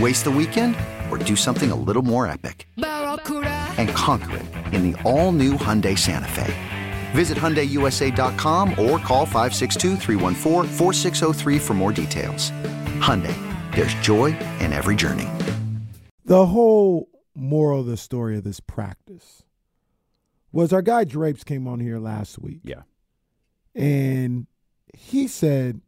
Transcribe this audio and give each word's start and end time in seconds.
Waste 0.00 0.24
the 0.24 0.30
weekend 0.30 0.74
or 1.08 1.18
do 1.18 1.36
something 1.36 1.70
a 1.70 1.76
little 1.76 2.02
more 2.02 2.26
epic? 2.26 2.66
And 2.76 3.88
conquer 3.90 4.38
it 4.38 4.46
in 4.74 4.90
the 4.90 5.00
all 5.02 5.30
new 5.30 5.52
Hyundai 5.52 5.96
Santa 5.96 6.26
Fe. 6.26 6.52
Visit 7.12 7.38
HyundaiUSA.com 7.38 8.70
or 8.70 8.98
call 8.98 9.24
562 9.24 9.96
for 11.60 11.74
more 11.74 11.92
details. 11.92 12.50
Hyundai, 12.98 13.36
there's 13.74 13.94
joy 13.94 14.36
in 14.58 14.72
every 14.72 14.96
journey. 14.96 15.28
The 16.24 16.46
whole 16.46 17.08
moral 17.36 17.80
of 17.80 17.86
the 17.86 17.96
story 17.96 18.36
of 18.36 18.42
this 18.42 18.58
practice 18.58 19.44
was 20.50 20.72
our 20.72 20.82
guy 20.82 21.04
Drapes 21.04 21.44
came 21.44 21.68
on 21.68 21.78
here 21.78 22.00
last 22.00 22.40
week. 22.40 22.62
Yeah. 22.64 22.82
And 23.76 24.48
he 24.92 25.28
said, 25.28 25.80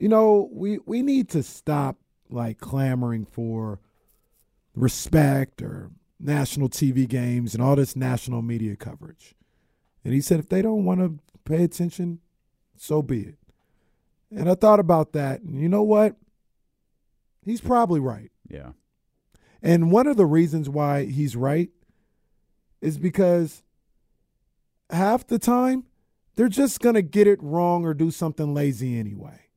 you 0.00 0.08
know, 0.08 0.48
we, 0.52 0.78
we 0.86 1.02
need 1.02 1.28
to 1.28 1.44
stop 1.44 1.98
like 2.30 2.58
clamoring 2.58 3.24
for 3.24 3.80
respect 4.74 5.62
or 5.62 5.90
national 6.20 6.68
TV 6.68 7.08
games 7.08 7.54
and 7.54 7.62
all 7.62 7.76
this 7.76 7.96
national 7.96 8.42
media 8.42 8.76
coverage. 8.76 9.34
And 10.04 10.14
he 10.14 10.20
said, 10.20 10.38
if 10.38 10.48
they 10.48 10.62
don't 10.62 10.84
want 10.84 11.00
to 11.00 11.18
pay 11.44 11.64
attention, 11.64 12.20
so 12.76 13.02
be 13.02 13.20
it. 13.22 13.38
And 14.30 14.48
I 14.48 14.54
thought 14.54 14.80
about 14.80 15.12
that. 15.12 15.40
And 15.42 15.60
you 15.60 15.68
know 15.68 15.82
what? 15.82 16.16
He's 17.44 17.60
probably 17.60 18.00
right. 18.00 18.30
Yeah. 18.48 18.72
And 19.62 19.90
one 19.90 20.06
of 20.06 20.16
the 20.16 20.26
reasons 20.26 20.68
why 20.68 21.06
he's 21.06 21.34
right 21.34 21.70
is 22.80 22.98
because 22.98 23.62
half 24.90 25.26
the 25.26 25.38
time 25.38 25.84
they're 26.36 26.48
just 26.48 26.80
going 26.80 26.94
to 26.94 27.02
get 27.02 27.26
it 27.26 27.42
wrong 27.42 27.84
or 27.84 27.94
do 27.94 28.10
something 28.10 28.54
lazy 28.54 28.98
anyway. 28.98 29.47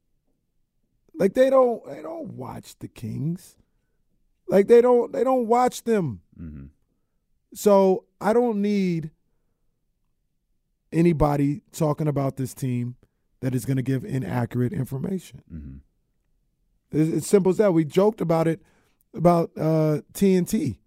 Like 1.22 1.36
they 1.36 1.52
don't 1.52 1.86
they 1.86 2.02
don't 2.02 2.34
watch 2.34 2.80
the 2.80 2.88
Kings. 2.88 3.56
Like 4.48 4.68
they 4.68 4.82
don't 4.82 5.14
they 5.14 5.24
don't 5.24 5.46
watch 5.46 5.84
them. 5.84 6.22
Mm-hmm. 6.36 6.66
So 7.54 8.06
I 8.20 8.34
don't 8.34 8.60
need 8.60 9.12
anybody 10.92 11.62
talking 11.72 12.08
about 12.08 12.38
this 12.38 12.56
team 12.56 12.96
that 13.42 13.54
is 13.54 13.66
going 13.66 13.78
to 13.78 13.84
give 13.84 14.04
inaccurate 14.04 14.74
information. 14.74 15.44
Mm-hmm. 15.54 15.78
It's, 16.92 17.18
it's 17.18 17.28
simple 17.28 17.52
as 17.52 17.58
that. 17.58 17.72
We 17.72 17.86
joked 17.86 18.20
about 18.20 18.48
it 18.48 18.64
about 19.14 19.52
uh, 19.56 20.02
TNT. 20.14 20.80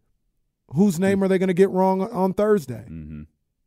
Whose 0.75 0.99
name 0.99 1.23
are 1.23 1.28
they 1.28 1.39
going 1.39 1.47
to 1.47 1.55
get 1.55 1.71
wrong 1.71 2.03
on 2.03 2.34
Thursday? 2.34 2.87
Mm-hmm. 2.91 3.23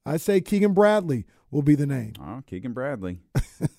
I 0.05 0.17
say 0.17 0.41
Keegan 0.41 0.73
Bradley 0.73 1.27
will 1.49 1.61
be 1.61 1.75
the 1.75 1.87
name. 1.87 2.15
Oh, 2.19 2.43
Keegan 2.45 2.73
Bradley. 2.73 3.21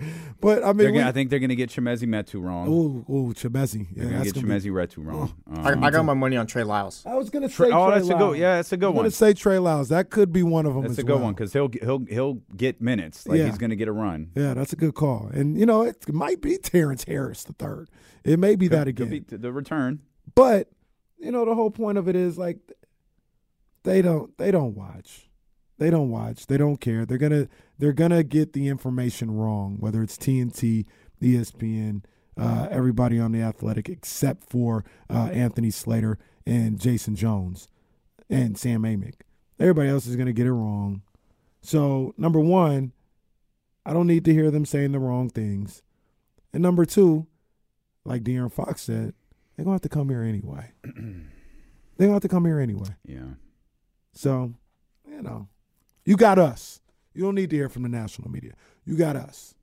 But 0.40 0.64
I 0.64 0.72
mean, 0.72 0.94
Gonna, 0.94 1.06
I 1.06 1.12
think 1.12 1.28
they're 1.28 1.38
going 1.38 1.50
to 1.50 1.56
get 1.56 1.68
Chimezie 1.68 2.08
Metu 2.08 2.42
wrong. 2.42 2.66
Ooh, 2.68 3.04
ooh, 3.12 3.34
Chimezi. 3.34 3.86
they're 3.94 4.04
Yeah, 4.06 4.10
going 4.10 4.24
to 4.24 4.32
get 4.32 4.34
gonna 4.42 4.46
Chimezie 4.58 4.70
Metu 4.72 5.04
wrong. 5.06 5.34
I, 5.52 5.72
Um, 5.72 5.84
I 5.84 5.90
got 5.90 6.04
my 6.04 6.14
money 6.14 6.36
on 6.38 6.46
Trey 6.46 6.62
Lyles. 6.64 7.02
I 7.06 7.14
was 7.16 7.28
gonna 7.28 7.48
say. 7.48 7.54
Trey- 7.54 7.70
oh, 7.72 7.88
Trey 7.90 7.98
that's 7.98 8.08
a 8.10 8.14
good. 8.14 8.38
Yeah, 8.38 8.56
that's 8.56 8.72
a 8.72 8.76
good 8.78 8.88
I'm 8.88 8.94
one. 8.94 9.04
gonna 9.04 9.10
say 9.10 9.34
Trey 9.34 9.58
Lyles. 9.58 9.88
That 9.90 10.08
could 10.10 10.32
be 10.32 10.42
one 10.42 10.64
of 10.66 10.72
them. 10.74 10.82
That's 10.82 10.92
as 10.92 10.98
a 11.00 11.02
good 11.02 11.16
well. 11.16 11.24
one 11.24 11.34
because 11.34 11.52
he'll 11.52 11.68
he'll 11.82 12.04
he'll 12.08 12.34
get 12.56 12.80
minutes. 12.80 13.26
Like 13.28 13.38
Yeah. 13.38 13.46
he's 13.46 13.58
going 13.58 13.70
to 13.70 13.76
get 13.76 13.88
a 13.88 13.92
run. 13.92 14.30
Yeah, 14.34 14.54
that's 14.54 14.72
a 14.72 14.76
good 14.76 14.94
call. 14.94 15.28
And 15.34 15.58
you 15.58 15.66
know, 15.66 15.82
it 15.82 16.10
might 16.12 16.40
be 16.40 16.56
Terrence 16.62 17.04
Harris 17.04 17.44
the 17.44 17.52
third. 17.52 17.90
It 18.24 18.38
may 18.38 18.56
be 18.56 18.68
that 18.68 18.86
Could- 18.86 18.96
could 18.96 19.06
again. 19.08 19.24
be 19.28 19.36
the 19.36 19.52
return. 19.52 20.00
But 20.34 20.68
you 21.18 21.30
know, 21.30 21.44
the 21.44 21.54
whole 21.54 21.70
point 21.70 21.98
of 21.98 22.08
it 22.08 22.16
is 22.16 22.38
like 22.38 22.58
they 23.82 24.02
don't 24.02 24.36
they 24.38 24.50
don't 24.50 24.74
watch. 24.74 25.28
They 25.78 25.90
don't 25.90 26.10
watch. 26.10 26.46
They 26.46 26.56
don't 26.58 26.76
care. 26.78 27.06
They're 27.06 27.18
gonna 27.18 27.48
they're 27.80 27.92
gonna 27.94 28.22
get 28.22 28.52
the 28.52 28.68
information 28.68 29.30
wrong, 29.30 29.76
whether 29.80 30.02
it's 30.02 30.18
TNT, 30.18 30.84
ESPN, 31.22 32.04
uh, 32.36 32.68
everybody 32.70 33.18
on 33.18 33.32
the 33.32 33.40
Athletic, 33.40 33.88
except 33.88 34.44
for 34.44 34.84
uh, 35.08 35.30
Anthony 35.32 35.70
Slater 35.70 36.18
and 36.46 36.78
Jason 36.78 37.16
Jones 37.16 37.68
and 38.28 38.58
Sam 38.58 38.82
Amick. 38.82 39.22
Everybody 39.58 39.88
else 39.88 40.06
is 40.06 40.16
gonna 40.16 40.34
get 40.34 40.46
it 40.46 40.52
wrong. 40.52 41.02
So 41.62 42.14
number 42.18 42.38
one, 42.38 42.92
I 43.86 43.94
don't 43.94 44.06
need 44.06 44.26
to 44.26 44.32
hear 44.32 44.50
them 44.50 44.66
saying 44.66 44.92
the 44.92 44.98
wrong 44.98 45.30
things. 45.30 45.82
And 46.52 46.62
number 46.62 46.84
two, 46.84 47.26
like 48.04 48.24
De'Aaron 48.24 48.52
Fox 48.52 48.82
said, 48.82 49.14
they're 49.56 49.64
gonna 49.64 49.74
have 49.74 49.82
to 49.82 49.88
come 49.88 50.10
here 50.10 50.22
anyway. 50.22 50.72
they're 50.84 50.92
gonna 51.98 52.12
have 52.12 52.22
to 52.22 52.28
come 52.28 52.44
here 52.44 52.60
anyway. 52.60 52.90
Yeah. 53.06 53.34
So, 54.12 54.52
you 55.08 55.22
know, 55.22 55.48
you 56.04 56.16
got 56.16 56.38
us. 56.38 56.80
You 57.20 57.26
don't 57.26 57.34
need 57.34 57.50
to 57.50 57.56
hear 57.56 57.68
from 57.68 57.82
the 57.82 57.90
national 57.90 58.30
media. 58.30 58.54
You 58.86 58.96
got 58.96 59.14
us. 59.14 59.54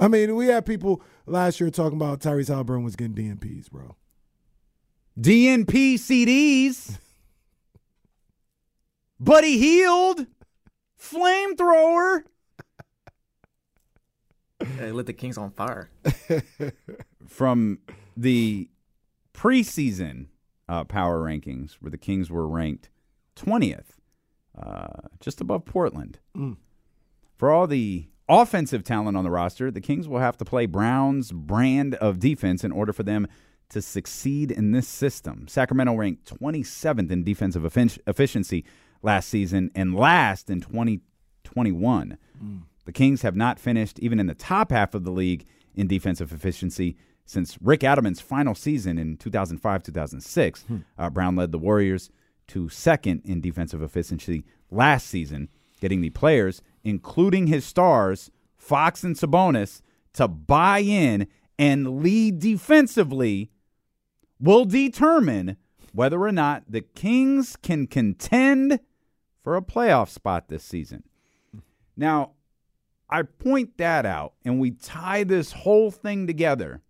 I 0.00 0.08
mean, 0.08 0.36
we 0.36 0.46
had 0.46 0.64
people 0.64 1.02
last 1.26 1.60
year 1.60 1.68
talking 1.68 1.98
about 1.98 2.20
Tyrese 2.20 2.48
Halliburton 2.48 2.82
was 2.82 2.96
getting 2.96 3.14
DNPs, 3.14 3.70
bro. 3.70 3.94
DNP 5.20 5.96
CDs. 5.96 6.96
Buddy 9.20 9.58
Hield. 9.58 10.26
Flamethrower. 10.98 12.22
They 14.78 14.90
lit 14.90 15.04
the 15.04 15.12
Kings 15.12 15.36
on 15.36 15.50
fire. 15.50 15.90
From 17.28 17.80
the 18.16 18.70
preseason 19.34 20.28
uh, 20.70 20.84
power 20.84 21.22
rankings, 21.22 21.74
where 21.80 21.90
the 21.90 21.98
Kings 21.98 22.30
were 22.30 22.48
ranked 22.48 22.88
20th, 23.36 23.97
uh, 24.60 25.08
just 25.20 25.40
above 25.40 25.64
Portland. 25.64 26.18
Mm. 26.36 26.56
For 27.36 27.50
all 27.50 27.66
the 27.66 28.06
offensive 28.28 28.84
talent 28.84 29.16
on 29.16 29.24
the 29.24 29.30
roster, 29.30 29.70
the 29.70 29.80
Kings 29.80 30.08
will 30.08 30.18
have 30.18 30.36
to 30.38 30.44
play 30.44 30.66
Brown's 30.66 31.32
brand 31.32 31.94
of 31.96 32.18
defense 32.18 32.64
in 32.64 32.72
order 32.72 32.92
for 32.92 33.02
them 33.02 33.26
to 33.70 33.82
succeed 33.82 34.50
in 34.50 34.72
this 34.72 34.88
system. 34.88 35.46
Sacramento 35.46 35.94
ranked 35.94 36.34
27th 36.38 37.10
in 37.10 37.22
defensive 37.22 37.62
effic- 37.62 37.98
efficiency 38.06 38.64
last 39.02 39.28
season 39.28 39.70
and 39.74 39.94
last 39.94 40.50
in 40.50 40.60
2021. 40.60 42.18
The 42.86 42.92
Kings 42.92 43.22
have 43.22 43.36
not 43.36 43.58
finished 43.60 43.98
even 43.98 44.18
in 44.18 44.26
the 44.26 44.34
top 44.34 44.72
half 44.72 44.94
of 44.94 45.04
the 45.04 45.10
league 45.10 45.44
in 45.74 45.86
defensive 45.86 46.32
efficiency 46.32 46.96
since 47.26 47.58
Rick 47.60 47.80
Adelman's 47.80 48.20
final 48.20 48.54
season 48.54 48.98
in 48.98 49.18
2005 49.18 49.82
2006. 49.82 50.64
Uh, 50.96 51.10
Brown 51.10 51.36
led 51.36 51.52
the 51.52 51.58
Warriors 51.58 52.10
to 52.48 52.68
second 52.68 53.22
in 53.24 53.40
defensive 53.40 53.82
efficiency 53.82 54.44
last 54.70 55.06
season, 55.06 55.48
getting 55.80 56.00
the 56.00 56.10
players, 56.10 56.62
including 56.82 57.46
his 57.46 57.64
stars, 57.64 58.30
Fox 58.56 59.04
and 59.04 59.16
Sabonis, 59.16 59.82
to 60.14 60.28
buy 60.28 60.80
in 60.80 61.28
and 61.58 62.02
lead 62.02 62.38
defensively 62.38 63.50
will 64.40 64.64
determine 64.64 65.56
whether 65.92 66.20
or 66.20 66.32
not 66.32 66.64
the 66.68 66.80
Kings 66.80 67.56
can 67.56 67.86
contend 67.86 68.80
for 69.42 69.56
a 69.56 69.62
playoff 69.62 70.08
spot 70.08 70.48
this 70.48 70.62
season. 70.64 71.02
Now, 71.96 72.32
I 73.10 73.22
point 73.22 73.78
that 73.78 74.04
out 74.04 74.34
and 74.44 74.60
we 74.60 74.72
tie 74.72 75.24
this 75.24 75.52
whole 75.52 75.90
thing 75.90 76.26
together 76.26 76.82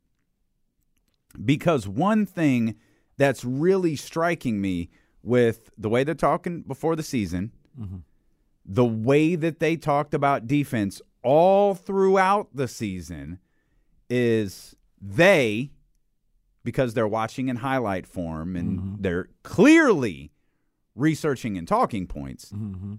because 1.45 1.87
one 1.87 2.27
thing 2.27 2.75
that's 3.17 3.45
really 3.45 3.97
striking 3.97 4.61
me 4.61 4.91
with 5.23 5.71
the 5.77 5.89
way 5.89 6.05
they're 6.05 6.15
talking 6.15 6.63
before 6.63 6.97
the 6.97 7.03
season, 7.03 7.53
mm-hmm. 7.79 7.99
the 8.65 8.85
way 8.85 9.35
that 9.35 9.61
they 9.61 9.77
talked 9.77 10.15
about 10.15 10.47
defense 10.47 11.01
all 11.23 11.75
throughout 11.75 12.49
the 12.55 12.69
season 12.69 13.39
is 14.09 14.77
they, 15.01 15.71
because 16.65 16.95
they're 16.95 17.09
watching 17.09 17.49
in 17.49 17.57
highlight 17.57 18.07
form 18.07 18.57
and 18.57 18.79
mm-hmm. 18.79 18.95
they're 19.01 19.29
clearly 19.43 20.33
researching 20.95 21.57
and 21.57 21.69
talking 21.69 22.07
points, 22.07 22.51
mm-hmm. 22.53 22.95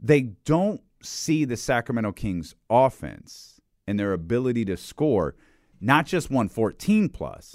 they 0.00 0.22
don't 0.22 0.80
see 1.02 1.44
the 1.44 1.56
Sacramento 1.56 2.12
Kings 2.12 2.54
offense 2.68 3.60
and 3.86 3.98
their 3.98 4.12
ability 4.12 4.64
to 4.64 4.76
score 4.76 5.34
not 5.80 6.06
just 6.06 6.30
114 6.30 7.08
plus, 7.08 7.54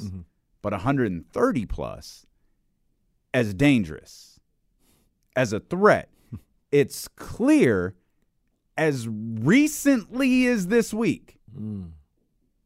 but 0.62 0.72
130 0.72 1.66
plus 1.66 2.26
as 3.34 3.54
dangerous, 3.54 4.40
as 5.36 5.54
a 5.54 5.60
threat. 5.60 6.10
It's 6.72 7.08
clear 7.08 7.94
as 8.76 9.08
recently 9.08 10.48
as 10.48 10.70
this 10.70 10.92
week, 10.92 11.38
mm. 11.56 11.92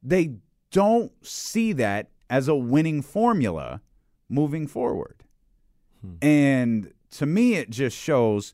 they 0.01 0.35
don't 0.71 1.11
see 1.25 1.73
that 1.73 2.09
as 2.29 2.47
a 2.47 2.55
winning 2.55 3.01
formula 3.01 3.81
moving 4.29 4.65
forward. 4.65 5.23
Hmm. 6.01 6.15
And 6.21 6.93
to 7.11 7.25
me, 7.25 7.55
it 7.55 7.69
just 7.69 7.97
shows 7.97 8.53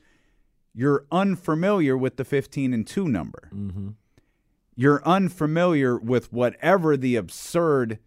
you're 0.74 1.06
unfamiliar 1.12 1.98
with 1.98 2.18
the 2.18 2.26
15 2.26 2.74
and 2.74 2.86
2 2.86 3.08
number. 3.08 3.50
Mm-hmm. 3.54 3.90
You're 4.76 5.04
unfamiliar 5.06 5.98
with 5.98 6.34
whatever 6.34 6.98
the 6.98 7.16
absurd 7.16 8.00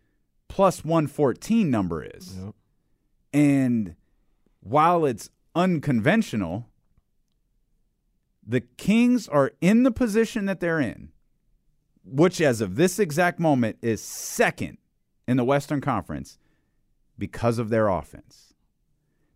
plus 0.49 0.85
114 0.85 1.71
number 1.71 2.03
is. 2.03 2.37
And 3.33 3.97
while 4.61 5.05
it's 5.05 5.31
unconventional, 5.55 6.69
the 8.47 8.61
Kings 8.61 9.29
are 9.29 9.53
in 9.61 9.83
the 9.83 9.91
position 9.91 10.47
that 10.47 10.61
they're 10.61 10.81
in, 10.81 11.11
which 12.05 12.41
as 12.41 12.61
of 12.61 12.77
this 12.77 12.99
exact 12.99 13.41
moment 13.41 13.79
is 13.83 14.01
second 14.01 14.79
in 15.27 15.37
the 15.37 15.45
Western 15.45 15.81
Conference 15.81 16.39
because 17.19 17.59
of 17.59 17.69
their 17.69 17.89
offense. 17.89 18.55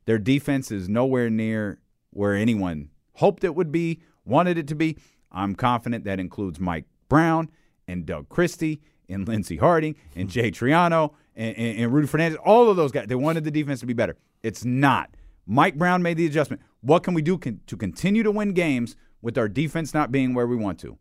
Their 0.04 0.18
defense 0.18 0.70
is 0.70 0.88
nowhere 0.88 1.30
near 1.30 1.80
where 2.10 2.34
anyone 2.34 2.90
hoped 3.14 3.44
it 3.44 3.54
would 3.54 3.72
be, 3.72 4.00
wanted 4.24 4.58
it 4.58 4.68
to 4.68 4.74
be. 4.74 4.96
I'm 5.32 5.54
confident 5.54 6.04
that 6.04 6.20
includes 6.20 6.58
Mike 6.58 6.86
Brown 7.08 7.50
and 7.86 8.06
Doug 8.06 8.28
Christie 8.28 8.80
and 9.08 9.26
Lindsey 9.26 9.56
Harding 9.56 9.96
and 10.14 10.28
Jay 10.30 10.50
Triano 10.50 11.14
and, 11.36 11.56
and, 11.56 11.78
and 11.78 11.92
Rudy 11.92 12.06
Fernandez. 12.06 12.38
All 12.44 12.70
of 12.70 12.76
those 12.76 12.92
guys, 12.92 13.06
they 13.06 13.14
wanted 13.14 13.44
the 13.44 13.50
defense 13.50 13.80
to 13.80 13.86
be 13.86 13.92
better. 13.92 14.16
It's 14.42 14.64
not. 14.64 15.10
Mike 15.46 15.76
Brown 15.76 16.02
made 16.02 16.16
the 16.16 16.26
adjustment. 16.26 16.62
What 16.80 17.02
can 17.02 17.14
we 17.14 17.22
do 17.22 17.38
con- 17.38 17.60
to 17.66 17.76
continue 17.76 18.22
to 18.22 18.30
win 18.30 18.52
games 18.52 18.96
with 19.22 19.36
our 19.36 19.48
defense 19.48 19.92
not 19.94 20.12
being 20.12 20.34
where 20.34 20.46
we 20.46 20.56
want 20.56 20.78
to? 20.80 20.96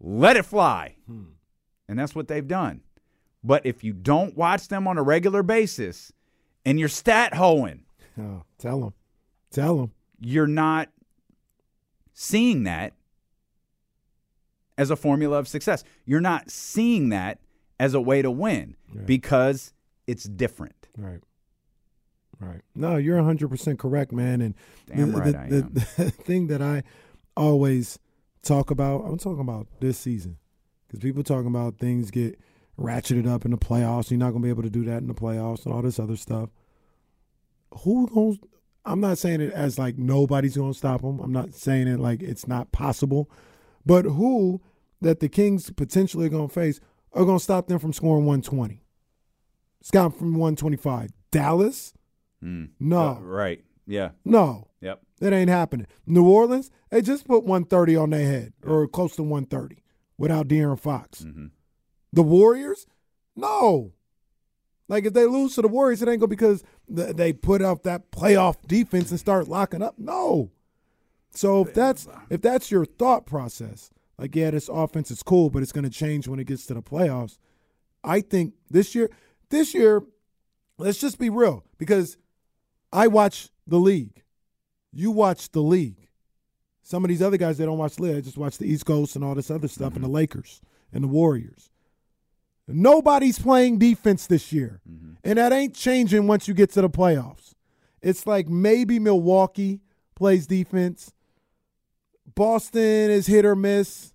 Let 0.00 0.36
it 0.36 0.44
fly. 0.44 0.96
Hmm. 1.06 1.24
And 1.88 1.98
that's 1.98 2.14
what 2.14 2.28
they've 2.28 2.46
done. 2.46 2.80
But 3.44 3.64
if 3.64 3.84
you 3.84 3.92
don't 3.92 4.36
watch 4.36 4.68
them 4.68 4.88
on 4.88 4.98
a 4.98 5.02
regular 5.02 5.42
basis 5.42 6.12
and 6.64 6.78
you're 6.80 6.88
stat 6.88 7.34
hoeing, 7.34 7.84
Oh, 8.18 8.42
tell 8.58 8.80
them. 8.80 8.94
Tell 9.50 9.76
them. 9.76 9.92
you're 10.20 10.46
not 10.46 10.88
seeing 12.12 12.64
that 12.64 12.94
as 14.78 14.90
a 14.90 14.96
formula 14.96 15.38
of 15.38 15.48
success. 15.48 15.84
You're 16.04 16.20
not 16.20 16.50
seeing 16.50 17.10
that 17.10 17.38
as 17.78 17.94
a 17.94 18.00
way 18.00 18.22
to 18.22 18.30
win 18.30 18.76
because 19.04 19.72
it's 20.06 20.24
different. 20.24 20.88
Right. 20.96 21.20
Right. 22.38 22.60
No, 22.74 22.96
you're 22.96 23.18
100% 23.18 23.78
correct, 23.78 24.12
man. 24.12 24.40
And 24.42 24.54
Damn 24.86 25.12
the, 25.12 25.18
right 25.18 25.32
the, 25.32 25.38
I 25.38 25.48
the, 25.48 25.56
am. 25.56 25.72
the 25.72 25.82
thing 26.24 26.48
that 26.48 26.60
I 26.60 26.82
always 27.36 27.98
talk 28.42 28.70
about, 28.70 29.04
I'm 29.06 29.18
talking 29.18 29.40
about 29.40 29.66
this 29.80 29.98
season. 29.98 30.36
Because 30.86 31.00
people 31.00 31.22
talking 31.22 31.48
about 31.48 31.78
things 31.78 32.10
get 32.10 32.38
ratcheted 32.78 33.26
up 33.26 33.44
in 33.44 33.50
the 33.50 33.58
playoffs. 33.58 34.10
You're 34.10 34.18
not 34.18 34.30
going 34.30 34.42
to 34.42 34.46
be 34.46 34.50
able 34.50 34.62
to 34.62 34.70
do 34.70 34.84
that 34.84 34.98
in 34.98 35.08
the 35.08 35.14
playoffs 35.14 35.64
and 35.64 35.74
all 35.74 35.82
this 35.82 35.98
other 35.98 36.16
stuff. 36.16 36.50
Who 37.80 38.06
to, 38.08 38.48
I'm 38.84 39.00
not 39.00 39.18
saying 39.18 39.40
it 39.40 39.52
as 39.52 39.78
like 39.78 39.98
nobody's 39.98 40.56
going 40.56 40.72
to 40.72 40.78
stop 40.78 41.02
them. 41.02 41.18
I'm 41.20 41.32
not 41.32 41.54
saying 41.54 41.88
it 41.88 41.98
like 41.98 42.22
it's 42.22 42.46
not 42.46 42.70
possible. 42.70 43.30
But 43.84 44.04
who 44.04 44.60
that 45.00 45.20
the 45.20 45.28
Kings 45.28 45.70
potentially 45.70 46.26
are 46.26 46.30
going 46.30 46.48
to 46.48 46.54
face 46.54 46.80
are 47.12 47.24
going 47.24 47.38
to 47.38 47.42
stop 47.44 47.66
them 47.68 47.78
from 47.78 47.92
scoring 47.92 48.24
120? 48.26 48.82
Stop 49.82 50.16
from 50.16 50.32
125. 50.34 51.10
Dallas? 51.30 51.92
No. 52.42 53.00
Uh, 53.00 53.20
right. 53.20 53.64
Yeah. 53.86 54.10
No, 54.24 54.68
Yep. 54.80 55.00
that 55.20 55.32
ain't 55.32 55.50
happening. 55.50 55.86
New 56.06 56.28
Orleans, 56.28 56.70
they 56.90 57.02
just 57.02 57.26
put 57.26 57.44
130 57.44 57.96
on 57.96 58.10
their 58.10 58.26
head 58.26 58.52
or 58.64 58.86
close 58.88 59.14
to 59.16 59.22
130 59.22 59.82
without 60.18 60.48
De'Aaron 60.48 60.78
Fox. 60.78 61.22
Mm-hmm. 61.22 61.46
The 62.12 62.22
Warriors, 62.22 62.86
no. 63.34 63.92
Like 64.88 65.04
if 65.04 65.12
they 65.12 65.26
lose 65.26 65.54
to 65.56 65.62
the 65.62 65.68
Warriors, 65.68 66.02
it 66.02 66.08
ain't 66.08 66.20
go 66.20 66.26
because 66.26 66.62
they 66.88 67.32
put 67.32 67.62
out 67.62 67.82
that 67.84 68.10
playoff 68.12 68.56
defense 68.66 69.10
and 69.10 69.18
start 69.20 69.48
locking 69.48 69.82
up. 69.82 69.98
No. 69.98 70.50
So 71.30 71.62
if 71.66 71.74
that's 71.74 72.06
if 72.30 72.40
that's 72.40 72.70
your 72.70 72.84
thought 72.86 73.26
process, 73.26 73.90
like 74.18 74.34
yeah, 74.34 74.50
this 74.50 74.68
offense 74.68 75.10
is 75.10 75.22
cool, 75.22 75.50
but 75.50 75.62
it's 75.62 75.72
going 75.72 75.84
to 75.84 75.90
change 75.90 76.28
when 76.28 76.38
it 76.38 76.46
gets 76.46 76.66
to 76.66 76.74
the 76.74 76.82
playoffs. 76.82 77.38
I 78.02 78.20
think 78.20 78.54
this 78.70 78.94
year, 78.94 79.10
this 79.50 79.74
year, 79.74 80.02
let's 80.78 80.98
just 80.98 81.18
be 81.18 81.28
real 81.28 81.64
because 81.78 82.16
I 82.92 83.08
watch 83.08 83.50
the 83.66 83.78
league. 83.78 84.22
You 84.92 85.10
watch 85.10 85.50
the 85.50 85.60
league. 85.60 86.08
Some 86.82 87.04
of 87.04 87.08
these 87.08 87.20
other 87.20 87.36
guys, 87.36 87.58
they 87.58 87.64
don't 87.64 87.78
watch 87.78 87.96
the 87.96 88.04
league. 88.04 88.14
They 88.14 88.22
just 88.22 88.38
watch 88.38 88.58
the 88.58 88.66
East 88.66 88.86
Coast 88.86 89.16
and 89.16 89.24
all 89.24 89.34
this 89.34 89.50
other 89.50 89.68
stuff 89.68 89.94
and 89.94 90.04
the 90.04 90.08
mm-hmm. 90.08 90.16
Lakers 90.16 90.60
and 90.92 91.02
the 91.02 91.08
Warriors. 91.08 91.70
Nobody's 92.68 93.38
playing 93.38 93.78
defense 93.78 94.26
this 94.26 94.52
year. 94.52 94.80
Mm-hmm. 94.88 95.14
And 95.24 95.38
that 95.38 95.52
ain't 95.52 95.74
changing 95.74 96.26
once 96.26 96.48
you 96.48 96.54
get 96.54 96.70
to 96.72 96.82
the 96.82 96.90
playoffs. 96.90 97.54
It's 98.02 98.26
like 98.26 98.48
maybe 98.48 98.98
Milwaukee 98.98 99.80
plays 100.14 100.46
defense. 100.46 101.12
Boston 102.36 103.10
is 103.10 103.26
hit 103.26 103.44
or 103.44 103.56
miss. 103.56 104.12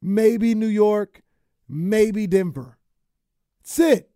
Maybe 0.00 0.54
New 0.54 0.66
York. 0.66 1.20
Maybe 1.68 2.26
Denver. 2.26 2.78
That's 3.60 3.78
it. 3.78 4.10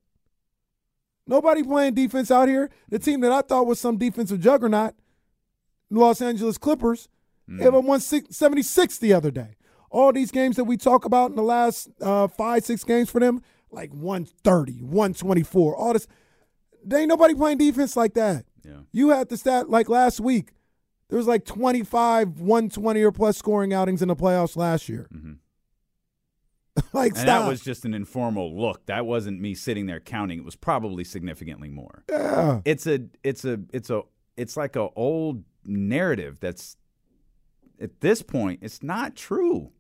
Nobody 1.27 1.63
playing 1.63 1.95
defense 1.95 2.31
out 2.31 2.49
here. 2.49 2.71
The 2.89 2.99
team 2.99 3.21
that 3.21 3.33
I 3.33 3.43
thought 3.43 3.67
was 3.67 3.79
some 3.81 3.99
defensive 3.99 4.41
juggernaut, 4.41 4.95
Los 5.91 6.21
Angeles 6.23 6.59
Clippers, 6.59 7.09
they 7.47 7.69
won 7.69 7.87
176 7.87 8.99
the 8.99 9.13
other 9.13 9.31
day. 9.31 9.57
All 9.91 10.13
these 10.13 10.31
games 10.31 10.57
that 10.57 10.65
we 10.65 10.77
talk 10.77 11.05
about 11.05 11.31
in 11.31 11.37
the 11.37 11.43
last 11.43 11.89
uh, 12.01 12.27
five, 12.29 12.65
six 12.65 12.85
games 12.85 13.11
for 13.11 13.21
them, 13.21 13.43
like 13.71 13.93
130, 13.93 14.83
124, 14.83 15.77
all 15.77 15.93
this. 15.93 16.07
There 16.85 16.99
ain't 16.99 17.09
nobody 17.09 17.35
playing 17.35 17.59
defense 17.59 17.97
like 17.97 18.15
that. 18.15 18.45
Yeah. 18.65 18.81
You 18.93 19.11
had 19.11 19.29
the 19.29 19.37
stat 19.37 19.71
like 19.71 19.89
last 19.89 20.21
week. 20.21 20.53
There 21.09 21.19
was 21.19 21.27
like 21.27 21.45
25, 21.45 22.41
120 22.41 23.03
or 23.03 23.13
plus 23.13 23.37
scoring 23.37 23.73
outings 23.73 24.03
in 24.03 24.09
the 24.09 24.17
playoffs 24.17 24.57
last 24.57 24.89
year. 24.89 25.07
Mm-hmm. 25.15 25.33
like, 26.93 27.13
And 27.13 27.19
stop. 27.19 27.43
that 27.43 27.49
was 27.49 27.61
just 27.61 27.85
an 27.85 27.95
informal 27.95 28.59
look. 28.61 28.87
That 28.87 29.07
wasn't 29.07 29.41
me 29.41 29.55
sitting 29.55 29.87
there 29.87 30.01
counting. 30.01 30.39
It 30.39 30.45
was 30.45 30.57
probably 30.57 31.05
significantly 31.05 31.69
more. 31.69 32.05
yeah. 32.11 32.61
It's 32.65 32.87
a 32.87 33.01
it's 33.23 33.45
a 33.45 33.61
it's 33.73 33.91
a 33.91 34.03
it's 34.37 34.57
like 34.57 34.75
a 34.77 34.89
old 34.97 35.45
narrative 35.65 36.39
that's 36.41 36.77
at 37.81 38.01
this 38.01 38.23
point 38.23 38.61
it's 38.63 38.83
not 38.83 39.15
true. 39.15 39.71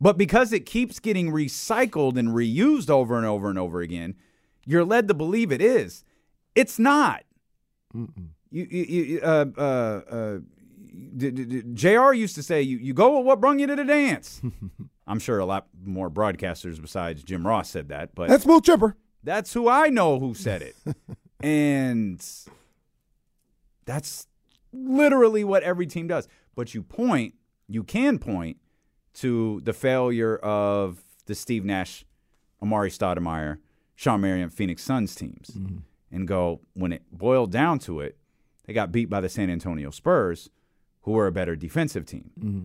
But 0.00 0.16
because 0.16 0.52
it 0.52 0.64
keeps 0.66 0.98
getting 0.98 1.30
recycled 1.30 2.16
and 2.18 2.30
reused 2.30 2.88
over 2.88 3.16
and 3.18 3.26
over 3.26 3.50
and 3.50 3.58
over 3.58 3.80
again, 3.82 4.16
you're 4.64 4.84
led 4.84 5.08
to 5.08 5.14
believe 5.14 5.52
it 5.52 5.60
is. 5.60 6.04
It's 6.54 6.78
not. 6.78 7.22
You, 8.50 8.66
you, 8.70 8.84
you 8.84 9.20
uh, 9.22 9.44
uh, 9.56 9.60
uh, 9.60 10.38
d- 11.16 11.30
d- 11.30 11.44
d- 11.44 11.62
Jr. 11.74 12.12
used 12.12 12.34
to 12.34 12.42
say, 12.42 12.62
"You 12.62 12.78
you 12.78 12.92
go 12.94 13.18
with 13.18 13.26
what 13.26 13.40
brung 13.40 13.58
you 13.58 13.66
to 13.66 13.76
the 13.76 13.84
dance." 13.84 14.40
I'm 15.06 15.18
sure 15.18 15.38
a 15.38 15.44
lot 15.44 15.66
more 15.84 16.10
broadcasters 16.10 16.80
besides 16.80 17.22
Jim 17.24 17.46
Ross 17.46 17.70
said 17.70 17.88
that, 17.88 18.14
but 18.14 18.28
That's 18.28 18.44
Will 18.46 18.60
Chipper. 18.60 18.96
that's 19.24 19.52
who 19.52 19.68
I 19.68 19.88
know 19.88 20.18
who 20.20 20.34
said 20.34 20.62
it. 20.62 20.76
and 21.42 22.24
that's 23.84 24.26
literally 24.72 25.44
what 25.44 25.62
every 25.62 25.86
team 25.86 26.06
does. 26.06 26.28
But 26.54 26.74
you 26.74 26.82
point, 26.82 27.34
you 27.68 27.82
can 27.82 28.18
point 28.18 28.58
to 29.14 29.60
the 29.64 29.72
failure 29.72 30.36
of 30.36 31.02
the 31.26 31.34
Steve 31.34 31.64
Nash, 31.64 32.04
Amar'e 32.62 32.90
Stoudemire, 32.96 33.58
Shawn 33.96 34.20
Marion 34.20 34.50
Phoenix 34.50 34.82
Suns 34.82 35.14
teams 35.14 35.58
and 36.12 36.26
go, 36.28 36.60
when 36.74 36.92
it 36.92 37.02
boiled 37.12 37.50
down 37.50 37.78
to 37.80 38.00
it, 38.00 38.16
they 38.70 38.74
got 38.74 38.92
beat 38.92 39.10
by 39.10 39.20
the 39.20 39.28
San 39.28 39.50
Antonio 39.50 39.90
Spurs, 39.90 40.48
who 41.02 41.10
were 41.10 41.26
a 41.26 41.32
better 41.32 41.56
defensive 41.56 42.06
team. 42.06 42.30
Mm-hmm. 42.38 42.64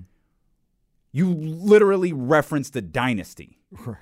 You 1.12 1.34
literally 1.34 2.14
referenced 2.14 2.76
a 2.76 2.82
dynasty. 2.82 3.58
Right. 3.86 3.98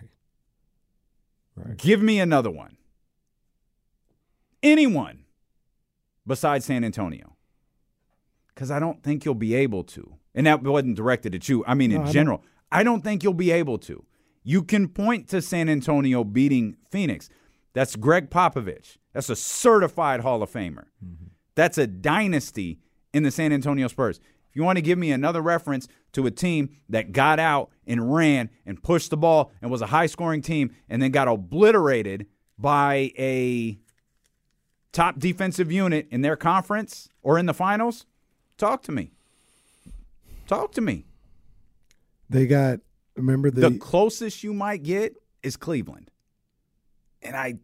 Right. 1.56 1.78
Give 1.78 2.02
me 2.02 2.20
another 2.20 2.50
one. 2.52 2.76
Anyone 4.62 5.24
besides 6.28 6.66
San 6.66 6.84
Antonio. 6.84 7.38
Because 8.54 8.70
I 8.72 8.80
don't 8.80 9.02
think 9.04 9.24
you'll 9.24 9.34
be 9.36 9.54
able 9.56 9.84
to. 9.86 10.16
And 10.36 10.46
that 10.48 10.62
wasn't 10.64 10.96
directed 10.98 11.34
at 11.36 11.48
you. 11.48 11.64
I 11.68 11.74
mean, 11.76 11.92
No, 11.92 11.96
in 11.98 12.02
I 12.02 12.06
don't- 12.06 12.14
general, 12.14 12.44
I 12.72 12.84
don't 12.84 13.02
think 13.04 13.24
you'll 13.24 13.34
be 13.34 13.52
able 13.52 13.78
to. 13.80 14.04
You 14.44 14.62
can 14.64 14.88
point 14.90 15.28
to 15.30 15.42
San 15.42 15.70
Antonio 15.70 16.24
beating 16.24 16.76
Phoenix. 16.92 17.30
That's 17.74 17.96
Gregg 17.96 18.30
Popovich. 18.30 18.98
That's 19.14 19.30
a 19.30 19.36
certified 19.36 20.20
Hall 20.22 20.42
of 20.44 20.52
Famer. 20.52 20.86
Mm-hmm. 21.06 21.26
That's 21.56 21.78
a 21.78 21.88
dynasty 21.88 22.80
in 23.14 23.24
the 23.24 23.32
San 23.32 23.54
Antonio 23.54 23.88
Spurs. 23.88 24.20
If 24.50 24.56
you 24.56 24.64
want 24.64 24.78
to 24.78 24.82
give 24.82 25.00
me 25.00 25.12
another 25.12 25.42
reference 25.42 25.88
to 26.14 26.28
a 26.28 26.32
team 26.32 26.78
that 26.90 27.12
got 27.12 27.40
out 27.40 27.72
and 27.88 28.14
ran 28.14 28.50
and 28.66 28.82
pushed 28.82 29.10
the 29.10 29.18
ball 29.18 29.52
and 29.62 29.72
was 29.72 29.82
a 29.82 29.88
high 29.88 30.06
scoring 30.06 30.42
team 30.42 30.76
and 30.90 31.02
then 31.02 31.12
got 31.12 31.28
obliterated 31.28 32.28
by 32.58 33.12
a 33.18 33.80
top 34.92 35.18
defensive 35.18 35.72
unit 35.72 36.08
in 36.12 36.22
their 36.22 36.36
conference 36.36 37.10
or 37.24 37.40
in 37.40 37.46
the 37.48 37.54
finals, 37.54 38.06
talk 38.58 38.84
to 38.84 38.92
me. 38.92 39.12
Talk 40.48 40.72
to 40.74 40.82
me. 40.82 41.06
They 42.30 42.46
got 42.46 42.80
remember 43.16 43.52
the, 43.52 43.70
The 43.70 43.78
closest 43.78 44.44
you 44.44 44.54
might 44.54 44.84
get 44.84 45.16
is 45.42 45.58
Cleveland. 45.58 46.12
And 47.22 47.36
I 47.36 47.56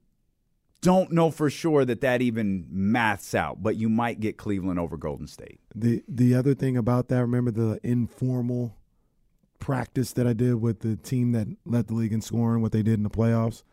don't 0.82 1.12
know 1.12 1.30
for 1.32 1.50
sure 1.50 1.84
that 1.86 2.02
that 2.02 2.22
even 2.22 2.66
maths 2.70 3.36
out, 3.36 3.62
but 3.62 3.76
you 3.76 3.90
might 3.90 4.20
get 4.20 4.38
Cleveland 4.38 4.80
over 4.80 4.98
Golden 4.98 5.28
State. 5.28 5.60
the 5.76 6.04
the 6.08 6.34
other 6.36 6.54
thing 6.54 6.78
about 6.78 7.08
that. 7.10 7.22
Remember 7.22 7.52
the 7.52 7.80
informal 7.84 8.76
practice 9.60 10.14
that 10.14 10.26
I 10.26 10.34
did 10.34 10.56
with 10.56 10.80
the 10.80 10.96
team 10.96 11.34
that 11.34 11.48
led 11.66 11.88
the 11.88 11.94
league 11.96 12.14
in 12.14 12.22
scoring. 12.22 12.62
What 12.62 12.72
they 12.72 12.84
did 12.84 12.96
in 12.96 13.04
the 13.04 13.10
playoffs. 13.10 13.64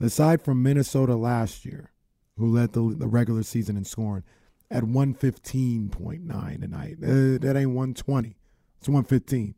Aside 0.00 0.42
from 0.42 0.62
Minnesota 0.62 1.14
last 1.14 1.64
year, 1.64 1.92
who 2.36 2.52
led 2.52 2.72
the, 2.72 2.94
the 2.98 3.06
regular 3.06 3.42
season 3.42 3.76
in 3.76 3.84
scoring 3.84 4.24
at 4.70 4.84
one 4.84 5.14
fifteen 5.14 5.88
point 5.88 6.24
nine 6.24 6.60
tonight. 6.60 6.96
Uh, 7.02 7.38
that 7.38 7.56
ain't 7.56 7.70
one 7.70 7.94
twenty. 7.94 8.36
It's 8.78 8.88
one 8.88 9.04
fifteen. 9.04 9.54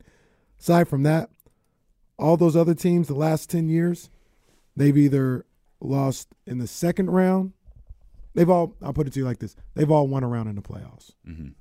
Aside 0.61 0.89
from 0.89 1.03
that, 1.03 1.31
all 2.19 2.37
those 2.37 2.57
other 2.57 2.75
teams 2.75 3.09
the 3.09 3.15
last 3.15 3.51
10 3.51 3.69
years, 3.69 4.11
they've 4.75 4.97
either 4.97 5.46
lost 5.81 6.29
in 6.47 6.59
the 6.59 6.67
second 6.67 7.11
round. 7.11 7.53
They've 8.35 8.49
all, 8.51 8.75
I'll 8.83 8.93
put 8.93 9.07
it 9.07 9.13
to 9.15 9.21
you 9.21 9.25
like 9.25 9.39
this 9.39 9.57
they've 9.75 9.91
all 9.91 10.07
won 10.09 10.23
a 10.23 10.29
round 10.29 10.49
in 10.49 10.57
the 10.57 10.63
playoffs. 10.63 11.13
Mhm. 11.29 11.55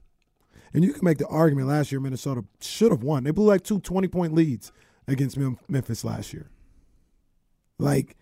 And 0.73 0.83
you 0.83 0.91
can 0.91 1.05
make 1.05 1.17
the 1.19 1.27
argument 1.27 1.67
last 1.69 1.91
year 1.91 2.01
Minnesota 2.01 2.43
should 2.59 2.91
have 2.91 3.01
won. 3.03 3.23
They 3.23 3.31
blew 3.31 3.45
like 3.45 3.63
two 3.63 3.79
20 3.79 4.07
point 4.09 4.33
leads 4.33 4.71
against 5.07 5.37
Mem- 5.37 5.57
Memphis 5.69 6.03
last 6.03 6.33
year. 6.33 6.49
Like, 7.77 8.17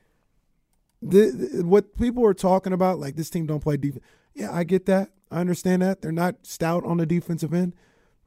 the, 1.01 1.31
the- 1.31 1.65
what 1.65 1.97
people 1.97 2.25
are 2.25 2.33
talking 2.33 2.73
about, 2.73 2.99
like 2.99 3.15
this 3.15 3.29
team 3.29 3.45
don't 3.45 3.59
play 3.61 3.77
defense. 3.77 4.03
Yeah, 4.35 4.51
I 4.51 4.63
get 4.63 4.85
that. 4.87 5.09
I 5.31 5.39
understand 5.41 5.81
that. 5.81 6.01
They're 6.01 6.11
not 6.11 6.45
stout 6.45 6.83
on 6.85 6.97
the 6.97 7.05
defensive 7.05 7.53
end. 7.53 7.73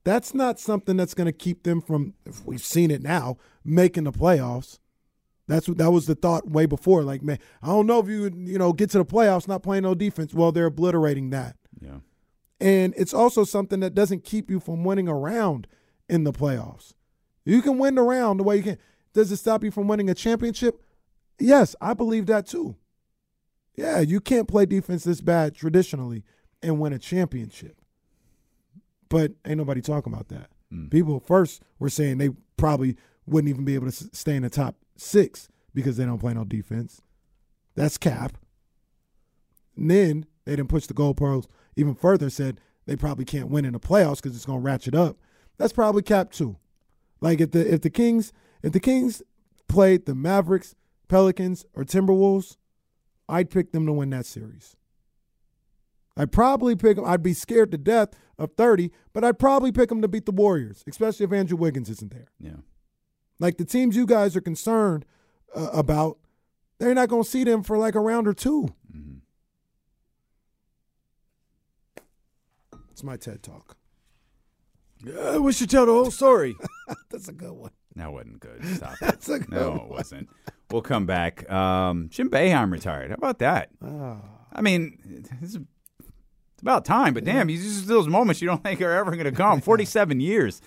That's 0.05 0.35
not 0.35 0.59
something 0.61 0.97
that's 0.97 1.15
going 1.15 1.27
to 1.27 1.33
keep 1.33 1.63
them 1.65 1.81
from, 1.81 2.15
if 2.25 2.45
we've 2.47 2.61
seen 2.63 2.91
it 2.93 3.03
now, 3.03 3.39
making 3.65 4.05
the 4.05 4.13
playoffs. 4.13 4.79
That's 5.49 5.69
what 5.69 5.79
that 5.79 5.91
was 5.91 6.07
the 6.07 6.15
thought 6.15 6.49
way 6.50 6.67
before. 6.67 7.03
Like, 7.03 7.23
man, 7.23 7.38
I 7.62 7.69
don't 7.69 7.87
know 7.87 8.00
if 8.00 8.09
you 8.09 8.31
you 8.37 8.59
know, 8.59 8.73
get 8.73 8.91
to 8.91 8.99
the 8.99 9.05
playoffs 9.05 9.47
not 9.47 9.62
playing 9.62 9.85
no 9.85 9.95
defense. 9.95 10.35
Well, 10.35 10.53
they're 10.53 10.67
obliterating 10.67 11.31
that. 11.31 11.57
Yeah. 11.81 11.99
And 12.61 12.95
it's 12.97 13.15
also 13.15 13.45
something 13.45 13.81
that 13.81 13.95
doesn't 13.95 14.25
keep 14.25 14.50
you 14.50 14.61
from 14.61 14.83
winning 14.83 15.09
a 15.09 15.15
round 15.15 15.67
in 16.09 16.25
the 16.25 16.33
playoffs. 16.33 16.95
You 17.45 17.62
can 17.62 17.79
win 17.79 17.95
the 17.95 18.03
round 18.03 18.41
the 18.41 18.45
way 18.45 18.57
you 18.57 18.62
can. 18.62 18.79
Does 19.12 19.31
it 19.31 19.37
stop 19.37 19.62
you 19.62 19.71
from 19.71 19.88
winning 19.88 20.11
a 20.11 20.15
championship? 20.15 20.83
Yes, 21.38 21.76
I 21.81 21.95
believe 21.95 22.26
that 22.26 22.47
too. 22.47 22.76
Yeah, 23.76 24.00
you 24.00 24.21
can't 24.21 24.49
play 24.49 24.67
defense 24.67 25.05
this 25.05 25.21
bad 25.21 25.55
traditionally 25.55 26.25
and 26.62 26.81
win 26.81 26.93
a 26.93 26.99
championship. 26.99 27.76
But 29.09 29.33
ain't 29.47 29.59
nobody 29.59 29.83
talking 29.83 30.12
about 30.12 30.29
that. 30.29 30.50
Mm. 30.73 30.91
People 30.91 31.21
first 31.21 31.62
were 31.79 31.91
saying 31.91 32.19
they 32.19 32.31
probably 32.57 32.97
wouldn't 33.26 33.50
even 33.50 33.65
be 33.65 33.75
able 33.75 33.91
to 33.91 34.09
stay 34.12 34.35
in 34.35 34.43
the 34.43 34.50
top 34.50 34.76
six 34.97 35.49
because 35.75 35.97
they 35.97 36.05
don't 36.05 36.19
play 36.19 36.35
no 36.35 36.45
defense. 36.45 37.03
That's 37.75 37.99
cap. 37.99 38.37
And 39.76 39.91
then 39.91 40.26
they 40.45 40.57
didn't 40.57 40.71
push 40.71 40.87
the 40.87 40.95
goalpost 40.95 41.47
even 41.76 41.95
further. 41.95 42.31
Said 42.31 42.61
they 42.87 42.97
probably 42.97 43.25
can't 43.25 43.50
win 43.50 43.65
in 43.65 43.73
the 43.73 43.81
playoffs 43.81 44.17
because 44.17 44.35
it's 44.35 44.47
to 44.47 44.59
ratchet 44.59 44.95
up. 44.95 45.17
That's 45.59 45.73
probably 45.73 46.03
cap 46.03 46.31
too. 46.31 46.57
Like 47.21 47.41
if 47.41 47.50
the 47.50 47.73
if 47.73 47.83
the 47.83 47.91
Kings 47.91 48.33
if 48.62 48.73
the 48.73 48.81
Kings 48.81 49.23
played 49.69 50.07
the 50.07 50.15
Mavericks, 50.15 50.75
Pelicans, 51.09 51.67
or 51.75 51.85
Timberwolves, 51.85 52.57
I'd 53.29 53.50
pick 53.50 53.73
them 53.73 53.87
to 53.87 53.93
win 53.93 54.11
that 54.11 54.26
series. 54.26 54.76
I'd 56.17 56.33
probably 56.33 56.76
pick 56.76 56.97
them. 56.97 57.05
I'd 57.05 57.23
be 57.23 57.35
scared 57.35 57.71
to 57.73 57.79
death 57.79 58.11
of 58.38 58.53
30, 58.57 58.91
but 59.12 59.25
I'd 59.25 59.38
probably 59.38 59.71
pick 59.73 59.88
them 59.91 60.00
to 60.03 60.09
beat 60.09 60.25
the 60.25 60.33
Warriors, 60.33 60.83
especially 60.88 61.25
if 61.25 61.33
Andrew 61.33 61.57
Wiggins 61.57 61.91
isn't 61.91 62.11
there. 62.11 62.29
Yeah. 62.41 62.57
Like 63.38 63.59
the 63.59 63.64
teams 63.64 63.97
you 63.97 64.07
guys 64.07 64.35
are 64.37 64.40
concerned 64.40 65.05
uh, 65.55 65.69
about, 65.73 66.19
they're 66.78 66.95
not 66.95 67.09
going 67.09 67.23
to 67.25 67.28
see 67.28 67.45
them 67.45 67.62
for 67.62 67.76
like 67.78 67.95
a 67.95 68.00
round 68.00 68.26
or 68.28 68.35
2 68.35 68.69
It's 72.90 73.02
my 73.05 73.16
TED 73.19 73.43
talk. 73.43 73.76
I 75.21 75.37
wish 75.37 75.61
you 75.61 75.66
tell 75.66 75.85
the 75.85 75.93
whole 75.93 76.11
story. 76.11 76.57
That's 77.11 77.28
a 77.28 77.33
good 77.33 77.52
one. 77.52 77.71
that 77.95 78.11
wasn't 78.11 78.40
good. 78.40 78.64
Stop 78.76 78.93
it. 78.95 78.99
That's 79.00 79.28
a 79.28 79.38
good 79.40 79.50
No, 79.50 79.71
one. 79.73 79.81
it 79.81 79.88
wasn't. 79.88 80.28
We'll 80.71 80.81
come 80.83 81.05
back. 81.05 81.49
Um, 81.52 82.09
Jim 82.09 82.31
Boeheim 82.31 82.73
retired. 82.73 83.11
How 83.11 83.16
about 83.16 83.38
that? 83.40 83.69
Ah. 83.85 84.16
I 84.52 84.62
mean, 84.62 84.99
it's, 85.43 85.57
it's 85.57 85.59
about 86.62 86.87
time, 86.87 87.12
but 87.12 87.25
damn, 87.25 87.50
you 87.50 87.59
just 87.59 87.87
those 87.87 88.09
moments 88.09 88.40
you 88.40 88.49
don't 88.49 88.62
think 88.62 88.81
are 88.81 88.93
ever 88.93 89.11
going 89.12 89.25
to 89.26 89.33
come. 89.33 89.61
Forty-seven 89.61 90.19
years 90.21 90.62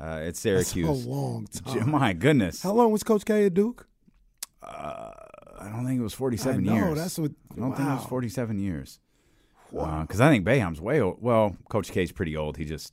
uh, 0.00 0.04
at 0.04 0.24
That's 0.24 0.40
Syracuse. 0.40 1.04
a 1.06 1.08
long 1.08 1.46
time. 1.64 1.90
My 1.90 2.12
goodness, 2.12 2.62
How 2.62 2.72
long 2.72 2.90
was 2.92 3.02
Coach 3.02 3.24
K 3.24 3.46
at 3.46 3.54
Duke? 3.54 3.86
I 4.62 5.68
don't 5.70 5.86
think 5.86 6.00
it 6.00 6.02
was 6.02 6.14
forty-seven 6.14 6.68
I 6.68 6.72
know, 6.72 6.86
years. 6.86 6.98
that's 6.98 7.18
what- 7.18 7.32
I 7.56 7.60
don't 7.60 7.76
think 7.76 7.88
it 7.88 7.92
was 7.92 8.04
forty-seven 8.06 8.58
years. 8.58 8.98
Wow. 9.70 10.02
Because 10.02 10.20
I 10.20 10.28
think 10.28 10.44
Boeheim's 10.46 10.80
way 10.80 11.00
old. 11.00 11.18
Well, 11.20 11.56
Coach 11.70 11.90
K's 11.92 12.12
pretty 12.12 12.36
old. 12.36 12.56
He 12.58 12.64
just 12.64 12.92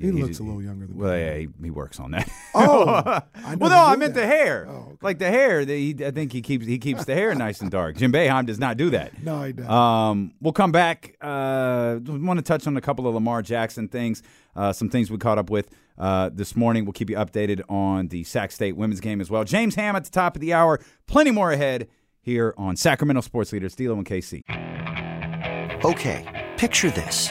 He 0.00 0.10
looks 0.12 0.38
a 0.38 0.42
little 0.42 0.62
younger 0.62 0.86
than 0.86 0.96
Well, 0.96 1.16
yeah, 1.16 1.36
he, 1.36 1.48
he 1.62 1.70
works 1.70 2.00
on 2.00 2.12
that. 2.12 2.28
Oh, 2.52 2.86
I 3.34 3.54
well, 3.54 3.70
no, 3.70 3.84
I 3.84 3.94
meant 3.94 4.14
that. 4.14 4.22
the 4.22 4.26
hair. 4.26 4.66
Oh, 4.68 4.72
okay. 4.72 4.96
Like 5.02 5.18
the 5.20 5.28
hair. 5.28 5.64
The, 5.64 5.76
he, 5.94 6.04
I 6.04 6.10
think 6.10 6.32
he 6.32 6.42
keeps 6.42 6.66
he 6.66 6.78
keeps 6.78 7.04
the 7.04 7.14
hair 7.14 7.32
nice 7.34 7.60
and 7.60 7.70
dark. 7.70 7.96
Jim 7.96 8.12
Boeheim 8.12 8.44
does 8.44 8.58
not 8.58 8.76
do 8.76 8.90
that. 8.90 9.22
No, 9.22 9.42
he 9.44 9.52
doesn't. 9.52 9.70
Um, 9.70 10.32
we'll 10.40 10.52
come 10.52 10.72
back. 10.72 11.16
Uh, 11.20 12.00
want 12.04 12.38
to 12.38 12.42
touch 12.42 12.66
on 12.66 12.76
a 12.76 12.80
couple 12.80 13.06
of 13.06 13.14
Lamar 13.14 13.42
Jackson 13.42 13.86
things, 13.86 14.22
uh, 14.56 14.72
some 14.72 14.88
things 14.88 15.10
we 15.12 15.18
caught 15.18 15.38
up 15.38 15.48
with 15.48 15.70
uh, 15.96 16.30
this 16.32 16.56
morning. 16.56 16.84
We'll 16.84 16.92
keep 16.92 17.08
you 17.08 17.16
updated 17.16 17.62
on 17.68 18.08
the 18.08 18.24
Sac 18.24 18.50
State 18.50 18.76
women's 18.76 19.00
game 19.00 19.20
as 19.20 19.30
well. 19.30 19.44
James 19.44 19.76
Ham 19.76 19.94
at 19.94 20.04
the 20.04 20.10
top 20.10 20.34
of 20.34 20.40
the 20.40 20.52
hour. 20.52 20.80
Plenty 21.06 21.30
more 21.30 21.52
ahead 21.52 21.88
here 22.20 22.52
on 22.58 22.74
Sacramento 22.76 23.20
Sports 23.20 23.52
Leader 23.52 23.68
Stilo 23.68 23.94
and 23.94 24.04
KC. 24.06 24.42
Okay, 25.84 26.52
picture 26.56 26.90
this. 26.90 27.30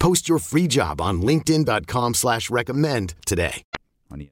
Post 0.00 0.28
your 0.28 0.38
free 0.40 0.66
job 0.66 1.00
on 1.00 1.22
linkedin.com 1.22 2.14
slash 2.14 2.50
recommend 2.50 3.14
today. 3.26 3.62
On. 4.10 4.28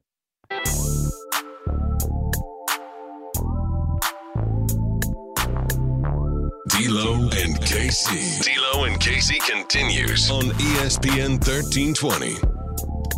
D'Lo 6.67 7.13
and 7.15 7.55
KC. 7.61 8.43
D'Lo 8.43 8.83
and 8.85 8.95
KC 9.01 9.39
continues 9.49 10.29
on 10.29 10.43
ESPN 10.43 11.31
1320. 11.39 12.35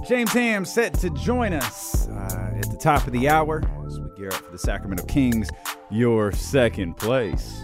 James 0.07 0.31
Ham 0.31 0.63
set 0.65 0.93
to 0.95 1.09
join 1.11 1.53
us 1.53 2.07
uh, 2.07 2.53
at 2.57 2.69
the 2.71 2.77
top 2.77 3.05
of 3.07 3.13
the 3.13 3.27
hour 3.27 3.61
as 3.85 3.99
we 3.99 4.07
gear 4.15 4.29
up 4.29 4.35
for 4.45 4.51
the 4.51 4.57
Sacramento 4.57 5.03
Kings, 5.05 5.49
your 5.89 6.31
second 6.31 6.95
place, 6.97 7.61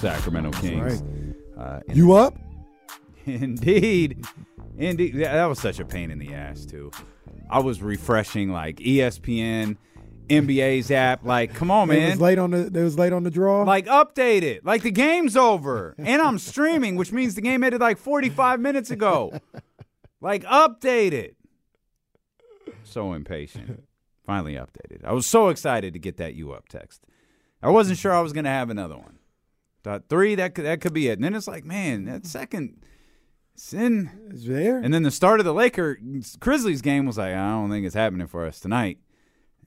Sacramento 0.00 0.50
Kings. 0.60 1.02
Uh, 1.58 1.80
in- 1.88 1.96
You 1.96 2.12
up? 2.14 2.34
Indeed. 3.40 4.24
Indeed. 4.78 5.14
Yeah, 5.14 5.34
that 5.34 5.46
was 5.46 5.58
such 5.58 5.78
a 5.80 5.84
pain 5.84 6.10
in 6.10 6.18
the 6.18 6.32
ass, 6.34 6.64
too. 6.64 6.90
I 7.50 7.60
was 7.60 7.82
refreshing 7.82 8.50
like 8.50 8.76
ESPN, 8.76 9.76
NBA's 10.28 10.90
app. 10.90 11.24
Like, 11.24 11.54
come 11.54 11.70
on, 11.70 11.88
man. 11.88 12.10
was 12.10 12.20
late 12.20 12.38
on 12.38 12.50
the. 12.50 12.70
They 12.70 12.82
was 12.82 12.98
late 12.98 13.12
on 13.12 13.22
the 13.22 13.30
draw. 13.30 13.62
Like, 13.62 13.86
update 13.86 14.42
it. 14.42 14.64
Like, 14.64 14.82
the 14.82 14.90
game's 14.90 15.36
over. 15.36 15.94
And 15.98 16.22
I'm 16.22 16.38
streaming, 16.38 16.96
which 16.96 17.12
means 17.12 17.34
the 17.34 17.40
game 17.40 17.62
ended 17.64 17.80
like 17.80 17.98
45 17.98 18.60
minutes 18.60 18.90
ago. 18.90 19.32
Like, 20.20 20.44
update 20.44 21.12
it. 21.12 21.36
So 22.84 23.12
impatient. 23.12 23.84
Finally 24.24 24.54
updated. 24.54 25.04
I 25.04 25.12
was 25.12 25.26
so 25.26 25.48
excited 25.48 25.92
to 25.92 25.98
get 25.98 26.16
that 26.16 26.34
you 26.34 26.52
up 26.52 26.68
text. 26.68 27.02
I 27.62 27.70
wasn't 27.70 27.98
sure 27.98 28.12
I 28.12 28.20
was 28.20 28.32
going 28.32 28.44
to 28.44 28.50
have 28.50 28.70
another 28.70 28.96
one. 28.96 29.18
Thought 29.84 30.08
three, 30.08 30.34
that 30.34 30.54
could, 30.54 30.64
that 30.64 30.80
could 30.80 30.92
be 30.92 31.08
it. 31.08 31.12
And 31.12 31.24
then 31.24 31.34
it's 31.34 31.46
like, 31.46 31.64
man, 31.64 32.06
that 32.06 32.26
second, 32.26 32.82
it's 33.56 33.72
in. 33.72 34.10
It's 34.30 34.44
there. 34.46 34.78
And 34.78 34.92
then 34.92 35.02
the 35.02 35.10
start 35.10 35.40
of 35.40 35.46
the 35.46 35.54
Laker 35.54 35.98
Grizzlies 36.38 36.82
game 36.82 37.06
was 37.06 37.16
like, 37.18 37.32
I 37.34 37.50
don't 37.50 37.70
think 37.70 37.86
it's 37.86 37.94
happening 37.94 38.26
for 38.26 38.44
us 38.46 38.60
tonight. 38.60 38.98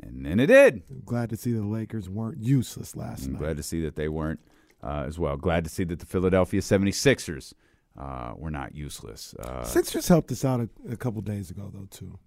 And 0.01 0.25
then 0.25 0.39
it 0.39 0.47
did. 0.47 0.83
Glad 1.05 1.29
to 1.31 1.35
see 1.37 1.51
the 1.51 1.63
Lakers 1.63 2.07
weren't 2.09 2.37
useless 2.41 2.95
last 2.95 3.25
I'm 3.25 3.33
night. 3.33 3.39
glad 3.39 3.57
to 3.57 3.63
see 3.63 3.81
that 3.83 3.95
they 3.95 4.07
weren't 4.07 4.39
uh, 4.83 5.03
as 5.07 5.19
well. 5.19 5.35
Glad 5.35 5.63
to 5.65 5.69
see 5.69 5.83
that 5.85 5.99
the 5.99 6.05
Philadelphia 6.05 6.61
76ers 6.61 7.53
uh, 7.99 8.33
were 8.37 8.51
not 8.51 8.73
useless. 8.75 9.33
Uh, 9.37 9.63
Sixers 9.65 10.07
helped 10.07 10.31
us 10.31 10.45
out 10.45 10.61
a, 10.61 10.69
a 10.89 10.95
couple 10.95 11.21
days 11.21 11.49
ago, 11.51 11.69
though, 11.73 11.87
too. 11.89 12.17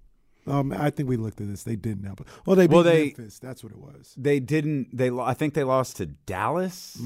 Um, 0.47 0.73
I 0.77 0.91
think 0.91 1.09
we 1.09 1.17
looked 1.17 1.41
at 1.41 1.49
this. 1.49 1.63
They 1.63 1.77
didn't 1.77 2.05
help. 2.05 2.27
Well, 2.45 2.57
they 2.57 2.67
beat 2.67 2.75
Well, 2.75 2.83
they- 2.85 3.05
Memphis. 3.17 3.39
That's 3.39 3.63
what 3.63 3.73
it 3.73 3.79
was. 3.79 4.13
they 4.19 4.41
didn't. 4.41 4.89
They 4.95 5.09
I 5.11 5.33
think 5.35 5.55
they 5.55 5.63
lost 5.65 5.97
to 5.99 6.07
Dallas 6.07 7.01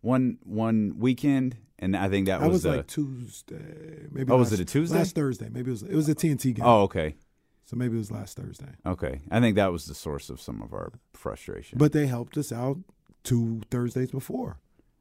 one 0.00 0.38
one 0.44 0.94
weekend, 0.98 1.56
and 1.80 1.96
I 1.96 2.08
think 2.08 2.26
that, 2.26 2.40
was, 2.42 2.62
the, 2.62 2.76
like 2.76 2.86
Tuesday. 2.86 4.06
Maybe. 4.12 4.30
Oh, 4.30 4.36
was 4.36 4.52
it 4.52 4.60
a 4.60 4.64
Tuesday? 4.64 4.98
Last 4.98 5.14
Thursday. 5.14 5.48
Maybe 5.50 5.68
it 5.70 5.72
was. 5.72 5.82
It 5.82 5.94
was 5.94 6.08
a 6.08 6.14
TNT 6.14 6.54
game. 6.54 6.64
Oh, 6.64 6.82
okay, 6.82 7.16
so 7.64 7.76
maybe 7.76 7.94
it 7.94 7.98
was 7.98 8.10
last 8.10 8.36
Thursday. 8.36 8.72
okay. 8.84 9.20
I 9.30 9.40
think 9.40 9.56
that 9.56 9.72
was 9.72 9.86
the 9.86 9.94
source 9.94 10.28
of 10.30 10.40
some 10.40 10.60
of 10.62 10.72
our 10.72 10.92
frustration. 11.14 11.78
But 11.78 11.92
they 11.92 12.06
helped 12.06 12.36
us 12.36 12.52
out 12.52 12.78
two 13.22 13.60
Thursdays 13.70 14.10
before. 14.10 14.58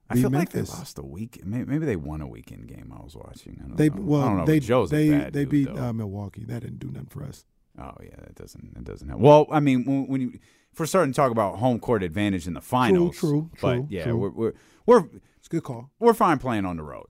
I 0.10 0.16
feel 0.16 0.30
like 0.32 0.50
they 0.52 0.62
lost 0.62 0.98
a 0.98 1.04
week. 1.04 1.40
Maybe, 1.46 1.78
they 1.78 1.96
won 1.96 2.22
a 2.22 2.28
weekend 2.28 2.68
game. 2.68 2.92
I 2.96 3.04
was 3.04 3.16
watching. 3.16 3.60
I 3.64 3.68
don't 3.68 3.78
They 3.78 3.90
know. 3.90 4.02
well, 4.02 4.22
I 4.22 4.26
don't 4.26 4.38
know. 4.38 4.46
they 4.46 4.60
Joe's 4.60 4.92
a 4.92 4.96
they 4.96 5.10
bad 5.10 5.34
they 5.34 5.46
dude, 5.46 5.50
beat 5.50 5.70
uh, 5.70 5.94
Milwaukee. 5.94 6.46
That 6.46 6.62
didn't 6.62 6.80
do 6.80 6.88
nothing 6.90 7.10
for 7.10 7.24
us. 7.24 7.46
Oh 7.80 7.94
yeah, 8.04 8.16
that 8.18 8.36
doesn't 8.36 8.74
that 8.76 8.84
doesn't 8.84 9.08
help. 9.08 9.22
Well, 9.22 9.48
I 9.52 9.60
mean, 9.60 9.86
when, 9.86 10.08
when 10.08 10.22
you 10.22 10.40
if 10.72 10.80
we're 10.80 10.86
starting 10.86 11.14
to 11.14 11.16
talk 11.16 11.32
about 11.32 11.58
home 11.60 11.80
court 11.80 12.04
advantage 12.04 12.46
in 12.48 12.54
the 12.54 12.62
finals, 12.62 13.18
true, 13.18 13.30
true, 13.30 13.52
but 13.62 13.74
true, 13.76 13.88
yeah, 13.90 14.04
true. 14.06 14.18
we're 14.18 14.30
we're 14.32 14.54
we're 14.86 15.00
It's 15.38 15.48
a 15.48 15.50
good 15.50 15.64
call. 15.64 15.90
we're 16.00 16.14
fine 16.14 16.38
playing 16.40 16.66
on 16.66 16.78
the 16.78 16.84
road. 16.84 17.08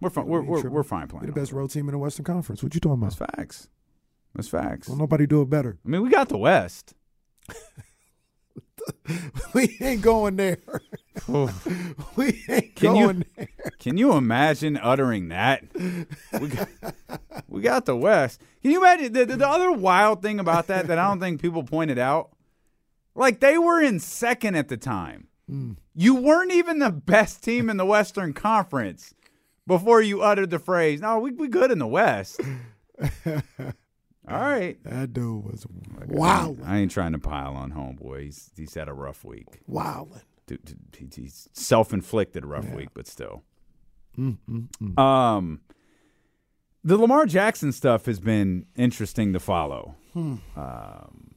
We're 0.00 0.10
fine. 0.10 0.26
We're 0.26 0.40
We 0.42 0.48
we're, 0.48 0.68
we're 0.70 0.82
fine 0.82 1.02
We're 1.02 1.06
playing. 1.08 1.26
the 1.26 1.28
on 1.32 1.34
the 1.34 1.40
best 1.40 1.52
road. 1.52 1.60
road 1.62 1.70
team 1.70 1.88
in 1.88 1.92
the 1.92 1.98
Western 1.98 2.24
Conference. 2.24 2.62
What 2.62 2.74
you 2.74 2.80
talking 2.80 2.94
about? 3.02 3.16
That's 3.16 3.32
facts. 3.36 3.68
That's 4.34 4.48
facts. 4.48 4.88
Well, 4.88 4.96
nobody 4.98 5.26
do 5.26 5.42
it 5.42 5.50
better. 5.50 5.78
I 5.84 5.88
mean, 5.88 6.02
we 6.02 6.10
got 6.10 6.28
the 6.28 6.38
West. 6.38 6.94
we 9.54 9.76
ain't 9.80 10.02
going 10.02 10.36
there. 10.36 10.58
we 12.16 12.44
ain't 12.48 12.74
Can 12.76 12.96
you- 12.96 13.04
going 13.04 13.24
there. 13.36 13.48
Can 13.78 13.96
you 13.96 14.12
imagine 14.12 14.76
uttering 14.76 15.28
that? 15.28 15.64
We 15.74 16.48
got, 16.48 16.68
we 17.48 17.60
got 17.62 17.86
the 17.86 17.96
West. 17.96 18.40
Can 18.62 18.70
you 18.70 18.78
imagine 18.80 19.12
the, 19.12 19.24
the, 19.24 19.36
the 19.36 19.48
other 19.48 19.72
wild 19.72 20.22
thing 20.22 20.38
about 20.38 20.66
that 20.68 20.86
that 20.88 20.98
I 20.98 21.08
don't 21.08 21.20
think 21.20 21.40
people 21.40 21.62
pointed 21.62 21.98
out? 21.98 22.30
Like 23.14 23.40
they 23.40 23.58
were 23.58 23.80
in 23.82 23.98
second 24.00 24.54
at 24.56 24.68
the 24.68 24.76
time. 24.76 25.28
Hmm. 25.48 25.72
You 25.94 26.14
weren't 26.14 26.52
even 26.52 26.78
the 26.78 26.90
best 26.90 27.42
team 27.42 27.68
in 27.68 27.76
the 27.76 27.86
Western 27.86 28.32
Conference 28.32 29.14
before 29.66 30.00
you 30.00 30.22
uttered 30.22 30.50
the 30.50 30.58
phrase, 30.58 31.00
"No, 31.00 31.18
we 31.18 31.32
we 31.32 31.48
good 31.48 31.70
in 31.70 31.78
the 31.78 31.86
West." 31.86 32.40
All 34.28 34.38
right. 34.38 34.82
That 34.84 35.12
dude 35.12 35.44
was 35.44 35.66
wow, 36.06 36.56
I 36.64 36.78
ain't 36.78 36.90
trying 36.90 37.12
to 37.12 37.18
pile 37.18 37.54
on 37.54 37.72
homeboy. 37.72 38.22
He's 38.24 38.50
he's 38.56 38.74
had 38.74 38.88
a 38.88 38.92
rough 38.92 39.24
week. 39.24 39.46
Dude, 40.46 40.90
dude, 40.92 41.14
he's 41.14 41.48
self-inflicted 41.52 42.44
rough 42.44 42.68
week, 42.70 42.88
but 42.94 43.06
still. 43.06 43.44
Um, 44.98 45.60
the 46.82 46.96
Lamar 46.96 47.26
Jackson 47.26 47.72
stuff 47.72 48.06
has 48.06 48.18
been 48.20 48.66
interesting 48.76 49.32
to 49.32 49.40
follow. 49.40 49.94
Um, 50.56 51.30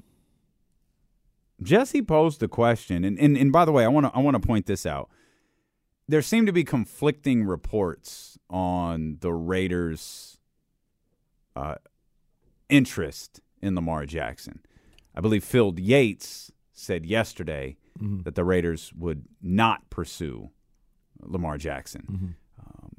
Jesse 1.62 2.02
posed 2.02 2.42
a 2.44 2.48
question, 2.48 3.06
and, 3.06 3.18
and 3.20 3.38
and 3.38 3.52
by 3.52 3.64
the 3.66 3.72
way, 3.72 3.86
I 3.86 3.88
want 3.88 4.08
to 4.08 4.12
I 4.14 4.20
want 4.20 4.36
to 4.36 4.46
point 4.46 4.66
this 4.66 4.86
out. 4.86 5.10
There 6.08 6.22
seem 6.22 6.46
to 6.48 6.52
be 6.52 6.64
conflicting 6.64 7.46
reports 7.46 8.38
on 8.50 9.18
the 9.22 9.32
Raiders' 9.32 10.38
uh, 11.56 11.76
interest 12.70 13.40
in 13.62 13.76
Lamar 13.76 14.06
Jackson. 14.06 14.60
I 15.16 15.22
believe 15.22 15.44
Phil 15.44 15.74
Yates 15.78 16.52
said 16.74 17.06
yesterday 17.06 17.78
that 18.24 18.36
the 18.36 18.44
Raiders 18.44 18.92
would 18.98 19.24
not 19.42 19.90
pursue 19.90 20.50
Lamar 21.22 21.58
Jackson. 21.58 22.36
Um, 22.60 22.92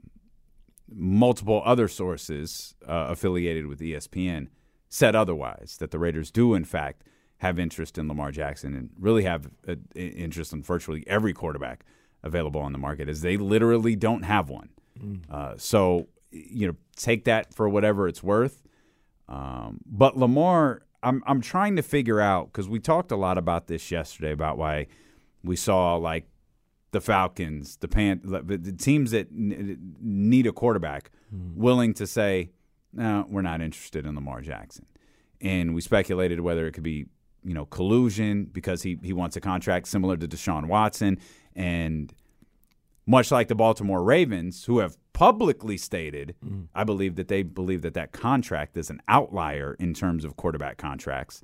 multiple 0.88 1.62
other 1.64 1.88
sources 1.88 2.74
uh, 2.87 3.07
affiliated 3.11 3.66
with 3.66 3.81
ESPN 3.81 4.48
said 4.88 5.16
otherwise, 5.16 5.77
that 5.81 5.90
the 5.90 5.98
Raiders 5.98 6.31
do, 6.31 6.55
in 6.55 6.64
fact, 6.64 7.03
have 7.38 7.59
interest 7.59 7.98
in 7.98 8.07
Lamar 8.07 8.31
Jackson 8.31 8.74
and 8.74 8.90
really 8.98 9.24
have 9.24 9.46
uh, 9.66 9.74
i- 9.96 9.98
interest 9.98 10.53
in 10.53 10.62
virtually 10.62 11.03
every 11.09 11.33
quarterback 11.33 11.85
available 12.22 12.61
on 12.61 12.72
the 12.72 12.79
market, 12.79 13.09
as 13.09 13.20
they 13.22 13.37
literally 13.37 13.96
don't 13.96 14.22
have 14.22 14.48
one. 14.48 14.68
Uh, 15.29 15.55
so, 15.57 16.07
you 16.31 16.68
know, 16.68 16.77
take 16.96 17.24
that 17.24 17.53
for 17.53 17.68
whatever 17.68 18.07
it's 18.07 18.22
worth. 18.22 18.62
Um, 19.28 19.80
but 19.87 20.16
Lamar, 20.16 20.82
I'm 21.02 21.22
I'm 21.26 21.40
trying 21.40 21.76
to 21.76 21.82
figure 21.82 22.20
out 22.20 22.52
because 22.52 22.68
we 22.68 22.78
talked 22.80 23.10
a 23.12 23.16
lot 23.16 23.38
about 23.38 23.66
this 23.66 23.90
yesterday 23.90 24.32
about 24.32 24.58
why 24.58 24.87
we 25.42 25.56
saw 25.56 25.96
like 25.96 26.26
the 26.90 27.00
Falcons, 27.00 27.76
the 27.76 27.88
Pan, 27.88 28.20
the 28.24 28.56
the 28.56 28.72
teams 28.72 29.10
that 29.10 29.28
n- 29.30 29.94
need 30.00 30.46
a 30.46 30.52
quarterback, 30.52 31.10
willing 31.56 31.92
to 31.94 32.06
say, 32.06 32.50
no, 32.92 33.26
we're 33.28 33.42
not 33.42 33.60
interested 33.60 34.06
in 34.06 34.14
Lamar 34.14 34.40
Jackson, 34.40 34.87
and 35.40 35.74
we 35.74 35.80
speculated 35.80 36.40
whether 36.40 36.66
it 36.66 36.72
could 36.72 36.84
be 36.84 37.06
you 37.42 37.54
know 37.54 37.66
collusion 37.66 38.44
because 38.44 38.82
he 38.82 38.98
he 39.02 39.12
wants 39.12 39.37
a 39.37 39.40
contract 39.40 39.88
similar 39.88 40.16
to 40.16 40.28
Deshaun 40.28 40.66
Watson, 40.66 41.18
and 41.56 42.12
much 43.07 43.31
like 43.31 43.49
the 43.49 43.55
Baltimore 43.55 44.03
Ravens, 44.03 44.64
who 44.64 44.79
have 44.79 44.97
publicly 45.12 45.77
stated, 45.77 46.35
I 46.75 46.85
believe 46.85 47.17
that 47.17 47.29
they 47.29 47.43
believe 47.43 47.83
that 47.83 47.95
that 47.95 48.12
contract 48.12 48.77
is 48.77 48.90
an 48.90 49.01
outlier 49.09 49.77
in 49.79 49.95
terms 49.95 50.25
of 50.25 50.37
quarterback 50.37 50.79
contracts. 50.79 51.43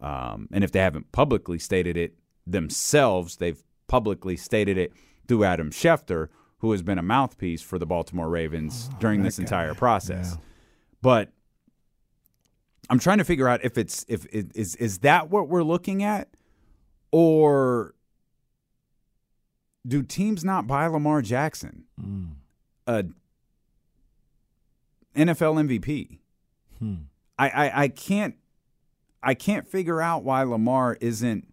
Um, 0.00 0.48
and 0.52 0.62
if 0.64 0.72
they 0.72 0.80
haven't 0.80 1.12
publicly 1.12 1.58
stated 1.58 1.96
it, 1.96 2.14
themselves. 2.46 3.36
They've 3.36 3.62
publicly 3.86 4.36
stated 4.36 4.78
it 4.78 4.92
through 5.26 5.44
Adam 5.44 5.70
Schefter, 5.70 6.28
who 6.58 6.72
has 6.72 6.82
been 6.82 6.98
a 6.98 7.02
mouthpiece 7.02 7.62
for 7.62 7.78
the 7.78 7.86
Baltimore 7.86 8.28
Ravens 8.28 8.90
during 8.98 9.22
this 9.22 9.38
entire 9.38 9.74
process. 9.74 10.32
Yeah. 10.32 10.44
But 11.02 11.32
I'm 12.88 12.98
trying 12.98 13.18
to 13.18 13.24
figure 13.24 13.48
out 13.48 13.64
if 13.64 13.78
it's 13.78 14.04
if 14.08 14.26
it, 14.26 14.52
is 14.54 14.76
is 14.76 14.98
that 14.98 15.30
what 15.30 15.48
we're 15.48 15.62
looking 15.62 16.02
at, 16.02 16.28
or 17.12 17.94
do 19.86 20.02
teams 20.02 20.44
not 20.44 20.66
buy 20.66 20.86
Lamar 20.86 21.22
Jackson, 21.22 21.84
hmm. 22.00 22.24
a 22.86 23.04
NFL 25.14 25.68
MVP? 25.68 26.18
Hmm. 26.78 26.94
I, 27.38 27.48
I 27.48 27.82
I 27.82 27.88
can't 27.88 28.36
I 29.22 29.34
can't 29.34 29.66
figure 29.66 30.00
out 30.00 30.24
why 30.24 30.42
Lamar 30.42 30.96
isn't. 31.00 31.46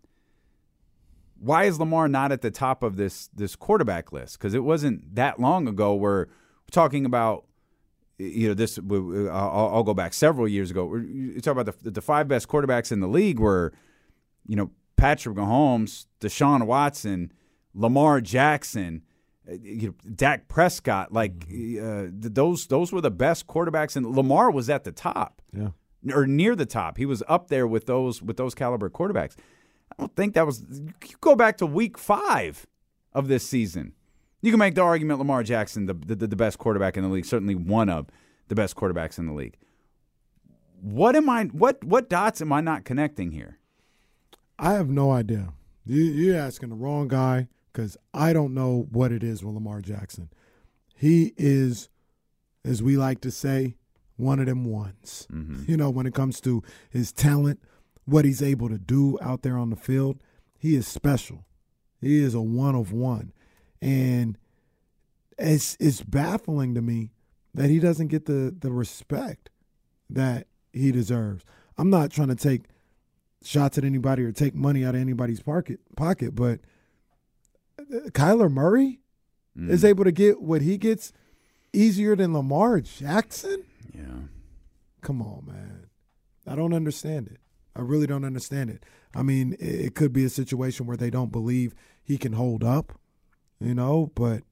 Why 1.39 1.65
is 1.65 1.79
Lamar 1.79 2.07
not 2.07 2.31
at 2.31 2.41
the 2.41 2.51
top 2.51 2.83
of 2.83 2.97
this 2.97 3.27
this 3.27 3.55
quarterback 3.55 4.11
list? 4.11 4.37
Because 4.37 4.53
it 4.53 4.63
wasn't 4.63 5.15
that 5.15 5.39
long 5.39 5.67
ago 5.67 5.93
where 5.93 6.11
we're 6.11 6.71
talking 6.71 7.05
about 7.05 7.45
you 8.17 8.47
know 8.47 8.53
this 8.53 8.79
I'll, 8.79 9.71
I'll 9.73 9.83
go 9.83 9.93
back 9.93 10.13
several 10.13 10.47
years 10.47 10.71
ago 10.71 10.95
you 10.95 11.39
talk 11.39 11.55
about 11.55 11.83
the, 11.83 11.91
the 11.91 12.01
five 12.01 12.27
best 12.27 12.47
quarterbacks 12.47 12.91
in 12.91 12.99
the 12.99 13.07
league 13.07 13.39
were 13.39 13.73
you 14.47 14.55
know 14.55 14.71
patrick 14.95 15.35
mahomes 15.35 16.07
deshaun 16.19 16.65
watson 16.65 17.31
lamar 17.77 18.19
jackson 18.21 19.03
uh, 19.49 19.53
you 19.61 19.87
know, 19.89 20.11
dak 20.15 20.47
prescott 20.47 21.13
like 21.13 21.45
uh, 21.81 22.05
those 22.11 22.67
those 22.67 22.91
were 22.91 23.01
the 23.01 23.11
best 23.11 23.47
quarterbacks 23.47 23.95
and 23.95 24.05
lamar 24.15 24.49
was 24.51 24.69
at 24.69 24.83
the 24.83 24.91
top 24.91 25.41
Yeah. 25.53 25.69
or 26.13 26.25
near 26.27 26.55
the 26.55 26.65
top 26.65 26.97
he 26.97 27.05
was 27.05 27.21
up 27.27 27.47
there 27.49 27.67
with 27.67 27.85
those 27.85 28.21
with 28.21 28.37
those 28.37 28.53
caliber 28.55 28.89
quarterbacks 28.89 29.35
i 29.91 29.95
don't 30.01 30.15
think 30.15 30.33
that 30.33 30.45
was 30.45 30.63
you 30.69 31.15
go 31.21 31.35
back 31.35 31.57
to 31.59 31.65
week 31.65 31.97
five 31.97 32.65
of 33.13 33.27
this 33.27 33.47
season 33.47 33.93
you 34.41 34.51
can 34.51 34.59
make 34.59 34.75
the 34.75 34.81
argument 34.81 35.17
Lamar 35.17 35.41
Jackson, 35.41 35.87
the, 35.87 35.95
the 35.95 36.27
the 36.27 36.35
best 36.35 36.59
quarterback 36.59 36.95
in 36.95 37.01
the 37.03 37.09
league, 37.09 37.25
certainly 37.25 37.55
one 37.55 37.89
of 37.89 38.05
the 38.49 38.55
best 38.55 38.75
quarterbacks 38.75 39.17
in 39.17 39.25
the 39.25 39.33
league. 39.33 39.57
What 40.79 41.15
am 41.15 41.27
I? 41.27 41.45
What 41.45 41.83
what 41.83 42.07
dots 42.07 42.39
am 42.39 42.53
I 42.53 42.61
not 42.61 42.85
connecting 42.85 43.31
here? 43.31 43.57
I 44.59 44.73
have 44.73 44.89
no 44.89 45.11
idea. 45.11 45.53
You, 45.85 46.03
you're 46.03 46.37
asking 46.37 46.69
the 46.69 46.75
wrong 46.75 47.07
guy 47.07 47.47
because 47.77 47.95
I 48.11 48.33
don't 48.33 48.55
know 48.55 48.87
what 48.89 49.11
it 49.11 49.23
is 49.23 49.43
with 49.43 49.53
Lamar 49.53 49.81
Jackson. 49.81 50.29
He 50.95 51.35
is, 51.37 51.89
as 52.65 52.81
we 52.81 52.97
like 52.97 53.21
to 53.21 53.29
say, 53.29 53.75
one 54.15 54.39
of 54.39 54.47
them 54.47 54.65
ones. 54.65 55.27
Mm-hmm. 55.31 55.65
You 55.71 55.77
know, 55.77 55.91
when 55.91 56.07
it 56.07 56.15
comes 56.15 56.41
to 56.41 56.63
his 56.89 57.11
talent, 57.11 57.61
what 58.05 58.25
he's 58.25 58.41
able 58.41 58.67
to 58.69 58.79
do 58.79 59.19
out 59.21 59.43
there 59.43 59.59
on 59.59 59.69
the 59.69 59.75
field, 59.75 60.23
he 60.57 60.75
is 60.75 60.87
special. 60.87 61.45
He 62.01 62.17
is 62.17 62.33
a 62.33 62.41
one 62.41 62.73
of 62.73 62.91
one. 62.91 63.31
And 63.79 64.39
it's 65.37 65.77
it's 65.79 66.01
baffling 66.01 66.73
to 66.73 66.81
me 66.81 67.11
that 67.53 67.69
he 67.69 67.79
doesn't 67.79 68.07
get 68.07 68.25
the 68.25 68.55
the 68.57 68.71
respect 68.71 69.51
that 70.09 70.47
he 70.73 70.91
deserves. 70.91 71.43
I'm 71.77 71.91
not 71.91 72.09
trying 72.09 72.29
to 72.29 72.35
take 72.35 72.63
shots 73.43 73.77
at 73.77 73.83
anybody 73.83 74.23
or 74.23 74.31
take 74.31 74.55
money 74.55 74.83
out 74.83 74.95
of 74.95 75.01
anybody's 75.01 75.41
pocket 75.41 75.79
pocket, 75.95 76.33
but 76.33 76.59
Kyler 78.11 78.51
Murray 78.51 78.99
is 79.57 79.83
mm. 79.83 79.89
able 79.89 80.03
to 80.03 80.11
get 80.11 80.41
what 80.41 80.61
he 80.61 80.77
gets 80.77 81.13
easier 81.73 82.15
than 82.15 82.33
Lamar 82.33 82.81
Jackson. 82.81 83.63
Yeah, 83.93 84.27
Come 85.01 85.21
on, 85.21 85.45
man. 85.47 85.87
I 86.45 86.55
don't 86.55 86.73
understand 86.73 87.27
it. 87.27 87.39
I 87.75 87.81
really 87.81 88.07
don't 88.07 88.25
understand 88.25 88.69
it. 88.69 88.83
I 89.15 89.23
mean, 89.23 89.53
it, 89.53 89.85
it 89.85 89.95
could 89.95 90.11
be 90.11 90.25
a 90.25 90.29
situation 90.29 90.85
where 90.85 90.97
they 90.97 91.09
don't 91.09 91.31
believe 91.31 91.73
he 92.03 92.17
can 92.17 92.33
hold 92.33 92.63
up, 92.63 92.99
you 93.59 93.73
know, 93.73 94.11
but 94.15 94.43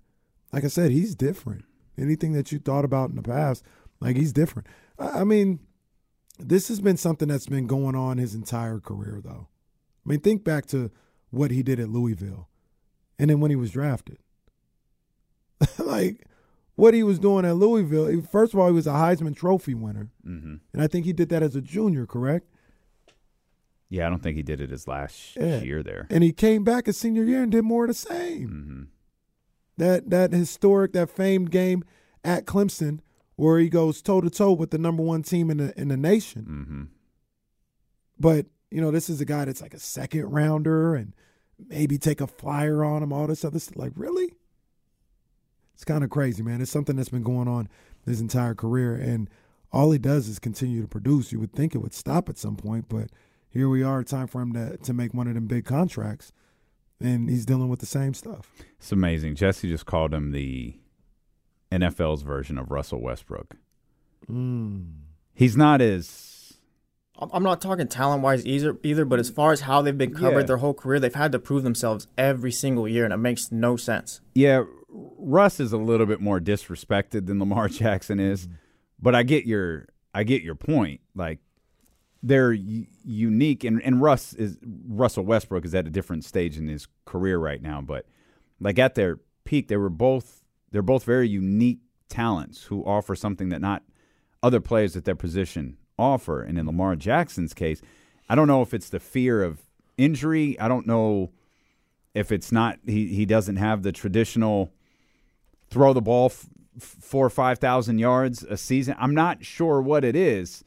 like 0.53 0.63
I 0.63 0.67
said, 0.67 0.91
he's 0.91 1.15
different. 1.15 1.65
Anything 1.97 2.33
that 2.33 2.51
you 2.51 2.59
thought 2.59 2.85
about 2.85 3.09
in 3.09 3.15
the 3.15 3.21
past, 3.21 3.63
like 3.99 4.15
he's 4.15 4.33
different. 4.33 4.67
I, 4.99 5.21
I 5.21 5.23
mean, 5.23 5.59
this 6.39 6.67
has 6.67 6.81
been 6.81 6.97
something 6.97 7.27
that's 7.27 7.47
been 7.47 7.67
going 7.67 7.95
on 7.95 8.17
his 8.17 8.35
entire 8.35 8.79
career, 8.79 9.21
though. 9.23 9.47
I 10.05 10.09
mean, 10.09 10.19
think 10.19 10.43
back 10.43 10.65
to 10.67 10.91
what 11.31 11.51
he 11.51 11.63
did 11.63 11.79
at 11.79 11.89
Louisville 11.89 12.49
and 13.19 13.29
then 13.29 13.39
when 13.39 13.51
he 13.51 13.55
was 13.55 13.71
drafted. 13.71 14.17
like, 15.79 16.25
what 16.75 16.93
he 16.93 17.03
was 17.03 17.19
doing 17.19 17.45
at 17.45 17.55
Louisville, 17.55 18.07
he- 18.07 18.21
first 18.21 18.53
of 18.53 18.59
all, 18.59 18.67
he 18.67 18.73
was 18.73 18.87
a 18.87 18.91
Heisman 18.91 19.35
Trophy 19.35 19.73
winner. 19.73 20.09
hmm 20.23 20.55
And 20.73 20.81
I 20.81 20.87
think 20.87 21.05
he 21.05 21.13
did 21.13 21.29
that 21.29 21.43
as 21.43 21.55
a 21.55 21.61
junior, 21.61 22.05
correct? 22.05 22.47
yeah. 23.89 24.07
I 24.07 24.09
don't 24.09 24.21
think 24.21 24.35
he 24.35 24.43
did 24.43 24.59
it 24.59 24.71
his 24.71 24.87
last 24.87 25.35
Yeah. 25.37 25.61
year 25.61 25.81
there. 25.83 26.07
And 26.09 26.23
he 26.23 26.33
came 26.33 26.63
back 26.63 26.87
his 26.87 26.97
senior 26.97 27.23
year 27.23 27.43
and 27.43 27.51
did 27.51 27.63
more 27.63 27.85
of 27.85 27.89
the 27.89 27.93
same. 27.93 28.47
hmm 28.49 28.83
That 29.77 30.09
that 30.09 30.31
historic, 30.33 30.91
that 30.93 31.09
famed 31.09 31.51
game 31.51 31.83
at 32.23 32.45
Clemson 32.45 32.99
where 33.37 33.59
he 33.59 33.69
goes 33.69 34.01
toe 34.01 34.21
to 34.21 34.29
toe 34.29 34.53
with 34.53 34.71
the 34.71 34.77
number 34.77 35.03
one 35.03 35.21
team 35.23 35.49
in 35.51 35.57
the 35.57 35.79
in 35.79 35.87
the 35.89 35.97
nation. 35.97 36.43
hmm 36.43 36.83
But 38.19 38.47
you 38.71 38.81
know, 38.81 38.91
this 38.91 39.09
is 39.09 39.21
a 39.21 39.25
guy 39.25 39.45
that's 39.45 39.61
like 39.61 39.73
a 39.73 39.79
second 39.79 40.25
rounder 40.25 40.95
and 40.95 41.13
maybe 41.59 41.97
take 41.97 42.21
a 42.21 42.27
flyer 42.27 42.83
on 42.83 43.03
him, 43.03 43.13
all 43.13 43.27
this 43.27 43.45
other 43.45 43.59
stuff. 43.59 43.77
Like, 43.77 43.93
really? 43.95 44.33
It's 45.73 45.83
kind 45.83 46.03
of 46.03 46.09
crazy, 46.09 46.41
man. 46.41 46.61
It's 46.61 46.71
something 46.71 46.95
that's 46.95 47.09
been 47.09 47.23
going 47.23 47.47
on 47.47 47.67
his 48.05 48.21
entire 48.21 48.55
career, 48.55 48.95
and 48.95 49.29
all 49.71 49.91
he 49.91 49.99
does 49.99 50.27
is 50.27 50.39
continue 50.39 50.81
to 50.81 50.87
produce. 50.87 51.31
You 51.31 51.39
would 51.39 51.53
think 51.53 51.75
it 51.75 51.79
would 51.79 51.93
stop 51.93 52.29
at 52.29 52.37
some 52.37 52.55
point, 52.55 52.85
but 52.87 53.09
here 53.49 53.67
we 53.67 53.83
are. 53.83 54.03
Time 54.03 54.27
for 54.27 54.41
him 54.41 54.53
to 54.53 54.77
to 54.77 54.93
make 54.93 55.13
one 55.13 55.27
of 55.27 55.33
them 55.33 55.47
big 55.47 55.65
contracts, 55.65 56.31
and 56.99 57.29
he's 57.29 57.45
dealing 57.45 57.67
with 57.67 57.79
the 57.79 57.85
same 57.85 58.13
stuff. 58.13 58.53
It's 58.79 58.91
amazing. 58.91 59.35
Jesse 59.35 59.69
just 59.69 59.85
called 59.85 60.13
him 60.13 60.31
the 60.31 60.79
NFL's 61.71 62.21
version 62.21 62.57
of 62.57 62.71
Russell 62.71 63.01
Westbrook. 63.01 63.57
Mm. 64.29 64.91
He's 65.33 65.57
not 65.57 65.81
as 65.81 66.34
I'm 67.17 67.29
I'm 67.33 67.43
not 67.43 67.61
talking 67.61 67.87
talent 67.87 68.21
wise 68.23 68.45
either, 68.45 68.77
either, 68.83 69.05
but 69.05 69.19
as 69.19 69.29
far 69.29 69.51
as 69.51 69.61
how 69.61 69.81
they've 69.81 69.97
been 69.97 70.13
covered 70.13 70.41
Yeah. 70.41 70.45
their 70.45 70.57
whole 70.57 70.73
career, 70.73 70.99
they've 70.99 71.13
had 71.13 71.31
to 71.31 71.39
prove 71.39 71.63
themselves 71.63 72.07
every 72.17 72.51
single 72.51 72.87
year, 72.87 73.05
and 73.05 73.13
it 73.13 73.17
makes 73.17 73.51
no 73.51 73.77
sense. 73.77 74.21
Yeah, 74.33 74.63
Russ 74.89 75.59
is 75.59 75.71
a 75.73 75.77
little 75.77 76.05
bit 76.05 76.19
more 76.21 76.39
disrespected 76.39 77.25
than 77.27 77.39
Lamar 77.39 77.67
Jackson 77.69 78.19
is, 78.19 78.47
mm-hmm. 78.47 78.55
but 79.01 79.15
I 79.15 79.23
get 79.23 79.45
your 79.45 79.87
I 80.13 80.23
get 80.23 80.41
your 80.41 80.55
point. 80.55 81.01
Like 81.15 81.39
they're 82.21 82.53
u- 82.53 82.87
unique, 83.03 83.63
and 83.63 83.81
and 83.83 84.01
Russ 84.01 84.33
is 84.33 84.57
Russell 84.87 85.23
Westbrook 85.23 85.65
is 85.65 85.75
at 85.75 85.87
a 85.87 85.91
different 85.91 86.25
stage 86.25 86.57
in 86.57 86.67
his 86.67 86.87
career 87.05 87.37
right 87.37 87.61
now. 87.61 87.81
But 87.81 88.05
like 88.59 88.79
at 88.79 88.95
their 88.95 89.19
peak, 89.43 89.67
they 89.67 89.77
were 89.77 89.89
both 89.89 90.41
they're 90.71 90.81
both 90.81 91.03
very 91.03 91.29
unique 91.29 91.79
talents 92.09 92.63
who 92.63 92.83
offer 92.83 93.15
something 93.15 93.49
that 93.49 93.61
not 93.61 93.83
other 94.43 94.59
players 94.59 94.95
at 94.95 95.05
their 95.05 95.15
position 95.15 95.77
offer. 95.97 96.41
And 96.41 96.57
in 96.57 96.65
Lamar 96.65 96.95
Jackson's 96.95 97.53
case, 97.53 97.81
I 98.29 98.35
don't 98.35 98.47
know 98.47 98.61
if 98.61 98.73
it's 98.73 98.89
the 98.89 98.99
fear 98.99 99.43
of 99.43 99.61
injury. 99.97 100.59
I 100.59 100.67
don't 100.67 100.87
know 100.87 101.31
if 102.13 102.31
it's 102.31 102.51
not 102.51 102.79
he 102.85 103.07
he 103.07 103.25
doesn't 103.25 103.57
have 103.57 103.83
the 103.83 103.91
traditional 103.91 104.71
throw 105.69 105.93
the 105.93 106.01
ball 106.01 106.27
f- 106.27 106.47
four 106.79 107.25
or 107.25 107.29
five 107.29 107.59
thousand 107.59 107.99
yards 107.99 108.43
a 108.43 108.57
season. 108.57 108.95
I'm 108.97 109.13
not 109.13 109.43
sure 109.45 109.81
what 109.81 110.03
it 110.03 110.15
is, 110.15 110.63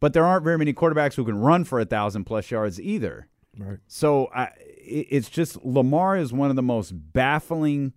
but 0.00 0.12
there 0.12 0.24
aren't 0.24 0.44
very 0.44 0.58
many 0.58 0.72
quarterbacks 0.72 1.14
who 1.14 1.24
can 1.24 1.38
run 1.38 1.64
for 1.64 1.80
a 1.80 1.84
thousand 1.84 2.24
plus 2.24 2.50
yards 2.50 2.80
either. 2.80 3.28
Right. 3.58 3.78
So 3.86 4.30
I, 4.34 4.50
it's 4.56 5.28
just 5.28 5.64
Lamar 5.64 6.16
is 6.16 6.32
one 6.32 6.50
of 6.50 6.56
the 6.56 6.62
most 6.62 6.92
baffling. 7.12 7.92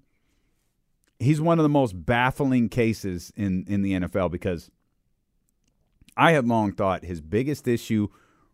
He's 1.20 1.42
one 1.42 1.58
of 1.60 1.63
the 1.63 1.70
most 1.70 2.06
baffling 2.06 2.70
cases 2.70 3.32
in 3.36 3.66
in 3.68 3.82
the 3.82 3.94
NFL 3.94 4.32
because 4.32 4.70
I 6.17 6.32
had 6.32 6.47
long 6.47 6.71
thought 6.73 7.06
his 7.06 7.21
biggest 7.21 7.67
issue 7.67 8.08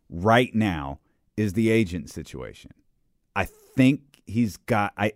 right 0.09 0.53
now 0.53 0.99
is 1.37 1.53
the 1.53 1.69
agent 1.69 2.09
situation. 2.09 2.71
I 3.35 3.45
think 3.75 4.21
he's 4.25 4.57
got 4.57 4.93
I 4.97 5.13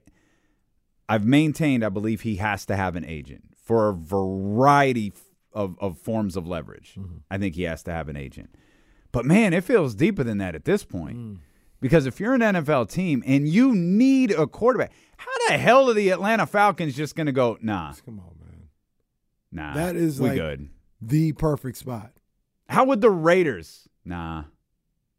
I've 1.10 1.26
maintained 1.26 1.84
I 1.86 1.90
believe 1.90 2.22
he 2.22 2.38
has 2.38 2.66
to 2.68 2.76
have 2.76 2.96
an 2.96 3.06
agent 3.06 3.54
for 3.64 3.90
a 3.90 3.94
variety 3.94 5.14
of, 5.54 5.78
of 5.80 5.98
forms 5.98 6.36
of 6.38 6.48
leverage. 6.48 6.96
Mm-hmm. 6.98 7.18
I 7.30 7.38
think 7.38 7.56
he 7.56 7.64
has 7.64 7.84
to 7.84 7.92
have 7.92 8.10
an 8.10 8.16
agent. 8.18 8.56
But 9.12 9.26
man, 9.26 9.54
it 9.54 9.64
feels 9.64 9.96
deeper 9.96 10.24
than 10.24 10.38
that 10.40 10.56
at 10.56 10.66
this 10.66 10.84
point. 10.84 11.18
Mm. 11.18 11.38
Because 11.80 12.06
if 12.08 12.20
you're 12.20 12.34
an 12.34 12.42
NFL 12.42 12.90
team 12.90 13.24
and 13.26 13.48
you 13.48 13.76
need 13.76 14.32
a 14.32 14.48
quarterback, 14.48 14.92
how 15.18 15.32
the 15.48 15.58
hell 15.58 15.90
are 15.90 15.94
the 15.94 16.10
Atlanta 16.10 16.46
Falcons 16.48 16.96
just 16.96 17.16
going 17.16 17.28
to 17.28 17.32
go, 17.32 17.58
nah, 17.62 17.94
Come 18.06 18.20
on, 18.20 18.36
man. 18.40 18.70
nah, 19.52 19.74
That 19.76 19.96
is 19.96 20.20
we 20.20 20.30
like- 20.30 20.38
good. 20.38 20.70
The 21.02 21.34
perfect 21.34 21.78
spot. 21.78 22.12
How 22.70 22.86
would 22.86 23.02
the 23.02 23.10
Raiders? 23.10 23.88
Nah, 24.06 24.44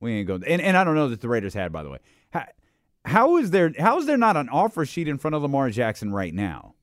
we 0.01 0.13
ain't 0.13 0.27
going. 0.29 0.45
And 0.45 0.61
and 0.61 0.77
I 0.77 0.85
don't 0.85 0.95
know 0.95 1.09
that 1.09 1.21
the 1.21 1.29
Raiders 1.29 1.55
had, 1.55 1.73
by 1.73 1.83
the 1.83 1.91
way. 1.91 1.99
How, 2.33 2.45
how 3.05 3.37
is 3.37 3.51
there? 3.51 3.73
How 3.79 3.99
is 3.99 4.07
there 4.07 4.17
not 4.17 4.37
an 4.37 4.49
offer 4.49 4.85
sheet 4.85 5.09
in 5.09 5.19
front 5.19 5.35
of 5.35 5.43
Lamar 5.43 5.71
Jackson 5.71 6.13
right 6.13 6.35
now? 6.35 6.75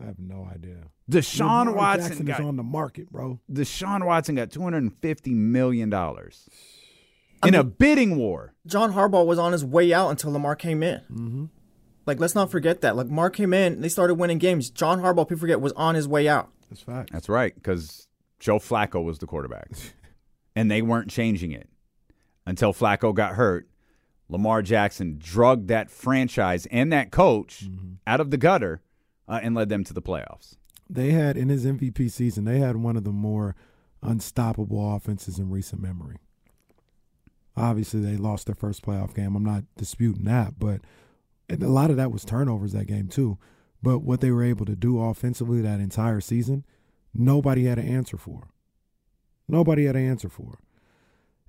I 0.00 0.06
have 0.06 0.18
no 0.18 0.48
idea. 0.50 0.84
Deshaun 1.10 1.66
Lamar 1.66 1.74
Watson 1.74 2.08
Jackson 2.08 2.26
got 2.26 2.40
is 2.40 2.46
on 2.46 2.56
the 2.56 2.62
market, 2.62 3.10
bro. 3.10 3.40
Deshaun 3.52 4.06
Watson 4.06 4.34
got 4.36 4.50
two 4.50 4.62
hundred 4.62 4.82
and 4.82 4.96
fifty 4.98 5.34
million 5.34 5.90
dollars. 5.90 6.48
in 7.46 7.54
a 7.54 7.64
bidding 7.64 8.16
war. 8.16 8.54
John 8.66 8.92
Harbaugh 8.92 9.26
was 9.26 9.38
on 9.38 9.52
his 9.52 9.64
way 9.64 9.92
out 9.92 10.10
until 10.10 10.32
Lamar 10.32 10.56
came 10.56 10.82
in. 10.82 11.00
Mm-hmm. 11.10 11.44
Like, 12.06 12.18
let's 12.20 12.34
not 12.34 12.50
forget 12.50 12.80
that. 12.80 12.96
Like, 12.96 13.06
Lamar 13.06 13.30
came 13.30 13.52
in, 13.52 13.80
they 13.80 13.88
started 13.88 14.14
winning 14.14 14.38
games. 14.38 14.70
John 14.70 15.00
Harbaugh, 15.00 15.28
people 15.28 15.40
forget, 15.40 15.60
was 15.60 15.72
on 15.74 15.94
his 15.94 16.08
way 16.08 16.28
out. 16.28 16.50
That's 16.68 16.82
fact. 16.82 17.12
That's 17.12 17.28
right, 17.28 17.54
because 17.54 18.08
Joe 18.40 18.58
Flacco 18.58 19.04
was 19.04 19.18
the 19.20 19.26
quarterback, 19.26 19.70
and 20.56 20.68
they 20.70 20.82
weren't 20.82 21.10
changing 21.10 21.52
it 21.52 21.68
until 22.46 22.72
Flacco 22.72 23.14
got 23.14 23.34
hurt. 23.34 23.68
Lamar 24.28 24.62
Jackson 24.62 25.16
drugged 25.18 25.68
that 25.68 25.90
franchise 25.90 26.66
and 26.66 26.92
that 26.92 27.10
coach 27.10 27.64
Mm-hmm. 27.68 27.92
out 28.06 28.20
of 28.20 28.30
the 28.30 28.36
gutter 28.36 28.80
uh, 29.28 29.40
and 29.42 29.54
led 29.54 29.68
them 29.68 29.84
to 29.84 29.92
the 29.92 30.02
playoffs. 30.02 30.56
They 30.88 31.10
had 31.12 31.36
in 31.36 31.48
his 31.48 31.64
MVP 31.66 32.10
season, 32.10 32.44
they 32.44 32.58
had 32.58 32.76
one 32.76 32.96
of 32.96 33.04
the 33.04 33.12
more 33.12 33.54
unstoppable 34.02 34.94
offenses 34.96 35.38
in 35.38 35.50
recent 35.50 35.82
memory. 35.82 36.16
Obviously, 37.56 38.00
they 38.00 38.16
lost 38.16 38.46
their 38.46 38.54
first 38.54 38.82
playoff 38.82 39.14
game. 39.14 39.34
I'm 39.36 39.44
not 39.44 39.64
disputing 39.76 40.24
that, 40.24 40.58
but 40.58 40.80
a 41.50 41.56
lot 41.66 41.90
of 41.90 41.96
that 41.96 42.12
was 42.12 42.24
turnovers 42.24 42.72
that 42.72 42.86
game 42.86 43.08
too. 43.08 43.36
But 43.82 43.98
what 44.00 44.20
they 44.20 44.30
were 44.30 44.44
able 44.44 44.66
to 44.66 44.76
do 44.76 45.00
offensively 45.00 45.60
that 45.60 45.80
entire 45.80 46.20
season, 46.20 46.64
nobody 47.14 47.64
had 47.64 47.78
an 47.78 47.86
answer 47.88 48.16
for. 48.16 48.48
Nobody 49.48 49.86
had 49.86 49.96
an 49.96 50.06
answer 50.08 50.28
for. 50.28 50.58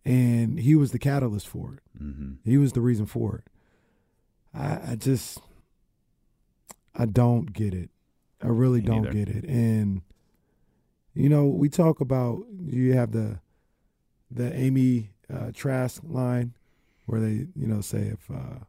And 0.03 0.59
he 0.59 0.75
was 0.75 0.91
the 0.91 0.99
catalyst 0.99 1.47
for 1.47 1.75
it. 1.75 2.03
Mm-hmm. 2.03 2.31
He 2.43 2.57
was 2.57 2.73
the 2.73 2.81
reason 2.81 3.05
for 3.05 3.35
it. 3.37 3.43
I, 4.53 4.91
I 4.91 4.95
just, 4.95 5.39
I 6.95 7.05
don't 7.05 7.53
get 7.53 7.73
it. 7.73 7.89
I 8.43 8.47
really 8.47 8.81
Me 8.81 8.87
don't 8.87 9.03
neither. 9.03 9.13
get 9.13 9.29
it. 9.29 9.43
And 9.45 10.01
you 11.13 11.29
know, 11.29 11.45
we 11.45 11.69
talk 11.69 11.99
about 12.01 12.43
you 12.65 12.93
have 12.93 13.11
the 13.11 13.39
the 14.31 14.51
Amy 14.55 15.11
uh, 15.31 15.51
Trask 15.53 16.01
line 16.07 16.53
where 17.05 17.19
they, 17.19 17.47
you 17.55 17.67
know, 17.67 17.81
say 17.81 17.99
if 18.13 18.31
uh, 18.31 18.59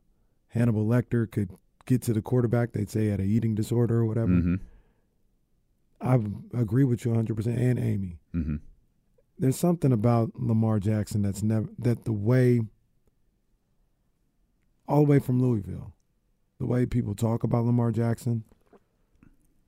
Hannibal 0.48 0.84
Lecter 0.84 1.30
could 1.30 1.50
get 1.86 2.02
to 2.02 2.12
the 2.12 2.20
quarterback, 2.20 2.72
they'd 2.72 2.90
say 2.90 3.02
he 3.02 3.08
had 3.08 3.20
an 3.20 3.30
eating 3.30 3.54
disorder 3.54 3.98
or 3.98 4.04
whatever. 4.04 4.28
Mm-hmm. 4.32 4.54
I 6.02 6.14
agree 6.58 6.84
with 6.84 7.04
you 7.04 7.12
100%. 7.12 7.46
And 7.46 7.78
Amy, 7.78 8.18
Mm-hmm. 8.34 8.56
there's 9.38 9.56
something 9.58 9.92
about 9.92 10.32
Lamar 10.34 10.78
Jackson 10.80 11.22
that's 11.22 11.42
never 11.42 11.68
that 11.78 12.04
the 12.04 12.12
way 12.12 12.60
all 14.88 15.04
the 15.04 15.10
way 15.10 15.18
from 15.18 15.40
Louisville, 15.40 15.92
the 16.58 16.66
way 16.66 16.86
people 16.86 17.14
talk 17.14 17.44
about 17.44 17.64
Lamar 17.64 17.92
Jackson, 17.92 18.44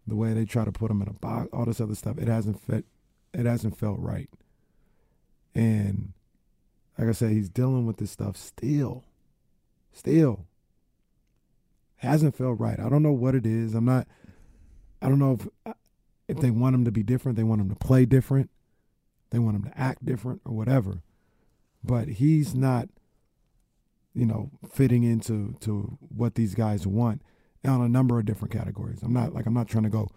the 0.07 0.16
way 0.16 0.33
they 0.33 0.44
try 0.44 0.64
to 0.64 0.73
put 0.73 0.90
him 0.90 1.01
in 1.03 1.09
a 1.09 1.12
box, 1.12 1.49
all 1.53 1.64
this 1.66 1.81
other 1.81 1.94
stuff, 1.94 2.18
it 2.18 2.29
hasn't 2.29 2.61
fit, 2.61 2.85
it 3.33 3.47
hasn't 3.47 3.77
felt 3.79 3.99
right. 4.01 4.29
And 5.55 6.12
like 6.99 7.09
I 7.09 7.12
said, 7.12 7.31
he's 7.31 7.49
dealing 7.49 7.87
with 7.87 7.99
this 7.99 8.11
stuff 8.11 8.37
still, 8.37 9.05
still 9.92 10.47
hasn't 11.97 12.37
felt 12.37 12.59
right. 12.59 12.79
I 12.81 12.88
don't 12.88 13.03
know 13.03 13.12
what 13.12 13.35
it 13.35 13.47
is. 13.47 13.75
I'm 13.75 13.85
not. 13.85 14.07
I 15.01 15.09
don't 15.09 15.18
know 15.18 15.38
if 15.66 15.75
if 16.28 16.38
they 16.38 16.50
want 16.50 16.74
him 16.74 16.84
to 16.84 16.92
be 16.92 17.02
different, 17.02 17.37
they 17.37 17.44
want 17.44 17.60
him 17.60 17.68
to 17.68 17.76
play 17.76 18.04
different, 18.04 18.50
they 19.30 19.38
want 19.38 19.56
him 19.56 19.64
to 19.64 19.78
act 19.78 20.04
different 20.04 20.40
or 20.44 20.54
whatever. 20.54 21.02
But 21.82 22.08
he's 22.08 22.54
not, 22.54 22.88
you 24.14 24.24
know, 24.24 24.50
fitting 24.68 25.02
into 25.02 25.54
to 25.60 25.98
what 26.00 26.34
these 26.34 26.54
guys 26.54 26.87
want 26.87 27.22
on 27.64 27.80
a 27.80 27.88
number 27.88 28.18
of 28.18 28.26
different 28.26 28.52
categories. 28.52 29.02
I'm 29.02 29.12
not 29.12 29.34
like 29.34 29.46
I'm 29.46 29.54
not 29.54 29.68
trying 29.68 29.84
to 29.84 29.90
go 29.90 30.08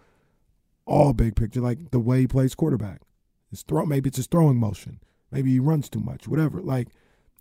all 0.86 1.12
big 1.12 1.36
picture 1.36 1.60
like 1.60 1.90
the 1.90 1.98
way 1.98 2.20
he 2.20 2.26
plays 2.26 2.54
quarterback. 2.54 3.02
His 3.50 3.62
throw 3.62 3.84
maybe 3.84 4.08
it's 4.08 4.16
his 4.16 4.26
throwing 4.26 4.58
motion. 4.58 5.00
Maybe 5.30 5.50
he 5.50 5.58
runs 5.58 5.88
too 5.88 6.00
much, 6.00 6.26
whatever. 6.26 6.60
Like 6.60 6.88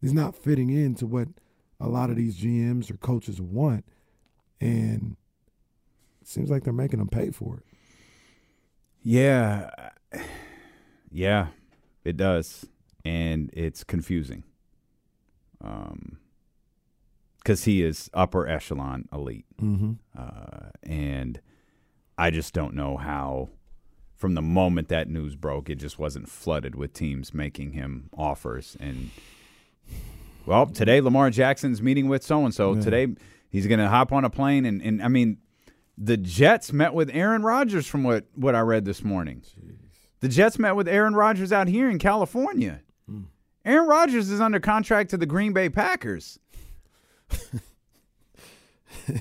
he's 0.02 0.14
not 0.14 0.36
fitting 0.36 0.70
into 0.70 1.06
what 1.06 1.30
a 1.80 1.88
lot 1.88 2.10
of 2.10 2.16
these 2.16 2.38
GMs 2.38 2.92
or 2.92 2.98
coaches 2.98 3.40
want. 3.40 3.86
And 4.60 5.16
it 6.22 6.28
seems 6.28 6.50
like 6.50 6.64
they're 6.64 6.74
making 6.74 7.00
him 7.00 7.08
pay 7.08 7.32
for 7.32 7.58
it. 7.58 7.67
Yeah. 9.08 9.70
Yeah, 11.10 11.48
it 12.04 12.18
does. 12.18 12.66
And 13.06 13.50
it's 13.54 13.86
confusing. 13.86 14.44
Um, 15.64 16.18
because 17.38 17.64
he 17.64 17.82
is 17.82 18.10
upper 18.14 18.46
echelon 18.46 19.08
elite. 19.14 19.46
Mm-hmm. 19.62 19.94
Uh, 20.18 20.72
and 20.84 21.40
I 22.18 22.32
just 22.32 22.54
don't 22.54 22.74
know 22.74 22.98
how, 22.98 23.48
from 24.18 24.34
the 24.34 24.42
moment 24.42 24.90
that 24.90 25.08
news 25.08 25.38
broke, 25.38 25.70
it 25.70 25.76
just 25.76 25.98
wasn't 25.98 26.28
flooded 26.28 26.76
with 26.76 26.92
teams 26.92 27.34
making 27.34 27.72
him 27.72 28.10
offers. 28.18 28.76
And, 28.82 29.12
well, 30.46 30.66
today 30.66 31.00
Lamar 31.00 31.30
Jackson's 31.30 31.82
meeting 31.82 32.10
with 32.10 32.24
so 32.24 32.44
and 32.44 32.54
so. 32.54 32.76
Today 32.76 33.08
he's 33.50 33.68
going 33.68 33.80
to 33.80 33.88
hop 33.88 34.12
on 34.12 34.26
a 34.26 34.30
plane. 34.30 34.66
And, 34.66 34.82
and, 34.82 35.02
I 35.02 35.08
mean, 35.08 35.38
the 35.98 36.18
Jets 36.18 36.72
met 36.72 36.94
with 36.94 37.10
Aaron 37.14 37.42
Rodgers 37.44 37.88
from 37.88 38.04
what, 38.04 38.26
what 38.36 38.54
I 38.56 38.60
read 38.62 38.86
this 38.86 39.04
morning. 39.04 39.42
The 40.20 40.28
Jets 40.30 40.58
met 40.60 40.76
with 40.76 40.88
Aaron 40.88 41.16
Rodgers 41.16 41.52
out 41.52 41.68
here 41.68 41.90
in 41.90 42.00
California. 42.00 42.82
Hmm. 43.10 43.22
Aaron 43.66 43.88
Rodgers 43.88 44.30
is 44.30 44.40
under 44.42 44.60
contract 44.60 45.10
to 45.12 45.18
the 45.18 45.26
Green 45.26 45.54
Bay 45.54 45.70
Packers. 45.70 46.40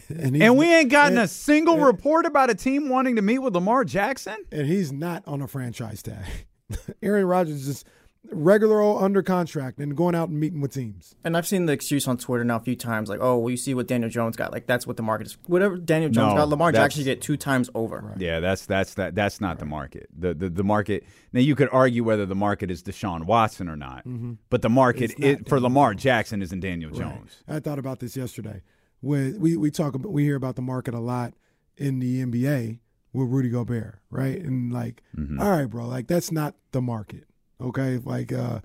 and, 0.08 0.40
And 0.42 0.56
we 0.56 0.72
ain't 0.72 0.90
gotten 0.90 1.18
and- 1.18 1.24
a 1.24 1.28
single 1.28 1.74
and- 1.74 1.84
report 1.86 2.26
about 2.26 2.50
a 2.50 2.54
team 2.54 2.88
wanting 2.88 3.16
to 3.16 3.22
meet 3.22 3.38
with 3.38 3.54
Lamar 3.54 3.84
Jackson. 3.84 4.36
and 4.52 4.66
he's 4.66 4.92
not 4.92 5.22
on 5.26 5.42
a 5.42 5.48
franchise 5.48 6.02
tag. 6.02 6.24
Aaron 7.02 7.26
Rodgers 7.26 7.66
is 7.68 7.84
regular 8.32 8.80
old 8.80 9.02
under 9.02 9.22
contract 9.22 9.78
and 9.78 9.96
going 9.96 10.14
out 10.14 10.28
and 10.28 10.38
meeting 10.40 10.60
with 10.60 10.72
teams. 10.74 11.14
And 11.24 11.36
I've 11.36 11.46
seen 11.46 11.66
the 11.66 11.72
excuse 11.72 12.06
on 12.08 12.16
Twitter 12.18 12.44
now 12.44 12.56
a 12.56 12.60
few 12.60 12.76
times, 12.76 13.08
like, 13.08 13.20
"Oh, 13.20 13.38
well, 13.38 13.50
you 13.50 13.56
see 13.56 13.74
what 13.74 13.86
Daniel 13.86 14.10
Jones 14.10 14.36
got? 14.36 14.52
Like, 14.52 14.66
that's 14.66 14.86
what 14.86 14.96
the 14.96 15.02
market 15.02 15.26
is. 15.28 15.38
Whatever 15.46 15.76
Daniel 15.76 16.10
Jones 16.10 16.34
No, 16.34 16.36
got, 16.40 16.48
Lamar 16.48 16.72
Jackson 16.72 17.04
get 17.04 17.20
two 17.20 17.36
times 17.36 17.70
over." 17.74 18.14
Yeah, 18.18 18.40
that's 18.40 18.66
that's 18.66 18.94
that 18.94 19.14
that's 19.14 19.40
not 19.40 19.58
the 19.58 19.66
market. 19.66 20.08
The, 20.18 20.34
the 20.34 20.48
the 20.48 20.64
market. 20.64 21.04
Now 21.32 21.40
you 21.40 21.54
could 21.54 21.68
argue 21.72 22.04
whether 22.04 22.26
the 22.26 22.34
market 22.34 22.70
is 22.70 22.82
Deshaun 22.82 23.24
Watson 23.26 23.68
or 23.68 23.76
not, 23.76 24.04
but 24.50 24.62
the 24.62 24.70
market 24.70 25.10
Mm-hmm. 25.12 25.22
It's 25.22 25.38
not 25.38 25.40
it, 25.42 25.48
for 25.48 25.60
Lamar 25.60 25.94
Jackson 25.94 26.42
isn't 26.42 26.60
Daniel 26.60 26.90
Right. 26.90 27.00
Jones. 27.00 27.42
I 27.46 27.60
thought 27.60 27.78
about 27.78 28.00
this 28.00 28.16
yesterday. 28.16 28.62
When 29.00 29.38
we 29.38 29.56
we 29.56 29.70
talk 29.70 29.94
about 29.94 30.10
we 30.12 30.24
hear 30.24 30.36
about 30.36 30.56
the 30.56 30.62
market 30.62 30.94
a 30.94 31.00
lot 31.00 31.34
in 31.76 31.98
the 31.98 32.24
NBA 32.24 32.78
with 33.12 33.28
Rudy 33.28 33.50
Gobert, 33.50 33.98
right? 34.10 34.40
And 34.40 34.72
like, 34.72 35.02
all 35.38 35.50
right, 35.50 35.66
bro, 35.66 35.86
like 35.86 36.06
that's 36.06 36.32
not 36.32 36.54
the 36.72 36.80
market. 36.82 37.24
Okay, 37.60 37.98
like 38.04 38.32
uh, 38.32 38.60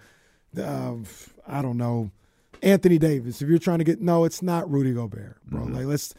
uh 0.62 0.96
I 1.48 1.62
don't 1.62 1.78
know, 1.78 2.12
Anthony 2.62 2.98
Davis. 2.98 3.42
If 3.42 3.50
you're 3.50 3.60
trying 3.60 3.80
to 3.80 3.86
get 3.86 4.02
no, 4.02 4.26
it's 4.26 4.42
not 4.42 4.70
Rudy 4.70 4.94
Gobert, 4.94 5.38
bro. 5.46 5.64
Like 5.64 5.86
let's 5.86 6.14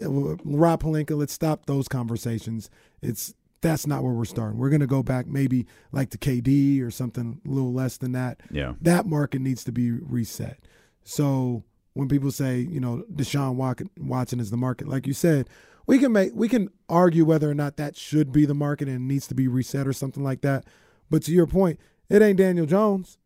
Rob 0.00 0.82
Pelinka. 0.82 1.16
Let's 1.16 1.32
stop 1.32 1.66
those 1.66 1.88
conversations. 1.88 2.70
It's 3.02 3.34
that's 3.60 3.86
not 3.86 4.02
where 4.04 4.12
we're 4.12 4.24
starting. 4.24 4.58
We're 4.58 4.70
gonna 4.70 4.86
go 4.86 5.02
back 5.02 5.26
maybe 5.26 5.66
like 5.92 6.10
to 6.10 6.18
KD 6.18 6.80
or 6.82 6.90
something 6.90 7.40
a 7.44 7.48
little 7.50 7.72
less 7.72 7.96
than 7.96 8.12
that 8.12 8.40
Yeah. 8.50 8.74
that 8.80 9.06
market 9.06 9.40
needs 9.40 9.64
to 9.64 9.72
be 9.72 9.90
reset. 9.90 10.58
So 11.04 11.64
when 11.94 12.08
people 12.08 12.30
say, 12.30 12.60
you 12.60 12.78
know, 12.80 13.04
Deshaun 13.12 13.56
Watson 13.98 14.40
is 14.40 14.50
the 14.50 14.56
market, 14.56 14.86
like 14.88 15.06
you 15.06 15.12
said, 15.12 15.48
we 15.86 15.98
can 15.98 16.12
make 16.12 16.32
we 16.34 16.48
can 16.48 16.70
argue 16.88 17.24
whether 17.24 17.50
or 17.50 17.54
not 17.54 17.76
that 17.76 17.96
should 17.96 18.30
be 18.30 18.46
the 18.46 18.54
market 18.54 18.88
and 18.88 19.08
needs 19.08 19.26
to 19.28 19.34
be 19.34 19.48
reset 19.48 19.86
or 19.86 19.92
something 19.92 20.22
like 20.22 20.42
that. 20.42 20.64
But 21.10 21.22
to 21.24 21.32
your 21.32 21.46
point, 21.46 21.80
it 22.08 22.22
ain't 22.22 22.38
Daniel 22.38 22.66
Jones. 22.66 23.18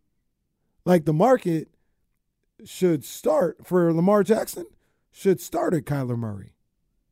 Like 0.85 1.05
the 1.05 1.13
market 1.13 1.69
should 2.65 3.05
start 3.05 3.67
for 3.67 3.93
Lamar 3.93 4.23
Jackson 4.23 4.67
should 5.11 5.41
start 5.41 5.75
at 5.75 5.85
Kyler 5.85 6.17
Murray. 6.17 6.53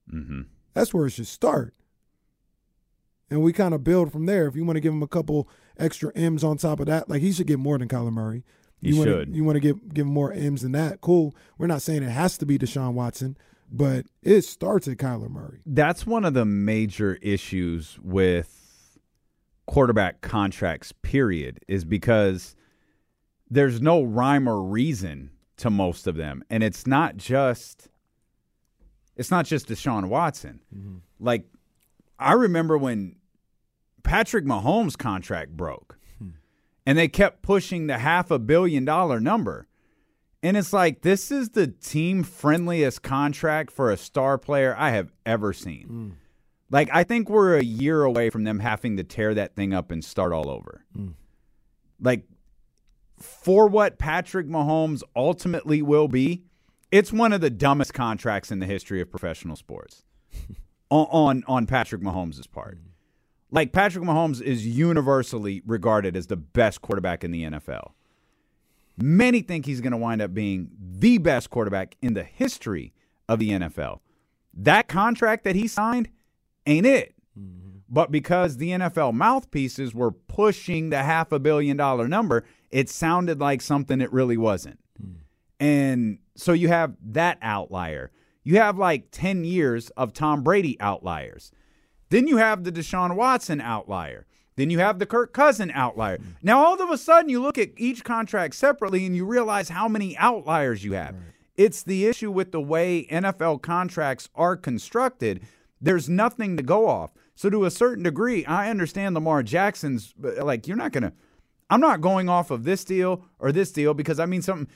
hmm 0.09 0.43
That's 0.75 0.95
where 0.95 1.07
it 1.07 1.11
should 1.11 1.27
start. 1.27 1.75
And 3.31 3.43
we 3.43 3.53
kind 3.53 3.75
of 3.75 3.85
build 3.85 4.11
from 4.11 4.27
there. 4.27 4.47
If 4.47 4.57
you 4.57 4.65
want 4.65 4.77
to 4.77 4.81
give 4.81 4.93
him 4.93 5.03
a 5.03 5.09
couple 5.09 5.49
extra 5.79 6.13
M's 6.17 6.43
on 6.43 6.57
top 6.57 6.81
of 6.81 6.87
that, 6.87 7.09
like 7.09 7.21
he 7.21 7.33
should 7.33 7.47
get 7.47 7.61
more 7.61 7.79
than 7.79 7.89
Kyler 7.89 8.13
Murray. 8.13 8.45
He 8.81 8.91
you 8.91 8.97
wanna, 8.99 9.11
should. 9.11 9.37
You 9.37 9.45
want 9.45 9.57
to 9.57 9.61
give 9.61 9.95
give 9.95 10.07
him 10.07 10.13
more 10.13 10.33
M's 10.33 10.63
than 10.63 10.73
that? 10.73 11.01
Cool. 11.01 11.35
We're 11.59 11.69
not 11.69 11.83
saying 11.83 12.03
it 12.03 12.11
has 12.11 12.39
to 12.39 12.47
be 12.47 12.59
Deshaun 12.59 12.95
Watson, 12.95 13.37
but 13.71 14.07
it 14.23 14.43
starts 14.43 14.89
at 14.89 14.97
Kyler 14.97 15.31
Murray. 15.31 15.61
That's 15.65 16.07
one 16.07 16.25
of 16.25 16.35
the 16.35 16.45
major 16.45 17.19
issues 17.23 17.99
with 18.03 18.60
quarterback 19.71 20.21
contracts. 20.21 20.93
Period, 21.03 21.61
is 21.69 21.85
because 21.85 22.57
there's 23.49 23.81
no 23.81 24.03
rhyme 24.03 24.49
or 24.49 24.61
reason 24.61 25.31
to 25.59 25.71
most 25.71 26.09
of 26.09 26.17
them, 26.17 26.43
and 26.51 26.65
it's 26.65 26.89
not 26.89 27.17
just 27.17 27.89
it's 29.17 29.31
not 29.31 29.47
just 29.47 29.69
Deshaun 29.69 30.09
Watson. 30.09 30.61
Mm-hmm. 30.75 30.97
Like 31.21 31.45
I 32.19 32.33
remember 32.33 32.77
when 32.77 33.15
Patrick 34.03 34.45
Mahomes' 34.45 34.99
contract 34.99 35.57
broke, 35.57 35.99
hmm. 36.19 36.31
and 36.85 36.99
they 36.99 37.07
kept 37.07 37.43
pushing 37.43 37.87
the 37.87 37.99
half 37.99 38.33
a 38.33 38.41
billion 38.41 38.85
dollar 38.85 39.21
number. 39.21 39.69
And 40.43 40.57
it's 40.57 40.73
like 40.73 41.03
this 41.03 41.31
is 41.31 41.51
the 41.51 41.69
team 41.69 42.25
friendliest 42.25 43.03
contract 43.03 43.71
for 43.71 43.91
a 43.91 43.97
star 43.97 44.37
player 44.37 44.75
I 44.77 44.91
have 44.91 45.13
ever 45.25 45.53
seen. 45.53 45.87
Hmm. 45.87 46.11
Like 46.71 46.89
I 46.93 47.05
think 47.05 47.29
we're 47.29 47.57
a 47.57 47.65
year 47.65 48.05
away 48.05 48.31
from 48.31 48.45
them 48.45 48.61
having 48.61 48.97
to 48.97 49.05
tear 49.05 49.35
that 49.35 49.57
thing 49.57 49.75
up 49.75 49.91
and 49.91 50.05
start 50.05 50.33
all 50.33 50.49
over. 50.49 50.85
Mm. 50.97 51.15
Like 52.01 52.25
for 53.19 53.67
what 53.67 53.99
Patrick 53.99 54.47
Mahomes 54.47 55.03
ultimately 55.15 55.83
will 55.83 56.09
be, 56.09 56.45
it's 56.93 57.13
one 57.13 57.33
of 57.33 57.41
the 57.41 57.51
dumbest 57.51 57.93
contracts 57.93 58.51
in 58.51 58.61
the 58.61 58.67
history 58.67 59.01
of 59.01 59.11
professional 59.11 59.57
sports. 59.57 60.05
on, 60.91 61.07
on 61.11 61.45
on 61.47 61.67
Patrick 61.67 62.03
Mahomes' 62.03 62.51
part. 62.51 62.79
Mm. 62.79 62.91
Like 63.51 63.73
Patrick 63.73 64.05
Mahomes 64.05 64.41
is 64.41 64.65
universally 64.67 65.63
regarded 65.67 66.17
as 66.17 66.29
the 66.29 66.37
best 66.37 66.81
quarterback 66.83 67.25
in 67.25 67.33
the 67.33 67.45
NFL. 67.45 67.93
Many 68.97 69.41
think 69.41 69.67
he's 69.67 69.81
going 69.81 69.93
to 69.93 69.97
wind 69.97 70.23
up 70.23 70.35
being 70.35 70.71
the 70.79 71.19
best 71.19 71.51
quarterback 71.51 71.97
in 72.01 72.15
the 72.15 72.23
history 72.23 72.93
of 73.29 73.39
the 73.39 73.51
NFL. 73.51 74.01
That 74.55 74.89
contract 74.89 75.45
that 75.45 75.57
he 75.57 75.67
signed 75.67 76.11
ain't 76.67 76.87
it. 76.87 77.15
Mm-hmm. 77.39 77.79
But 77.89 78.11
because 78.11 78.57
the 78.57 78.71
NFL 78.71 79.15
mouthpieces 79.15 79.95
were 79.95 80.13
pushing 80.13 80.91
the 80.91 81.03
half 81.03 81.33
a 81.33 81.39
billion 81.39 81.77
dollar 81.77 82.07
number, 82.07 82.45
it 82.71 82.89
sounded 82.89 83.41
like 83.41 83.61
something 83.61 84.01
it 84.01 84.13
really 84.13 84.37
wasn't. 84.37 84.79
Hmm. 84.97 85.13
And 85.59 86.19
so 86.37 86.53
you 86.53 86.69
have 86.69 86.95
that 87.03 87.39
outlier. 87.43 88.13
You 88.45 88.57
have 88.57 88.79
like 88.79 89.11
10 89.11 89.45
years 89.45 89.91
of 89.91 90.13
Tom 90.13 90.43
Brady 90.43 90.81
outliers. 90.81 91.53
Then 92.09 92.27
you 92.27 92.39
have 92.39 92.65
the 92.65 92.73
Deshaun 92.73 93.17
Watson 93.17 93.61
outlier. 93.61 94.27
Then 94.57 94.71
you 94.71 94.79
have 94.79 94.99
the 94.99 95.07
Kirk 95.07 95.33
Cousins 95.33 95.73
outlier. 95.75 96.19
Hmm. 96.19 96.25
Now, 96.43 96.65
all 96.65 96.81
of 96.81 96.91
a 96.91 96.99
sudden, 96.99 97.29
you 97.29 97.43
look 97.43 97.59
at 97.59 97.71
each 97.77 98.05
contract 98.05 98.55
separately 98.55 99.05
and 99.05 99.17
you 99.17 99.25
realize 99.25 99.69
how 99.69 99.89
many 99.89 100.17
outliers 100.17 100.85
you 100.85 100.93
have. 100.93 101.17
It's 101.57 101.83
the 101.83 102.07
issue 102.07 102.31
with 102.31 102.53
the 102.53 102.61
way 102.61 103.07
NFL 103.11 103.63
contracts 103.63 104.29
are 104.35 104.57
constructed. 104.57 105.43
There's 105.81 106.09
nothing 106.09 106.57
to 106.57 106.63
go 106.63 106.89
off. 106.89 107.13
So, 107.35 107.49
to 107.49 107.65
a 107.65 107.71
certain 107.71 108.05
degree, 108.05 108.45
I 108.45 108.69
understand 108.69 109.15
Lamar 109.15 109.43
Jackson's 109.43 110.15
uh, 110.23 110.45
like, 110.45 110.69
you're 110.69 110.77
not 110.77 110.93
going 110.93 111.05
to, 111.05 111.13
I'm 111.71 111.81
not 111.81 112.01
going 112.01 112.29
off 112.29 112.51
of 112.51 112.65
this 112.65 112.85
deal 112.85 113.25
or 113.39 113.51
this 113.53 113.73
deal 113.73 113.95
because 113.95 114.21
I 114.21 114.27
mean 114.27 114.43
something. 114.43 114.69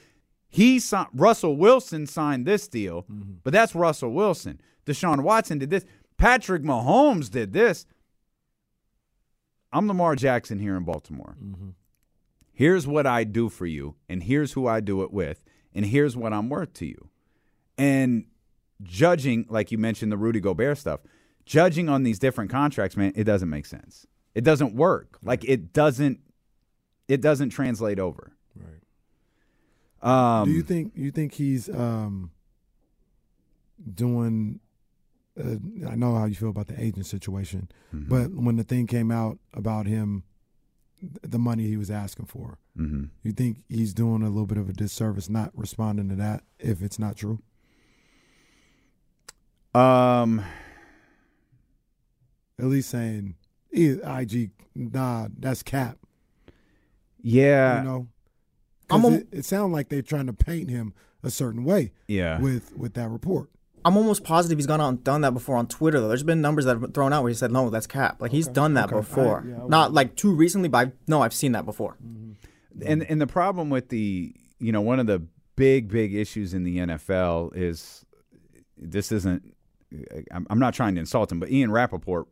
He 0.48 0.78
signed, 0.78 1.08
Russell 1.12 1.56
Wilson 1.56 2.06
signed 2.06 2.46
this 2.46 2.68
deal, 2.68 3.02
mm-hmm. 3.02 3.32
but 3.42 3.52
that's 3.52 3.74
Russell 3.74 4.12
Wilson. 4.12 4.60
Deshaun 4.86 5.22
Watson 5.22 5.58
did 5.58 5.70
this. 5.70 5.84
Patrick 6.16 6.62
Mahomes 6.62 7.30
did 7.30 7.52
this. 7.52 7.86
I'm 9.72 9.88
Lamar 9.88 10.14
Jackson 10.14 10.60
here 10.60 10.76
in 10.76 10.84
Baltimore. 10.84 11.36
Mm-hmm. 11.42 11.70
Here's 12.52 12.86
what 12.86 13.06
I 13.06 13.24
do 13.24 13.48
for 13.48 13.66
you, 13.66 13.96
and 14.08 14.22
here's 14.22 14.52
who 14.52 14.68
I 14.68 14.78
do 14.78 15.02
it 15.02 15.12
with, 15.12 15.42
and 15.74 15.84
here's 15.84 16.16
what 16.16 16.32
I'm 16.32 16.48
worth 16.48 16.72
to 16.74 16.86
you. 16.86 17.08
And 17.76 18.26
judging, 18.84 19.46
like 19.48 19.72
you 19.72 19.78
mentioned, 19.78 20.12
the 20.12 20.16
Rudy 20.16 20.38
Gobert 20.40 20.78
stuff, 20.78 21.00
judging 21.44 21.88
on 21.88 22.02
these 22.04 22.18
different 22.18 22.50
contracts, 22.50 22.96
man, 22.96 23.12
it 23.16 23.24
doesn't 23.24 23.50
make 23.50 23.66
sense. 23.66 24.06
It 24.34 24.44
doesn't 24.44 24.74
work. 24.74 25.18
Like 25.22 25.44
it 25.44 25.72
doesn't. 25.72 26.20
It 27.08 27.20
doesn't 27.20 27.50
translate 27.50 27.98
over. 27.98 28.32
Right. 28.56 30.40
Um, 30.40 30.48
Do 30.48 30.52
you 30.54 30.62
think 30.62 30.92
you 30.94 31.10
think 31.10 31.34
he's 31.34 31.68
um, 31.68 32.30
doing? 33.94 34.60
Uh, 35.38 35.56
I 35.88 35.96
know 35.96 36.14
how 36.14 36.26
you 36.26 36.34
feel 36.36 36.50
about 36.50 36.68
the 36.68 36.80
agent 36.80 37.06
situation, 37.06 37.68
Mm-hmm. 37.94 38.08
but 38.08 38.30
when 38.32 38.56
the 38.56 38.62
thing 38.64 38.86
came 38.86 39.10
out 39.10 39.38
about 39.52 39.86
him, 39.86 40.22
the 41.22 41.38
money 41.40 41.66
he 41.66 41.76
was 41.76 41.90
asking 41.90 42.26
for, 42.26 42.58
Mhm. 42.78 43.10
you 43.24 43.32
think 43.32 43.64
he's 43.68 43.92
doing 43.92 44.22
a 44.22 44.28
little 44.28 44.46
bit 44.46 44.58
of 44.58 44.68
a 44.68 44.72
disservice 44.72 45.28
not 45.28 45.50
responding 45.56 46.08
to 46.08 46.14
that 46.16 46.44
if 46.60 46.82
it's 46.82 46.98
not 47.00 47.16
true? 47.16 47.40
Um, 49.74 50.42
At 52.58 52.66
least 52.66 52.90
saying, 52.90 53.34
"Eh, 53.74 53.96
"IG, 54.04 54.50
nah, 54.74 55.28
that's 55.38 55.62
cap." 55.62 55.98
yeah, 57.20 57.78
you 57.78 57.84
know, 57.84 58.08
I'm 58.90 59.02
'Cause 59.02 59.12
a- 59.12 59.16
it, 59.16 59.28
it 59.32 59.44
sounded 59.44 59.72
like 59.74 59.88
they're 59.88 60.02
trying 60.02 60.26
to 60.26 60.32
paint 60.32 60.70
him 60.70 60.92
a 61.22 61.30
certain 61.30 61.64
way 61.64 61.90
yeah. 62.06 62.38
with 62.40 62.76
with 62.76 62.94
that 62.94 63.08
report. 63.10 63.50
I'm 63.86 63.96
almost 63.96 64.24
positive 64.24 64.56
he's 64.58 64.66
gone 64.66 64.80
out 64.80 64.88
and 64.90 65.04
done 65.04 65.22
that 65.22 65.32
before 65.34 65.56
on 65.56 65.66
Twitter. 65.66 66.00
Though 66.00 66.08
there's 66.08 66.22
been 66.22 66.40
numbers 66.40 66.64
that 66.66 66.72
have 66.72 66.80
been 66.80 66.92
thrown 66.92 67.12
out 67.12 67.22
where 67.22 67.30
he 67.30 67.34
said, 67.34 67.50
"No, 67.50 67.68
that's 67.70 67.86
cap." 67.86 68.20
Like 68.20 68.30
he's 68.30 68.46
done 68.46 68.74
that 68.74 68.86
Okay. 68.92 68.96
before. 68.96 69.42
I- 69.44 69.48
yeah, 69.48 69.64
I 69.64 69.66
Not 69.68 69.92
like 69.92 70.14
too 70.16 70.32
recently, 70.34 70.68
but 70.68 70.88
I 70.88 70.92
no, 71.08 71.22
I've 71.22 71.34
seen 71.34 71.52
that 71.52 71.64
before. 71.64 71.96
and 72.84 73.02
and 73.02 73.20
the 73.20 73.26
problem 73.26 73.68
with 73.70 73.88
the 73.88 74.34
you 74.60 74.70
know 74.72 74.80
one 74.80 75.00
of 75.00 75.06
the 75.06 75.22
big 75.56 75.88
big 75.88 76.14
issues 76.14 76.54
in 76.54 76.62
the 76.64 76.78
NFL 76.78 77.50
is 77.56 78.04
this 78.76 79.10
isn't 79.12 79.54
I'm, 80.30 80.46
I'm 80.50 80.58
not 80.58 80.74
trying 80.74 80.94
to 80.94 81.00
insult 81.00 81.30
him, 81.30 81.40
but 81.40 81.50
Ian 81.50 81.70
Rapoport, 81.70 82.26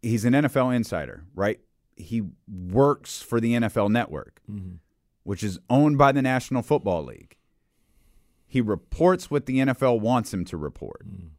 he's 0.00 0.24
an 0.24 0.32
NFL 0.32 0.74
insider, 0.74 1.24
right? 1.34 1.60
He 1.96 2.22
works 2.48 3.22
for 3.22 3.40
the 3.40 3.54
NFL 3.54 3.90
Network, 3.90 4.40
mm-hmm. 4.50 4.76
which 5.24 5.42
is 5.42 5.58
owned 5.68 5.98
by 5.98 6.12
the 6.12 6.22
National 6.22 6.62
Football 6.62 7.04
League. 7.04 7.36
He 8.46 8.60
reports 8.60 9.30
what 9.30 9.46
the 9.46 9.58
NFL 9.58 10.00
wants 10.00 10.32
him 10.32 10.44
to 10.46 10.56
report. 10.56 11.08
Mm. 11.08 11.30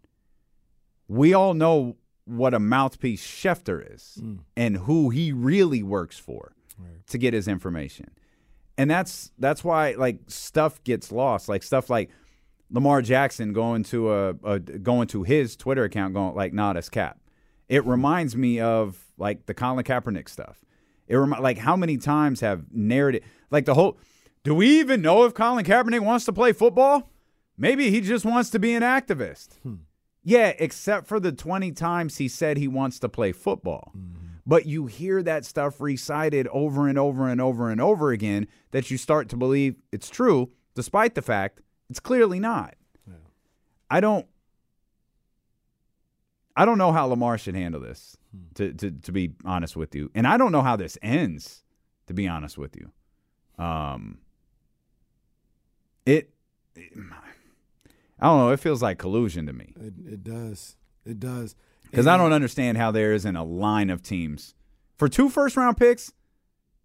We 1.08 1.34
all 1.34 1.54
know 1.54 1.98
what 2.26 2.54
a 2.54 2.60
mouthpiece 2.60 3.26
Schefter 3.26 3.94
is 3.94 4.18
mm. 4.22 4.40
and 4.58 4.78
who 4.78 5.10
he 5.10 5.32
really 5.32 5.84
works 5.84 6.18
for 6.18 6.54
to 7.08 7.18
get 7.18 7.34
his 7.34 7.48
information. 7.48 8.12
And 8.78 8.90
that's 8.90 9.32
that's 9.38 9.64
why 9.64 9.92
like 9.92 10.18
stuff 10.28 10.84
gets 10.84 11.12
lost. 11.12 11.48
Like 11.48 11.64
stuff 11.64 11.90
like 11.90 12.10
Lamar 12.74 13.04
Jackson 13.04 13.54
going 13.54 13.84
to 13.84 14.12
a, 14.12 14.30
a 14.44 14.60
going 14.60 15.08
to 15.10 15.24
his 15.24 15.56
Twitter 15.56 15.84
account 15.84 16.14
going 16.16 16.36
like 16.36 16.54
not 16.54 16.76
as 16.76 16.90
cap. 16.90 17.20
It 17.70 17.86
reminds 17.86 18.36
me 18.36 18.60
of 18.60 18.98
like 19.18 19.46
the 19.46 19.54
Colin 19.54 19.86
Kaepernick 19.86 20.28
stuff. 20.28 20.66
It 21.08 21.16
remi- 21.16 21.40
like 21.40 21.60
how 21.60 21.78
many 21.78 21.98
times 21.98 22.42
have 22.42 22.66
narrated 22.72 23.24
like 23.52 23.66
the 23.66 23.76
whole 23.76 23.98
do 24.44 24.56
we 24.56 24.80
even 24.80 25.02
know 25.02 25.24
if 25.24 25.36
Colin 25.36 25.64
Kaepernick 25.64 26.02
wants 26.02 26.26
to 26.26 26.34
play 26.34 26.52
football? 26.52 27.12
Maybe 27.58 27.92
he 27.92 28.02
just 28.02 28.26
wants 28.26 28.50
to 28.50 28.60
be 28.60 28.74
an 28.74 28.82
activist. 28.82 29.60
Hmm. 29.62 29.76
Yeah, 30.24 30.54
except 30.58 31.08
for 31.08 31.20
the 31.20 31.32
20 31.32 31.72
times 31.74 32.18
he 32.18 32.28
said 32.28 32.58
he 32.58 32.68
wants 32.68 32.98
to 33.00 33.10
play 33.10 33.34
football. 33.34 33.92
Mm-hmm. 33.96 34.20
But 34.46 34.66
you 34.66 34.88
hear 34.88 35.22
that 35.22 35.46
stuff 35.46 35.80
recited 35.80 36.48
over 36.48 36.88
and 36.88 36.98
over 36.98 37.28
and 37.28 37.40
over 37.40 37.70
and 37.70 37.80
over 37.80 38.12
again 38.12 38.48
that 38.72 38.90
you 38.90 38.98
start 38.98 39.30
to 39.30 39.38
believe 39.38 39.76
it's 39.92 40.10
true, 40.10 40.52
despite 40.76 41.16
the 41.16 41.22
fact 41.22 41.62
it's 41.90 42.00
clearly 42.00 42.40
not. 42.40 42.76
I 43.90 44.00
don't 44.00 44.26
I 46.56 46.66
don't 46.66 46.78
know 46.78 46.92
how 46.92 47.06
Lamar 47.06 47.38
should 47.38 47.56
handle 47.56 47.82
this, 47.82 48.18
to, 48.56 48.74
to 48.74 48.92
to 48.92 49.12
be 49.12 49.34
honest 49.46 49.76
with 49.76 49.94
you. 49.94 50.10
And 50.16 50.26
I 50.26 50.38
don't 50.38 50.52
know 50.52 50.62
how 50.62 50.76
this 50.76 50.98
ends, 51.02 51.64
to 52.08 52.14
be 52.14 52.28
honest 52.28 52.58
with 52.58 52.76
you. 52.76 52.92
Um 53.64 54.20
it, 56.06 56.34
it 56.76 56.92
I 58.20 58.26
don't 58.28 58.40
know, 58.40 58.50
it 58.50 58.60
feels 58.60 58.82
like 58.82 58.98
collusion 58.98 59.46
to 59.48 59.54
me. 59.54 59.74
It, 59.80 59.94
it 60.14 60.24
does. 60.24 60.76
It 61.06 61.20
does. 61.20 61.56
Because 61.84 62.08
I 62.08 62.18
don't 62.18 62.34
understand 62.34 62.78
how 62.78 62.90
there 62.90 63.14
isn't 63.14 63.36
a 63.36 63.44
line 63.44 63.92
of 63.92 64.02
teams 64.02 64.56
for 64.98 65.08
two 65.08 65.30
first 65.30 65.56
round 65.56 65.78
picks. 65.78 66.12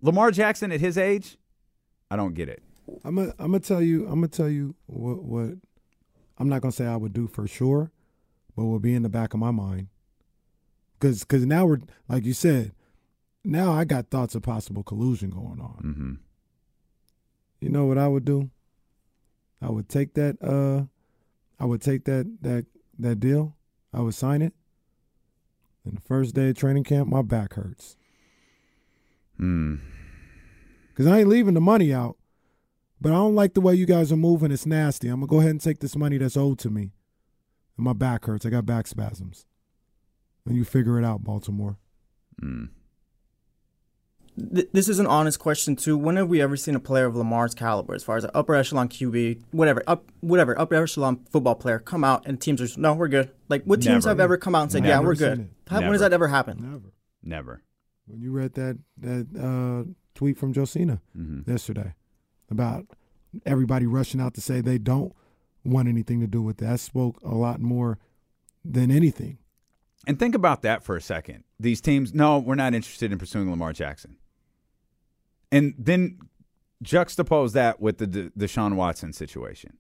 Lamar 0.03 0.31
Jackson 0.31 0.71
at 0.71 0.81
his 0.81 0.99
age, 0.99 1.39
I 2.11 2.17
don't 2.17 2.35
get 2.35 2.49
it. 2.49 2.63
I'm 3.05 3.17
gonna 3.17 3.35
I'm 3.39 3.53
gonna 3.53 3.61
tell 3.61 3.83
you 3.83 4.05
I'm 4.07 4.15
gonna 4.15 4.29
tell 4.29 4.49
you 4.49 4.75
what 4.87 5.23
what 5.23 5.51
I'm 6.39 6.49
not 6.49 6.63
gonna 6.63 6.73
say 6.73 6.87
I 6.87 6.97
would 6.97 7.13
do 7.13 7.27
for 7.27 7.47
sure, 7.47 7.91
but 8.57 8.65
will 8.65 8.79
be 8.79 8.95
in 8.95 9.03
the 9.03 9.09
back 9.09 9.35
of 9.35 9.41
my 9.41 9.51
mind. 9.51 9.89
Cause 11.01 11.25
cause 11.25 11.45
now 11.47 11.67
we're 11.67 11.81
like 12.09 12.25
you 12.25 12.33
said, 12.33 12.73
now 13.45 13.73
I 13.73 13.85
got 13.85 14.11
thoughts 14.11 14.35
of 14.35 14.43
possible 14.43 14.83
collusion 14.83 15.31
going 15.31 15.61
on. 15.61 15.83
Mm-hmm. 15.85 16.13
You 17.61 17.69
know 17.71 17.87
what 17.87 17.99
I 17.99 18.09
would 18.09 18.25
do? 18.25 18.51
I 19.61 19.71
would 19.71 19.89
take 19.89 20.15
that 20.15 20.37
uh 20.43 20.87
I 21.61 21.67
would 21.67 21.83
take 21.83 22.05
that 22.05 22.39
that 22.43 22.67
that 22.99 23.21
deal. 23.21 23.57
I 23.93 24.01
would 24.01 24.15
sign 24.15 24.43
it. 24.43 24.53
And 25.85 25.97
the 25.97 26.03
first 26.03 26.35
day 26.35 26.51
of 26.51 26.57
training 26.57 26.85
camp, 26.85 27.09
my 27.09 27.23
back 27.23 27.55
hurts. 27.55 27.97
Hmm. 29.39 29.77
Cause 30.95 31.07
I 31.07 31.21
ain't 31.21 31.29
leaving 31.29 31.55
the 31.55 31.61
money 31.61 31.95
out. 31.95 32.18
But 33.01 33.13
I 33.13 33.17
don't 33.17 33.35
like 33.35 33.55
the 33.55 33.61
way 33.61 33.75
you 33.75 33.87
guys 33.87 34.11
are 34.11 34.17
moving. 34.17 34.51
It's 34.51 34.67
nasty. 34.67 35.09
I'm 35.09 35.21
gonna 35.21 35.29
go 35.29 35.39
ahead 35.39 35.53
and 35.53 35.61
take 35.61 35.79
this 35.81 35.95
money 35.97 36.19
that's 36.19 36.37
owed 36.37 36.59
to 36.61 36.71
me. 36.71 36.93
And 37.77 37.85
my 37.85 37.93
back 37.93 38.25
hurts. 38.25 38.45
I 38.45 38.51
got 38.51 38.67
back 38.67 38.87
spasms. 38.87 39.47
And 40.47 40.57
you 40.57 40.65
figure 40.65 40.99
it 40.99 41.05
out, 41.05 41.23
Baltimore. 41.23 41.77
Mm. 42.43 42.71
Th- 44.55 44.69
this 44.73 44.89
is 44.89 44.99
an 44.99 45.07
honest 45.07 45.39
question 45.39 45.77
too. 45.77 45.97
When 45.99 46.17
have 46.17 46.29
we 46.29 46.41
ever 46.41 46.57
seen 46.57 46.75
a 46.75 46.81
player 46.81 47.07
of 47.07 47.17
Lamar's 47.17 47.55
caliber, 47.55 47.95
as 47.95 48.03
far 48.05 48.17
as 48.17 48.25
an 48.25 48.31
upper 48.35 48.55
echelon 48.55 48.89
QB, 48.89 49.43
whatever, 49.51 49.83
up, 49.87 50.11
whatever, 50.21 50.59
upper 50.59 50.75
echelon 50.77 51.25
football 51.31 51.55
player, 51.57 51.79
come 51.79 52.05
out 52.05 52.25
and 52.27 52.41
teams 52.41 52.61
are 52.61 52.67
just, 52.67 52.79
no, 52.79 52.95
we're 52.95 53.09
good. 53.09 53.31
Like 53.49 53.65
what 53.65 53.83
teams 53.83 54.05
Never. 54.07 54.09
have 54.11 54.21
ever 54.21 54.37
come 54.37 54.55
out 54.55 54.63
and 54.63 54.73
said, 54.73 54.83
Never 54.83 54.93
yeah, 55.03 55.07
we're 55.07 55.15
good? 55.15 55.51
How, 55.69 55.77
when 55.77 55.83
Never. 55.85 55.93
has 55.95 56.01
that 56.03 56.13
ever 56.13 56.29
happened? 56.29 56.61
Never. 56.61 56.93
Never. 57.23 57.63
When 58.07 58.21
you 58.23 58.31
read 58.33 58.55
that 58.55 58.79
that 58.99 59.27
uh, 59.39 59.91
tweet 60.15 60.39
from 60.39 60.53
Josina 60.55 61.01
Mm-hmm. 61.17 61.51
yesterday 61.51 61.95
about 62.51 62.87
everybody 63.45 63.87
rushing 63.87 64.21
out 64.21 64.35
to 64.35 64.41
say 64.41 64.61
they 64.61 64.79
don't 64.79 65.15
want 65.65 65.89
anything 65.89 66.21
to 66.21 66.27
do 66.27 66.43
with 66.43 66.59
that, 66.59 66.81
spoke 66.81 67.21
a 67.23 67.35
lot 67.35 67.61
more 67.61 67.99
than 68.65 68.91
anything. 68.91 69.39
And 70.07 70.19
think 70.19 70.35
about 70.35 70.63
that 70.63 70.83
for 70.83 70.97
a 70.97 71.01
second. 71.01 71.45
These 71.61 71.81
teams, 71.81 72.15
no, 72.15 72.39
we're 72.39 72.55
not 72.55 72.75
interested 72.75 73.13
in 73.13 73.19
pursuing 73.19 73.51
Lamar 73.51 73.73
Jackson. 73.73 74.17
And 75.51 75.75
then 75.79 76.19
juxtapose 76.83 77.53
that 77.53 77.81
with 77.81 77.99
the 77.99 78.07
De- 78.07 78.31
Deshaun 78.31 78.75
Watson 78.75 79.13
situation. 79.13 79.77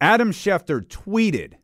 Adam 0.00 0.30
Schefter 0.30 0.82
tweeted, 0.82 1.54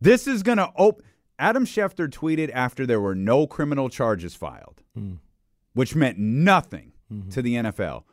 "This 0.00 0.26
is 0.26 0.42
going 0.42 0.58
to 0.58 0.72
open." 0.76 1.04
Adam 1.38 1.66
Schefter 1.66 2.08
tweeted 2.08 2.50
after 2.52 2.86
there 2.86 3.00
were 3.00 3.14
no 3.14 3.46
criminal 3.46 3.88
charges 3.88 4.34
filed, 4.34 4.82
mm. 4.98 5.18
which 5.74 5.94
meant 5.94 6.18
nothing 6.18 6.92
mm-hmm. 7.12 7.28
to 7.30 7.42
the 7.42 7.54
NFL. 7.54 8.04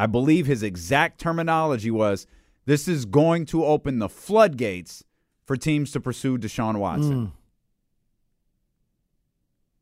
I 0.00 0.06
believe 0.06 0.46
his 0.46 0.62
exact 0.62 1.20
terminology 1.20 1.90
was, 1.90 2.26
"This 2.64 2.88
is 2.88 3.04
going 3.04 3.44
to 3.46 3.66
open 3.66 3.98
the 3.98 4.08
floodgates 4.08 5.04
for 5.44 5.58
teams 5.58 5.92
to 5.92 6.00
pursue 6.00 6.38
Deshaun 6.38 6.78
Watson." 6.78 7.26
Mm. 7.26 7.32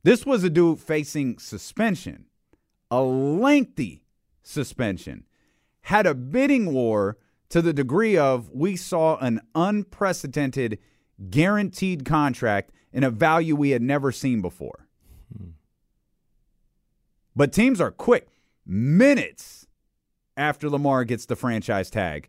This 0.03 0.27
was 0.27 0.43
a 0.43 0.51
dude 0.51 0.81
facing 0.81 1.39
suspension, 1.39 2.25
a 2.91 3.01
lengthy 3.01 4.07
suspension, 4.43 5.25
had 5.83 6.05
a 6.05 6.17
bidding 6.17 6.73
war 6.73 7.17
to 7.51 7.63
the 7.63 7.73
degree 7.73 8.19
of 8.19 8.51
we 8.51 8.75
saw 8.75 9.19
an 9.19 9.41
unprecedented 9.55 10.81
guaranteed 11.31 12.05
contract 12.05 12.73
in 12.93 13.05
a 13.05 13.11
value 13.11 13.55
we 13.55 13.71
had 13.71 13.83
never 13.83 14.11
seen 14.11 14.43
before. 14.43 14.89
Hmm. 15.37 15.51
But 17.37 17.53
teams 17.53 17.81
are 17.81 17.93
quick. 17.93 18.27
Minutes 18.67 19.58
after 20.39 20.71
Lamar 20.71 21.05
gets 21.05 21.27
the 21.27 21.37
franchise 21.37 21.91
tag, 21.91 22.29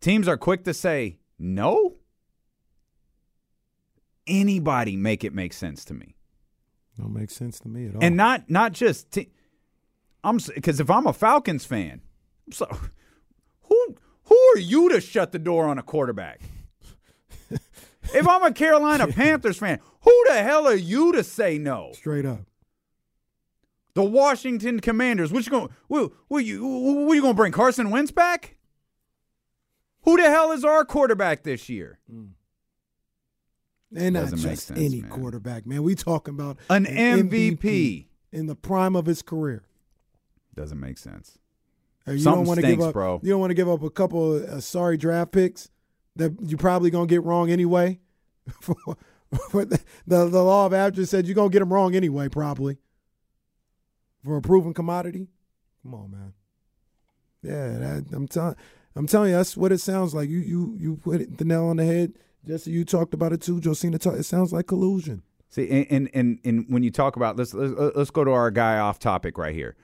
teams 0.00 0.28
are 0.28 0.36
quick 0.38 0.64
to 0.64 0.72
say, 0.72 1.18
no. 1.38 1.96
Anybody 4.26 4.96
make 4.96 5.24
it 5.24 5.34
make 5.34 5.52
sense 5.52 5.84
to 5.86 5.94
me. 5.94 6.14
Don't 6.96 7.12
make 7.12 7.30
sense 7.30 7.58
to 7.60 7.68
me 7.68 7.88
at 7.88 7.96
all. 7.96 8.04
And 8.04 8.16
not 8.16 8.48
not 8.48 8.72
just 8.72 9.10
te- 9.10 9.30
I'm 10.22 10.38
because 10.54 10.78
if 10.78 10.90
I'm 10.90 11.06
a 11.06 11.12
Falcons 11.12 11.64
fan, 11.64 12.02
I'm 12.46 12.52
so 12.52 12.66
who 13.62 13.96
who 14.24 14.36
are 14.54 14.58
you 14.58 14.90
to 14.90 15.00
shut 15.00 15.32
the 15.32 15.38
door 15.38 15.66
on 15.66 15.78
a 15.78 15.82
quarterback? 15.82 16.40
if 17.50 18.28
I'm 18.28 18.44
a 18.44 18.52
Carolina 18.52 19.08
Panthers 19.12 19.58
fan, 19.58 19.80
who 20.02 20.24
the 20.28 20.42
hell 20.42 20.68
are 20.68 20.74
you 20.74 21.12
to 21.12 21.24
say 21.24 21.58
no? 21.58 21.90
straight 21.94 22.26
up. 22.26 22.40
The 23.94 24.04
Washington 24.04 24.80
Commanders, 24.80 25.32
what 25.32 25.44
you 25.44 25.50
going? 25.50 25.70
What, 25.88 26.12
what 26.28 26.44
you 26.44 26.64
what 26.64 27.14
you 27.14 27.20
going 27.20 27.34
to 27.34 27.36
bring 27.36 27.52
Carson 27.52 27.90
Wentz 27.90 28.10
back? 28.10 28.56
Who 30.02 30.16
the 30.16 30.24
hell 30.30 30.52
is 30.52 30.64
our 30.64 30.84
quarterback 30.84 31.42
this 31.42 31.68
year? 31.68 31.98
And 33.94 34.14
not 34.14 34.30
just 34.30 34.68
sense, 34.68 34.70
any 34.78 35.02
man. 35.02 35.10
quarterback, 35.10 35.66
man. 35.66 35.82
We 35.82 35.94
talking 35.94 36.34
about 36.34 36.58
An 36.68 36.86
MVP. 36.86 38.06
in 38.32 38.46
the 38.46 38.54
prime 38.54 38.94
of 38.94 39.06
his 39.06 39.22
career. 39.22 39.64
Doesn't 40.54 40.78
make 40.78 40.98
sense. 40.98 41.38
You 42.06 42.18
Something 42.18 42.44
don't 42.44 42.48
want 42.48 42.60
to 42.60 42.66
give 42.66 42.80
up, 42.80 42.92
bro. 42.92 43.20
You 43.22 43.30
don't 43.30 43.40
want 43.40 43.50
to 43.50 43.54
give 43.54 43.68
up 43.68 43.82
a 43.82 43.90
couple 43.90 44.36
of 44.36 44.42
uh, 44.44 44.60
sorry 44.60 44.96
draft 44.96 45.32
picks 45.32 45.68
that 46.16 46.34
you're 46.40 46.58
probably 46.58 46.90
gonna 46.90 47.06
get 47.06 47.22
wrong 47.24 47.50
anyway. 47.50 47.98
for, 48.60 48.74
for 49.50 49.64
the, 49.64 49.80
the 50.06 50.28
the 50.28 50.42
law 50.42 50.66
of 50.66 50.72
averages 50.72 51.10
said 51.10 51.26
you're 51.26 51.34
gonna 51.34 51.50
get 51.50 51.60
them 51.60 51.72
wrong 51.72 51.94
anyway, 51.94 52.28
probably. 52.28 52.78
For 54.24 54.36
a 54.36 54.42
proven 54.42 54.74
commodity, 54.74 55.28
come 55.82 55.94
on, 55.94 56.10
man. 56.10 56.32
Yeah, 57.42 57.78
that, 57.78 58.04
I'm 58.12 58.28
telling 58.28 58.54
I'm 58.94 59.06
telling 59.06 59.30
you, 59.30 59.36
that's 59.36 59.56
what 59.56 59.72
it 59.72 59.80
sounds 59.80 60.14
like. 60.14 60.28
You 60.28 60.38
you 60.38 60.76
you 60.78 60.96
put 60.96 61.22
it, 61.22 61.38
the 61.38 61.44
nail 61.44 61.66
on 61.66 61.76
the 61.76 61.84
head. 61.84 62.14
Jesse, 62.46 62.70
you 62.70 62.84
talked 62.84 63.14
about 63.14 63.32
it 63.32 63.40
too. 63.40 63.60
Josina, 63.60 63.98
talk, 63.98 64.14
it 64.14 64.24
sounds 64.24 64.52
like 64.52 64.66
collusion. 64.66 65.22
See, 65.48 65.68
and, 65.68 65.86
and 65.90 66.10
and 66.14 66.38
and 66.44 66.66
when 66.68 66.82
you 66.82 66.90
talk 66.90 67.16
about 67.16 67.36
let's 67.36 67.54
let's, 67.54 67.96
let's 67.96 68.10
go 68.10 68.24
to 68.24 68.30
our 68.30 68.50
guy 68.50 68.78
off 68.78 68.98
topic 68.98 69.38
right 69.38 69.54
here. 69.54 69.76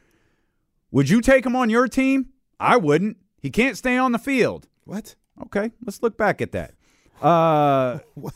Would 0.91 1.09
you 1.09 1.20
take 1.20 1.45
him 1.45 1.57
on 1.57 1.70
your 1.70 1.89
team? 1.89 2.30
I 2.61 2.76
wouldn't. 2.76 3.16
He 3.41 3.51
can't 3.51 3.76
stay 3.76 3.97
on 3.97 4.12
the 4.12 4.18
field. 4.18 4.68
What? 4.84 5.14
Okay, 5.47 5.72
let's 5.84 6.03
look 6.03 6.16
back 6.16 6.41
at 6.41 6.53
that. 6.53 6.74
Uh, 7.20 7.99
What? 8.14 8.34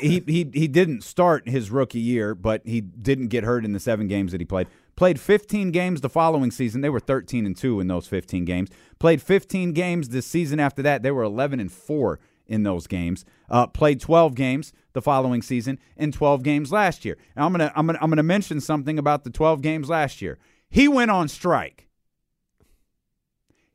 He 0.00 0.22
he 0.26 0.50
he 0.52 0.68
didn't 0.68 1.02
start 1.02 1.48
his 1.48 1.70
rookie 1.70 1.98
year, 2.00 2.34
but 2.34 2.62
he 2.64 2.80
didn't 2.80 3.28
get 3.28 3.44
hurt 3.44 3.64
in 3.64 3.72
the 3.72 3.80
seven 3.80 4.08
games 4.08 4.32
that 4.32 4.40
he 4.40 4.44
played. 4.44 4.68
Played 4.96 5.20
15 5.20 5.70
games 5.70 6.00
the 6.00 6.08
following 6.08 6.50
season. 6.50 6.80
They 6.80 6.88
were 6.88 6.98
13 6.98 7.46
and 7.46 7.56
two 7.56 7.78
in 7.78 7.86
those 7.86 8.08
15 8.08 8.44
games. 8.44 8.68
Played 8.98 9.22
15 9.22 9.72
games 9.72 10.08
this 10.08 10.26
season 10.26 10.58
after 10.58 10.82
that. 10.82 11.04
They 11.04 11.12
were 11.12 11.22
11 11.22 11.60
and 11.60 11.70
four 11.70 12.18
in 12.48 12.64
those 12.64 12.88
games. 12.88 13.24
Uh, 13.48 13.68
played 13.68 14.00
12 14.00 14.34
games 14.34 14.72
the 14.94 15.02
following 15.02 15.40
season 15.40 15.78
and 15.96 16.12
12 16.12 16.42
games 16.42 16.72
last 16.72 17.04
year. 17.04 17.16
And 17.36 17.44
I'm 17.44 17.52
gonna 17.52 17.72
I'm 17.76 17.86
gonna 17.86 17.98
I'm 18.02 18.10
gonna 18.10 18.22
mention 18.24 18.60
something 18.60 18.98
about 18.98 19.22
the 19.24 19.30
12 19.30 19.62
games 19.62 19.88
last 19.88 20.20
year. 20.20 20.38
He 20.68 20.88
went 20.88 21.10
on 21.10 21.28
strike. 21.28 21.86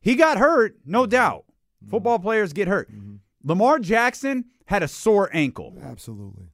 He 0.02 0.16
got 0.16 0.38
hurt, 0.38 0.78
no 0.86 1.06
doubt. 1.06 1.46
Football 1.90 2.20
players 2.20 2.52
get 2.52 2.68
hurt. 2.68 2.90
Lamar 3.44 3.80
Jackson 3.80 4.46
had 4.66 4.84
a 4.84 4.88
sore 4.88 5.30
ankle. 5.34 5.78
Absolutely. 5.82 6.48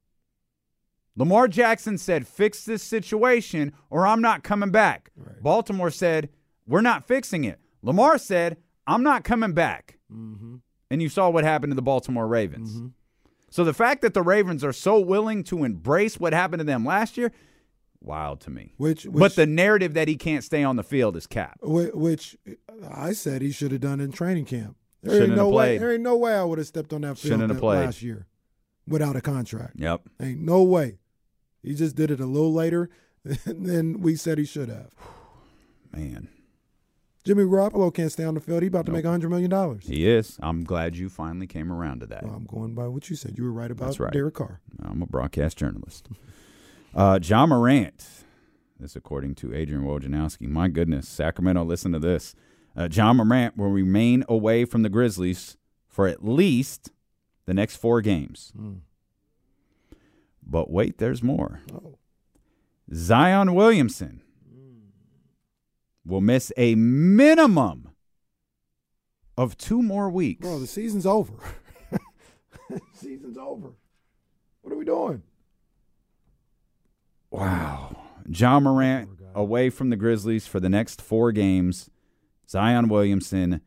Lamar 1.16 1.48
Jackson 1.48 1.98
said, 1.98 2.28
Fix 2.28 2.64
this 2.64 2.82
situation 2.82 3.74
or 3.90 4.08
I'm 4.08 4.22
not 4.22 4.44
coming 4.44 4.72
back. 4.72 5.12
Baltimore 5.42 5.92
said, 5.92 6.30
We're 6.66 6.82
not 6.82 7.08
fixing 7.08 7.44
it. 7.44 7.60
Lamar 7.82 8.18
said, 8.18 8.58
I'm 8.88 9.04
not 9.04 9.24
coming 9.24 9.54
back. 9.54 10.00
Mm-hmm. 10.12 10.56
And 10.90 11.02
you 11.02 11.10
saw 11.10 11.30
what 11.30 11.44
happened 11.44 11.72
to 11.72 11.76
the 11.76 11.82
Baltimore 11.82 12.28
Ravens. 12.28 12.74
Mm-hmm. 12.74 12.88
So 13.52 13.64
the 13.64 13.74
fact 13.74 14.02
that 14.02 14.14
the 14.14 14.22
Ravens 14.22 14.64
are 14.64 14.74
so 14.74 15.00
willing 15.00 15.44
to 15.46 15.64
embrace 15.64 16.20
what 16.20 16.34
happened 16.34 16.60
to 16.60 16.64
them 16.64 16.86
last 16.86 17.18
year, 17.18 17.32
wild 18.02 18.42
to 18.42 18.50
me. 18.50 18.74
Which, 18.78 19.06
which 19.06 19.20
but 19.20 19.36
the 19.36 19.46
narrative 19.46 19.94
that 19.96 20.08
he 20.08 20.16
can't 20.16 20.44
stay 20.44 20.64
on 20.64 20.76
the 20.76 20.84
field 20.84 21.16
is 21.18 21.28
cap. 21.28 21.58
Which 21.62 22.38
I 22.90 23.14
said 23.14 23.42
he 23.42 23.52
should 23.52 23.72
have 23.72 23.82
done 23.82 24.00
in 24.00 24.12
training 24.12 24.46
camp. 24.46 24.78
There 25.02 25.14
Shouldn't 25.14 25.32
ain't 25.32 25.38
no 25.38 25.50
way. 25.50 25.78
There 25.78 25.94
ain't 25.94 26.02
no 26.04 26.18
way 26.18 26.34
I 26.34 26.44
would 26.44 26.58
have 26.58 26.68
stepped 26.68 26.92
on 26.94 27.02
that 27.02 27.18
field 27.18 27.40
that 27.42 27.64
last 27.64 28.02
year 28.02 28.28
without 28.88 29.16
a 29.16 29.22
contract. 29.22 29.76
Yep. 29.78 30.02
Ain't 30.22 30.42
no 30.42 30.64
way. 30.64 31.00
He 31.64 31.74
just 31.74 31.96
did 31.96 32.12
it 32.12 32.20
a 32.20 32.26
little 32.26 32.54
later 32.54 32.90
than 33.46 34.02
we 34.02 34.16
said 34.16 34.38
he 34.38 34.46
should 34.46 34.70
have. 34.70 34.94
Man, 35.94 36.28
Jimmy 37.24 37.44
Garoppolo 37.44 37.94
can't 37.94 38.12
stay 38.12 38.24
on 38.24 38.34
the 38.34 38.42
field. 38.42 38.62
He 38.62 38.68
about 38.68 38.86
to 38.88 38.92
make 38.92 39.06
a 39.06 39.10
hundred 39.10 39.30
million 39.30 39.50
dollars. 39.50 39.86
he 39.88 40.08
is. 40.08 40.38
I'm 40.42 40.64
glad 40.64 40.96
you 40.96 41.10
finally 41.10 41.48
came 41.48 41.72
around 41.72 42.00
to 42.02 42.06
that. 42.08 42.24
Well, 42.24 42.34
I'm 42.34 42.46
going 42.46 42.74
by 42.74 42.88
what 42.88 43.10
you 43.10 43.16
said. 43.16 43.38
You 43.38 43.44
were 43.46 43.52
right 43.52 43.72
about 43.72 43.86
That's 43.88 44.00
right. 44.00 44.12
Derek 44.14 44.36
Carr. 44.36 44.62
I'm 44.84 45.02
a 45.02 45.06
broadcast 45.06 45.58
journalist. 45.58 46.08
Uh, 46.96 47.20
Ja 47.22 47.46
Morant, 47.46 48.06
this 48.80 48.96
according 48.96 49.36
to 49.36 49.54
Adrian 49.54 49.84
Wojnarowski. 49.84 50.48
My 50.48 50.68
goodness, 50.70 51.08
Sacramento, 51.08 51.64
listen 51.64 51.92
to 51.92 52.00
this. 52.00 52.36
Uh, 52.80 52.88
Ja 52.90 53.12
Morant 53.12 53.58
will 53.58 53.70
remain 53.70 54.24
away 54.30 54.64
from 54.64 54.84
the 54.84 54.90
Grizzlies 54.90 55.58
for 55.90 56.08
at 56.08 56.24
least 56.24 56.92
the 57.46 57.54
next 57.54 57.76
four 57.76 58.00
games. 58.00 58.54
But 60.42 60.72
wait, 60.72 60.98
there's 60.98 61.22
more. 61.22 61.62
Zion 62.94 63.54
Williamson 63.54 64.22
will 66.06 66.22
miss 66.22 66.54
a 66.56 66.76
minimum 66.76 67.90
of 69.38 69.58
two 69.58 69.84
more 69.84 70.10
weeks. 70.10 70.42
Bro, 70.42 70.60
the 70.60 70.68
season's 70.68 71.06
over. 71.06 71.34
season's 72.94 73.38
over. 73.38 73.74
What 74.62 74.74
are 74.74 74.78
we 74.78 74.86
doing? 74.86 75.22
Wow. 77.30 77.98
Ja 78.30 78.58
Morant 78.62 79.10
away 79.36 79.70
from 79.70 79.90
the 79.90 79.98
Grizzlies 79.98 80.48
for 80.48 80.62
the 80.62 80.70
next 80.70 81.02
four 81.02 81.34
games. 81.34 81.90
Zion 82.50 82.88
Williamson 82.88 83.62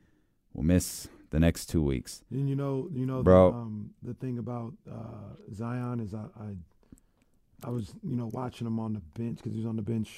will 0.55 0.65
miss 0.65 1.09
the 1.31 1.39
next 1.41 1.67
two 1.67 1.83
weeks. 1.83 2.23
And 2.31 2.49
you 2.49 2.57
know, 2.57 2.89
you 2.93 3.07
know, 3.07 3.23
Bro. 3.23 3.51
The, 3.53 3.57
um, 3.57 3.91
the 4.03 4.15
thing 4.15 4.39
about 4.39 4.73
uh, 4.91 5.35
Zion 5.55 6.01
is 6.01 6.13
I, 6.15 6.25
I, 6.41 7.67
I 7.67 7.71
was, 7.71 7.95
you 8.03 8.17
know, 8.17 8.29
watching 8.33 8.67
him 8.67 8.79
on 8.81 8.95
the 8.95 9.01
bench 9.19 9.37
because 9.39 9.53
he 9.53 9.59
was 9.59 9.67
on 9.67 9.77
the 9.77 9.83
bench 9.83 10.11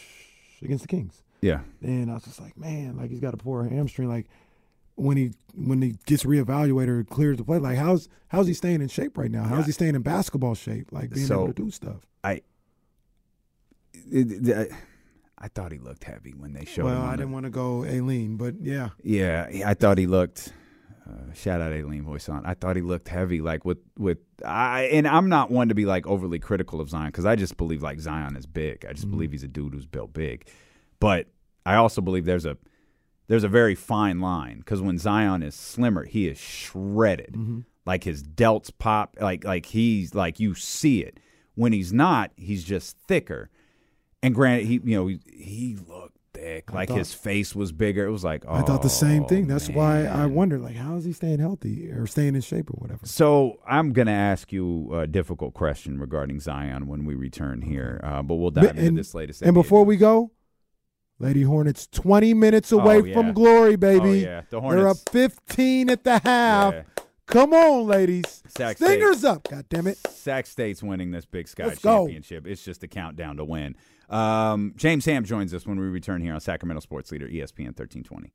against 0.62 0.82
the 0.82 0.88
Kings, 0.88 1.22
Yeah. 1.42 1.60
and 1.82 2.10
I 2.10 2.14
was 2.14 2.24
just 2.24 2.40
like, 2.40 2.56
man, 2.56 2.96
like 2.96 3.10
he's 3.10 3.20
got 3.20 3.34
a 3.34 3.36
poor 3.36 3.64
hamstring. 3.64 4.08
Like 4.08 4.26
when 4.94 5.16
he 5.16 5.32
when 5.54 5.82
he 5.82 5.96
gets 6.06 6.24
reevaluated 6.24 6.88
or 6.88 7.04
clears 7.04 7.36
the 7.36 7.44
play, 7.44 7.58
like 7.58 7.76
how's 7.76 8.08
how's 8.28 8.46
he 8.46 8.54
staying 8.54 8.80
in 8.80 8.88
shape 8.88 9.18
right 9.18 9.30
now? 9.30 9.42
How's 9.44 9.66
he 9.66 9.72
staying 9.72 9.94
in 9.94 10.02
basketball 10.02 10.54
shape? 10.54 10.90
Like 10.90 11.10
being 11.10 11.26
So- 11.26 11.42
able 11.44 11.52
to 11.52 11.62
do 11.64 11.70
stuff. 11.70 12.06
I, 12.22 12.40
it- 14.10 14.48
it- 14.48 14.70
I 14.72 14.76
thought 15.48 15.72
he 15.72 15.78
looked 15.78 16.04
heavy 16.04 16.32
when 16.32 16.52
they 16.52 16.64
showed 16.64 16.86
well, 16.86 16.96
him. 16.96 17.02
on 17.02 17.08
I 17.08 17.16
didn't 17.16 17.32
want 17.32 17.44
to 17.44 17.50
go 17.50 17.84
Aileen, 17.84 18.36
but 18.36 18.54
yeah, 18.60 18.90
Yeah, 19.02 19.48
I 19.66 19.74
thought 19.74 19.98
he 19.98 20.06
looked. 20.06 20.52
Uh, 21.06 21.32
shout 21.34 21.60
out 21.60 21.72
Aileen 21.72 22.02
voice 22.02 22.28
on. 22.30 22.46
I 22.46 22.54
thought 22.54 22.76
he 22.76 22.82
looked 22.82 23.08
heavy, 23.08 23.40
like 23.40 23.64
with 23.64 23.78
with. 23.98 24.18
I 24.44 24.84
and 24.84 25.06
I'm 25.06 25.28
not 25.28 25.50
one 25.50 25.68
to 25.68 25.74
be 25.74 25.84
like 25.84 26.06
overly 26.06 26.38
critical 26.38 26.80
of 26.80 26.88
Zion 26.88 27.06
because 27.08 27.26
I 27.26 27.36
just 27.36 27.56
believe 27.56 27.82
like 27.82 28.00
Zion 28.00 28.36
is 28.36 28.46
big. 28.46 28.86
I 28.88 28.92
just 28.92 29.10
believe 29.10 29.32
he's 29.32 29.42
a 29.42 29.48
dude 29.48 29.74
who's 29.74 29.86
built 29.86 30.12
big, 30.14 30.48
but 31.00 31.26
I 31.66 31.76
also 31.76 32.00
believe 32.00 32.24
there's 32.24 32.46
a 32.46 32.56
there's 33.26 33.44
a 33.44 33.48
very 33.48 33.74
fine 33.74 34.20
line 34.20 34.58
because 34.58 34.80
when 34.80 34.98
Zion 34.98 35.42
is 35.42 35.54
slimmer, 35.54 36.04
he 36.04 36.28
is 36.28 36.38
shredded. 36.38 37.34
Like 37.86 38.04
his 38.04 38.22
delts 38.22 38.70
pop, 38.76 39.16
like 39.20 39.44
like 39.44 39.66
he's 39.66 40.14
like 40.14 40.40
you 40.40 40.54
see 40.54 41.00
it. 41.00 41.18
When 41.54 41.72
he's 41.72 41.92
not, 41.92 42.32
he's 42.36 42.64
just 42.64 42.96
thicker. 43.06 43.50
And 44.24 44.34
granted, 44.34 44.66
he 44.66 44.74
you 44.84 44.96
know 44.96 45.06
he, 45.06 45.20
he 45.32 45.76
looked 45.88 46.16
thick, 46.32 46.64
I 46.70 46.74
like 46.74 46.88
thought- 46.88 46.98
his 46.98 47.12
face 47.14 47.54
was 47.54 47.70
bigger. 47.72 48.06
It 48.06 48.10
was 48.10 48.24
like, 48.24 48.44
oh, 48.48 48.54
I 48.54 48.62
thought 48.62 48.82
the 48.82 48.88
same 48.88 49.24
thing. 49.26 49.46
That's 49.46 49.68
why 49.68 50.00
I 50.06 50.16
man. 50.26 50.34
wondered, 50.34 50.62
like, 50.62 50.74
how 50.76 50.96
is 50.96 51.04
he 51.04 51.12
staying 51.12 51.38
healthy 51.38 51.90
or 51.92 52.06
staying 52.06 52.34
in 52.34 52.40
shape 52.40 52.70
or 52.70 52.74
whatever? 52.78 53.04
So 53.06 53.60
I'm 53.68 53.92
going 53.92 54.06
to 54.06 54.12
ask 54.12 54.52
you 54.52 54.92
a 54.94 55.06
difficult 55.06 55.54
question 55.54 56.00
regarding 56.00 56.40
Zion 56.40 56.86
when 56.88 57.04
we 57.04 57.14
return 57.14 57.62
here, 57.62 58.00
uh, 58.02 58.22
but 58.22 58.34
we'll 58.36 58.50
dive 58.50 58.64
But- 58.64 58.70
into 58.76 58.88
and, 58.88 58.98
this 58.98 59.14
latest. 59.14 59.42
and 59.42 59.50
NBA 59.52 59.62
before 59.62 59.84
we 59.84 59.94
news. 59.94 60.00
go, 60.00 60.30
Lady 61.20 61.42
Hornets 61.42 61.86
20 61.86 62.34
minutes 62.34 62.72
away 62.72 62.96
Oh, 63.00 63.04
yeah. 63.04 63.14
from 63.14 63.32
glory, 63.32 63.76
baby. 63.76 64.00
Oh, 64.08 64.12
yeah. 64.12 64.40
The 64.50 64.60
They're 64.60 64.88
up 64.88 64.96
Hornets- 64.98 65.04
15 65.12 65.90
at 65.90 66.02
the 66.02 66.18
half. 66.18 66.74
Yeah. 66.74 66.82
Come 67.26 67.52
on, 67.54 67.86
ladies. 67.86 68.42
Sac 68.48 68.76
Stingers 68.76 69.24
up, 69.24 69.48
God 69.48 69.64
damn 69.68 69.86
it. 69.86 69.96
Sac 70.08 70.46
State's 70.46 70.82
winning 70.82 71.10
this 71.10 71.24
Big 71.24 71.48
Sky 71.48 71.66
Let's 71.66 71.80
go. 71.80 72.00
championship. 72.04 72.46
It's 72.46 72.62
just 72.62 72.82
a 72.82 72.88
countdown 72.88 73.38
to 73.38 73.44
win. 73.44 73.76
Um, 74.10 74.74
James 74.76 75.04
Ham 75.06 75.24
joins 75.24 75.54
us 75.54 75.66
when 75.66 75.78
we 75.80 75.86
return 75.86 76.20
here 76.20 76.34
on 76.34 76.40
Sacramento 76.40 76.80
Sports 76.80 77.10
Leader 77.10 77.26
ESPN 77.26 77.76
1320. 77.76 78.32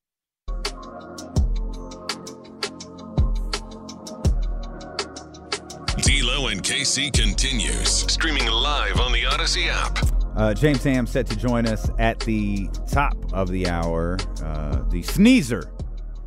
D'Lo 6.02 6.48
and 6.48 6.64
KC 6.64 7.12
continues. 7.14 7.90
Streaming 8.12 8.48
live 8.48 9.00
on 9.00 9.12
the 9.12 9.26
Odyssey 9.26 9.66
app. 9.70 10.00
Uh, 10.36 10.54
James 10.54 10.84
Ham 10.84 11.06
set 11.06 11.28
to 11.28 11.36
join 11.36 11.66
us 11.68 11.90
at 12.00 12.20
the 12.22 12.70
top 12.90 13.16
of 13.34 13.50
the 13.50 13.68
hour. 13.68 14.18
Uh, 14.44 14.82
the 14.90 15.02
sneezer, 15.04 15.70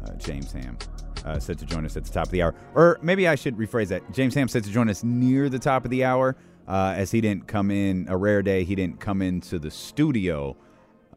uh, 0.05 0.13
James 0.19 0.53
Ham, 0.53 0.77
uh, 1.25 1.39
set 1.39 1.59
to 1.59 1.65
join 1.65 1.85
us 1.85 1.97
at 1.97 2.05
the 2.05 2.13
top 2.13 2.27
of 2.27 2.33
the 2.33 2.43
hour. 2.43 2.55
Or 2.75 2.99
maybe 3.03 3.29
I 3.29 3.35
should 3.35 3.57
rephrase 3.57 3.89
that. 3.89 4.13
James 4.13 4.35
Ham 4.35 4.49
said 4.49 4.65
to 4.65 4.71
join 4.71 4.89
us 4.89 5.03
near 5.03 5.49
the 5.49 5.59
top 5.59 5.85
of 5.85 5.91
the 5.91 6.05
hour, 6.05 6.37
uh, 6.69 6.95
as 6.97 7.11
he 7.11 7.21
didn't 7.21 7.47
come 7.47 7.71
in 7.71 8.07
a 8.09 8.17
rare 8.17 8.43
day. 8.43 8.65
He 8.65 8.75
didn't 8.75 9.01
come 9.01 9.23
into 9.23 9.59
the 9.59 9.71
studio 9.71 10.57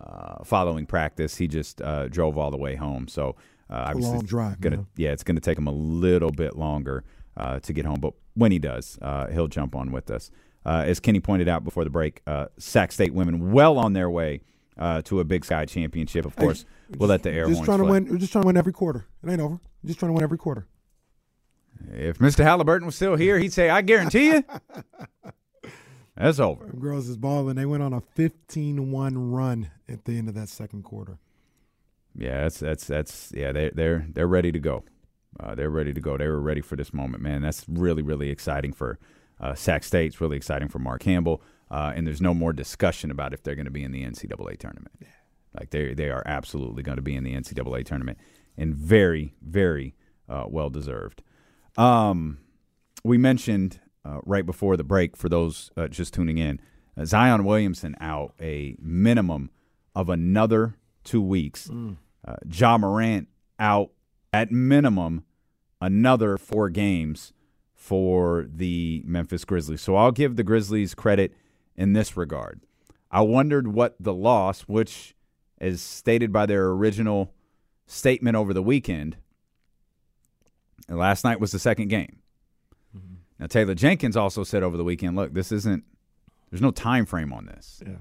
uh, 0.01 0.43
following 0.43 0.85
practice. 0.85 1.35
He 1.37 1.47
just 1.47 1.81
uh, 1.81 2.07
drove 2.07 2.37
all 2.37 2.51
the 2.51 2.57
way 2.57 2.75
home. 2.75 3.07
So 3.07 3.35
uh, 3.69 3.85
obviously, 3.87 4.13
long 4.13 4.25
drive, 4.25 4.61
Gonna, 4.61 4.77
man. 4.77 4.87
yeah, 4.95 5.11
it's 5.11 5.23
going 5.23 5.35
to 5.35 5.41
take 5.41 5.57
him 5.57 5.67
a 5.67 5.71
little 5.73 6.31
bit 6.31 6.55
longer 6.55 7.03
uh, 7.37 7.59
to 7.61 7.73
get 7.73 7.85
home. 7.85 7.99
But 7.99 8.13
when 8.33 8.51
he 8.51 8.59
does, 8.59 8.97
uh, 9.01 9.27
he'll 9.27 9.47
jump 9.47 9.75
on 9.75 9.91
with 9.91 10.11
us. 10.11 10.31
Uh, 10.65 10.83
as 10.87 10.99
Kenny 10.99 11.19
pointed 11.19 11.47
out 11.47 11.63
before 11.63 11.83
the 11.83 11.89
break, 11.89 12.21
uh, 12.25 12.47
Sac 12.57 12.91
State 12.91 13.13
women 13.13 13.51
well 13.51 13.77
on 13.77 13.93
their 13.93 14.09
way 14.09 14.41
uh, 14.77 15.01
to 15.03 15.19
a 15.19 15.23
Big 15.23 15.45
Sky 15.45 15.65
championship. 15.65 16.25
Of 16.25 16.35
course, 16.35 16.65
we'll 16.97 17.09
let 17.09 17.23
the 17.23 17.31
air 17.31 17.45
Just 17.45 17.57
horns 17.57 17.65
trying 17.67 17.79
to 17.79 17.85
win. 17.85 18.07
We're 18.09 18.17
just 18.17 18.31
trying 18.31 18.43
to 18.43 18.47
win 18.47 18.57
every 18.57 18.73
quarter. 18.73 19.05
It 19.23 19.29
ain't 19.29 19.41
over. 19.41 19.59
Just 19.85 19.99
trying 19.99 20.09
to 20.09 20.13
win 20.13 20.23
every 20.23 20.37
quarter. 20.37 20.67
If 21.93 22.19
Mr. 22.19 22.43
Halliburton 22.43 22.85
was 22.85 22.95
still 22.95 23.15
here, 23.15 23.37
he'd 23.37 23.53
say, 23.53 23.69
"I 23.69 23.81
guarantee 23.81 24.27
you, 24.27 24.43
that's 26.15 26.39
over." 26.39 26.65
Girls 26.67 27.07
is 27.07 27.17
balling. 27.17 27.55
They 27.55 27.65
went 27.65 27.83
on 27.83 27.93
a 27.93 28.01
15-1 28.01 29.13
run 29.15 29.69
at 29.87 30.05
the 30.05 30.17
end 30.17 30.29
of 30.29 30.35
that 30.35 30.49
second 30.49 30.83
quarter. 30.83 31.19
Yeah, 32.17 32.41
that's 32.41 32.59
that's 32.59 32.87
that's 32.87 33.31
yeah. 33.35 33.51
They 33.51 33.69
they're 33.73 34.07
they're 34.09 34.27
ready 34.27 34.51
to 34.51 34.59
go. 34.59 34.83
Uh, 35.37 35.53
they're 35.53 35.69
ready 35.69 35.93
to 35.93 35.99
go. 35.99 36.17
They 36.17 36.27
were 36.27 36.39
ready 36.39 36.61
for 36.61 36.77
this 36.77 36.93
moment, 36.93 37.21
man. 37.21 37.41
That's 37.41 37.65
really 37.67 38.01
really 38.01 38.29
exciting 38.29 38.71
for 38.71 38.97
uh, 39.39 39.53
Sac 39.53 39.83
State. 39.83 40.07
It's 40.07 40.21
really 40.21 40.37
exciting 40.37 40.69
for 40.69 40.79
Mark 40.79 41.01
Campbell. 41.01 41.41
Uh, 41.69 41.91
and 41.95 42.05
there's 42.07 42.21
no 42.21 42.33
more 42.33 42.53
discussion 42.53 43.11
about 43.11 43.33
if 43.33 43.43
they're 43.43 43.55
going 43.55 43.65
to 43.65 43.71
be 43.71 43.83
in 43.83 43.91
the 43.91 44.03
NCAA 44.03 44.57
tournament. 44.57 44.93
Like 45.57 45.71
they 45.71 45.93
they 45.93 46.09
are 46.09 46.23
absolutely 46.25 46.83
going 46.83 46.97
to 46.97 47.01
be 47.01 47.15
in 47.15 47.23
the 47.23 47.33
NCAA 47.33 47.85
tournament, 47.85 48.17
and 48.57 48.75
very 48.75 49.33
very 49.41 49.95
uh, 50.29 50.45
well 50.47 50.69
deserved. 50.69 51.21
Um, 51.77 52.39
we 53.03 53.17
mentioned 53.17 53.79
uh, 54.03 54.19
right 54.25 54.45
before 54.45 54.77
the 54.77 54.83
break 54.83 55.17
for 55.17 55.29
those 55.29 55.71
uh, 55.77 55.87
just 55.87 56.13
tuning 56.13 56.37
in, 56.37 56.59
uh, 56.97 57.05
Zion 57.05 57.43
Williamson 57.43 57.95
out 57.99 58.33
a 58.39 58.75
minimum 58.79 59.49
of 59.95 60.09
another 60.09 60.75
two 61.03 61.21
weeks. 61.21 61.69
Uh, 62.27 62.35
Ja 62.51 62.77
Morant 62.77 63.27
out 63.59 63.91
at 64.33 64.51
minimum 64.51 65.23
another 65.79 66.37
four 66.37 66.69
games 66.69 67.31
for 67.73 68.47
the 68.49 69.03
Memphis 69.05 69.45
Grizzlies. 69.45 69.81
So 69.81 69.95
I'll 69.95 70.11
give 70.11 70.35
the 70.35 70.43
Grizzlies 70.43 70.95
credit 70.95 71.33
in 71.75 71.93
this 71.93 72.17
regard. 72.17 72.61
I 73.11 73.21
wondered 73.21 73.67
what 73.67 73.95
the 73.99 74.13
loss, 74.13 74.61
which 74.61 75.15
is 75.61 75.81
stated 75.81 76.33
by 76.33 76.47
their 76.47 76.67
original 76.69 77.34
statement 77.87 78.35
over 78.35 78.53
the 78.53 78.63
weekend, 78.63 79.17
and 80.87 80.97
last 80.97 81.23
night 81.23 81.39
was 81.39 81.51
the 81.51 81.59
second 81.59 81.89
game. 81.89 82.19
Now 83.39 83.47
Taylor 83.47 83.75
Jenkins 83.75 84.15
also 84.15 84.43
said 84.43 84.63
over 84.63 84.77
the 84.77 84.83
weekend, 84.83 85.15
"Look, 85.15 85.33
this 85.33 85.51
isn't. 85.51 85.83
There's 86.49 86.61
no 86.61 86.71
time 86.71 87.05
frame 87.05 87.33
on 87.33 87.45
this. 87.47 87.81
Yeah. 87.85 87.97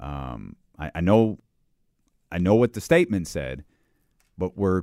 Um, 0.00 0.56
I, 0.78 0.90
I 0.96 1.00
know, 1.00 1.38
I 2.30 2.38
know 2.38 2.54
what 2.54 2.74
the 2.74 2.80
statement 2.80 3.28
said, 3.28 3.64
but 4.36 4.56
we're 4.56 4.82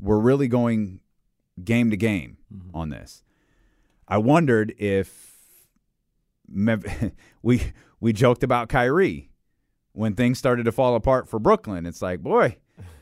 we're 0.00 0.18
really 0.18 0.48
going 0.48 1.00
game 1.62 1.90
to 1.90 1.96
game 1.96 2.38
on 2.74 2.90
this. 2.90 3.22
I 4.08 4.18
wondered 4.18 4.74
if 4.78 5.36
we 7.42 7.72
we 8.00 8.12
joked 8.12 8.42
about 8.42 8.68
Kyrie 8.68 9.30
when 9.92 10.14
things 10.14 10.38
started 10.38 10.64
to 10.64 10.72
fall 10.72 10.94
apart 10.94 11.28
for 11.28 11.38
Brooklyn. 11.38 11.86
It's 11.86 12.02
like, 12.02 12.20
boy, 12.20 12.58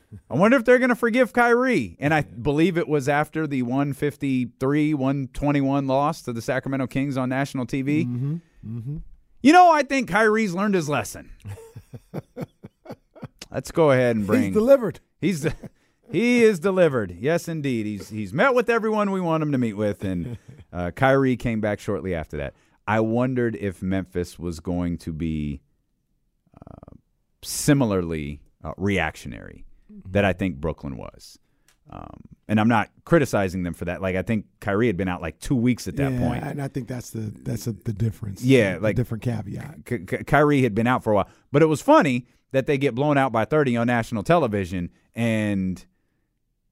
I 0.29 0.35
wonder 0.35 0.57
if 0.57 0.65
they're 0.65 0.79
going 0.79 0.89
to 0.89 0.95
forgive 0.95 1.33
Kyrie. 1.33 1.97
And 1.99 2.13
I 2.13 2.21
believe 2.21 2.77
it 2.77 2.87
was 2.87 3.09
after 3.09 3.47
the 3.47 3.61
153 3.63 4.93
121 4.93 5.87
loss 5.87 6.21
to 6.23 6.33
the 6.33 6.41
Sacramento 6.41 6.87
Kings 6.87 7.17
on 7.17 7.29
national 7.29 7.65
TV. 7.65 8.05
Mm-hmm. 8.05 8.97
You 9.41 9.53
know, 9.53 9.71
I 9.71 9.83
think 9.83 10.09
Kyrie's 10.09 10.53
learned 10.53 10.75
his 10.75 10.89
lesson. 10.89 11.31
Let's 13.51 13.71
go 13.71 13.91
ahead 13.91 14.15
and 14.15 14.25
bring. 14.25 14.43
He's 14.43 14.53
delivered. 14.53 14.99
He's 15.21 15.47
he 16.11 16.43
is 16.43 16.59
delivered. 16.59 17.15
Yes, 17.19 17.47
indeed. 17.47 17.85
He's 17.85 18.09
he's 18.09 18.33
met 18.33 18.53
with 18.53 18.69
everyone 18.69 19.11
we 19.11 19.21
want 19.21 19.43
him 19.43 19.51
to 19.51 19.57
meet 19.57 19.73
with, 19.73 20.03
and 20.03 20.37
uh, 20.73 20.91
Kyrie 20.91 21.37
came 21.37 21.61
back 21.61 21.79
shortly 21.79 22.13
after 22.13 22.37
that. 22.37 22.53
I 22.87 22.99
wondered 22.99 23.55
if 23.55 23.81
Memphis 23.81 24.37
was 24.37 24.59
going 24.59 24.97
to 24.99 25.13
be 25.13 25.61
uh, 26.55 26.95
similarly 27.43 28.41
uh, 28.63 28.73
reactionary 28.77 29.65
that 30.09 30.25
I 30.25 30.33
think 30.33 30.57
Brooklyn 30.57 30.97
was. 30.97 31.39
Um, 31.89 32.21
and 32.47 32.59
I'm 32.59 32.67
not 32.67 32.89
criticizing 33.05 33.63
them 33.63 33.73
for 33.73 33.85
that. 33.85 34.01
Like 34.01 34.15
I 34.15 34.21
think 34.21 34.45
Kyrie 34.59 34.87
had 34.87 34.97
been 34.97 35.07
out 35.07 35.21
like 35.21 35.39
two 35.39 35.55
weeks 35.55 35.87
at 35.87 35.95
that 35.97 36.13
yeah, 36.13 36.19
point. 36.19 36.43
and 36.43 36.61
I 36.61 36.67
think 36.67 36.87
that's 36.87 37.11
the 37.11 37.31
that's 37.43 37.67
a, 37.67 37.73
the 37.73 37.93
difference. 37.93 38.43
Yeah, 38.43 38.77
like- 38.81 38.95
different 38.95 39.23
caveat. 39.23 39.85
Ky- 39.85 39.99
Ky- 39.99 40.23
Kyrie 40.23 40.61
had 40.63 40.73
been 40.73 40.87
out 40.87 41.03
for 41.03 41.11
a 41.11 41.15
while, 41.15 41.29
but 41.51 41.61
it 41.61 41.67
was 41.67 41.81
funny 41.81 42.27
that 42.51 42.65
they 42.67 42.77
get 42.77 42.95
blown 42.95 43.17
out 43.17 43.31
by 43.31 43.45
30 43.45 43.77
on 43.77 43.87
national 43.87 44.23
television 44.23 44.89
and 45.13 45.85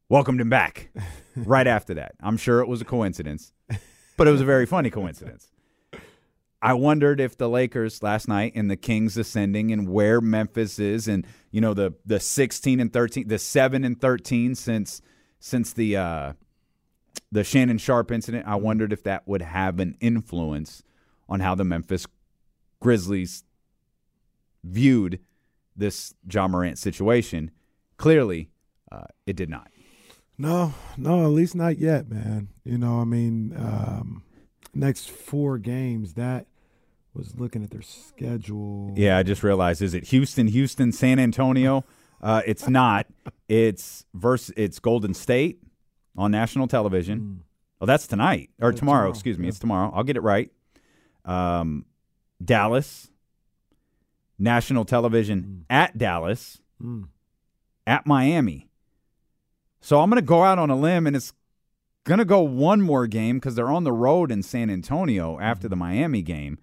welcomed 0.10 0.40
him 0.42 0.50
back 0.50 0.90
right 1.36 1.68
after 1.68 1.94
that. 1.96 2.14
I'm 2.22 2.38
sure 2.38 2.62
it 2.62 2.68
was 2.68 2.82
a 2.82 2.86
coincidence, 2.86 3.54
but 4.18 4.28
it 4.28 4.32
was 4.32 4.42
a 4.42 4.46
very 4.46 4.66
funny 4.66 4.90
coincidence. 4.90 5.50
I 6.64 6.76
wondered 6.76 7.20
if 7.20 7.38
the 7.38 7.50
Lakers 7.50 8.02
last 8.02 8.30
night 8.30 8.54
and 8.56 8.72
the 8.72 8.78
Kings 8.78 9.18
ascending 9.18 9.74
and 9.74 9.90
where 9.90 10.22
Memphis 10.22 10.80
is 10.80 11.10
and 11.10 11.28
you 11.52 11.60
know 11.60 11.74
the 11.74 11.94
the 12.06 12.22
16 12.22 12.80
and 12.80 12.92
13 12.92 13.28
the 13.28 13.38
7 13.38 13.84
and 13.84 14.00
13 14.00 14.56
since 14.56 15.02
since 15.42 15.74
the 15.74 15.98
uh 15.98 16.34
the 17.34 17.44
Shannon 17.44 17.78
Sharpe 17.78 18.12
incident 18.12 18.48
I 18.48 18.56
wondered 18.56 18.94
if 18.94 19.04
that 19.04 19.28
would 19.28 19.42
have 19.42 19.82
an 19.82 19.98
influence 20.00 20.84
on 21.28 21.42
how 21.42 21.54
the 21.54 21.66
Memphis 21.66 22.08
Grizzlies 22.80 23.44
viewed 24.64 25.20
this 25.76 26.14
Ja 26.32 26.48
Morant 26.48 26.78
situation. 26.78 27.52
Clearly, 27.98 28.50
uh, 28.92 29.08
it 29.26 29.36
did 29.36 29.50
not. 29.50 29.70
No, 30.38 30.74
no, 30.98 31.26
at 31.26 31.32
least 31.32 31.56
not 31.56 31.78
yet, 31.78 32.10
man. 32.10 32.50
You 32.64 32.78
know, 32.78 33.00
I 33.00 33.04
mean, 33.04 33.54
um, 33.58 34.24
next 34.74 35.10
four 35.10 35.58
games. 35.58 36.14
That 36.14 36.48
was 37.14 37.36
looking 37.38 37.64
at 37.64 37.70
their 37.72 37.82
schedule. 37.82 38.94
Yeah, 38.96 39.18
I 39.18 39.24
just 39.24 39.44
realized 39.44 39.82
is 39.82 39.94
it 39.94 40.06
Houston, 40.06 40.48
Houston, 40.48 40.92
San 40.92 41.20
Antonio? 41.20 41.84
Uh, 42.22 42.42
it's 42.46 42.68
not. 42.70 43.08
It's 43.50 44.06
verse. 44.16 44.50
It's 44.58 44.80
Golden 44.80 45.14
State 45.14 45.60
on 46.18 46.32
national 46.32 46.68
television. 46.68 47.44
Oh, 47.80 47.86
that's 47.86 48.08
tonight 48.08 48.50
or 48.60 48.72
tomorrow. 48.72 48.74
tomorrow, 48.74 49.10
Excuse 49.12 49.38
me, 49.38 49.44
yeah. 49.46 49.50
it's 49.50 49.60
tomorrow. 49.60 49.92
I'll 49.94 50.04
get 50.06 50.18
it 50.18 50.24
right. 50.24 50.50
Um, 51.24 51.86
Dallas, 52.44 53.12
national 54.40 54.86
television 54.86 55.66
at 55.70 55.98
Dallas, 55.98 56.60
Mm. 56.82 57.10
at 57.86 58.08
Miami. 58.08 58.70
So 59.82 60.00
I'm 60.02 60.10
going 60.10 60.22
to 60.22 60.26
go 60.26 60.44
out 60.44 60.58
on 60.58 60.70
a 60.70 60.76
limb, 60.76 61.06
and 61.06 61.16
it's 61.16 61.32
going 62.06 62.18
to 62.18 62.26
go 62.26 62.42
one 62.42 62.82
more 62.82 63.06
game 63.08 63.38
because 63.38 63.54
they're 63.56 63.70
on 63.70 63.84
the 63.84 63.92
road 63.94 64.32
in 64.32 64.42
San 64.42 64.70
Antonio 64.70 65.40
after 65.40 65.68
the 65.70 65.76
Miami 65.76 66.22
game. 66.24 66.58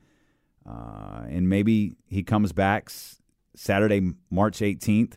Uh, 0.67 1.25
and 1.29 1.49
maybe 1.49 1.97
he 2.07 2.23
comes 2.23 2.53
back 2.53 2.85
s- 2.89 3.21
Saturday, 3.57 4.13
March 4.31 4.59
18th 4.61 5.15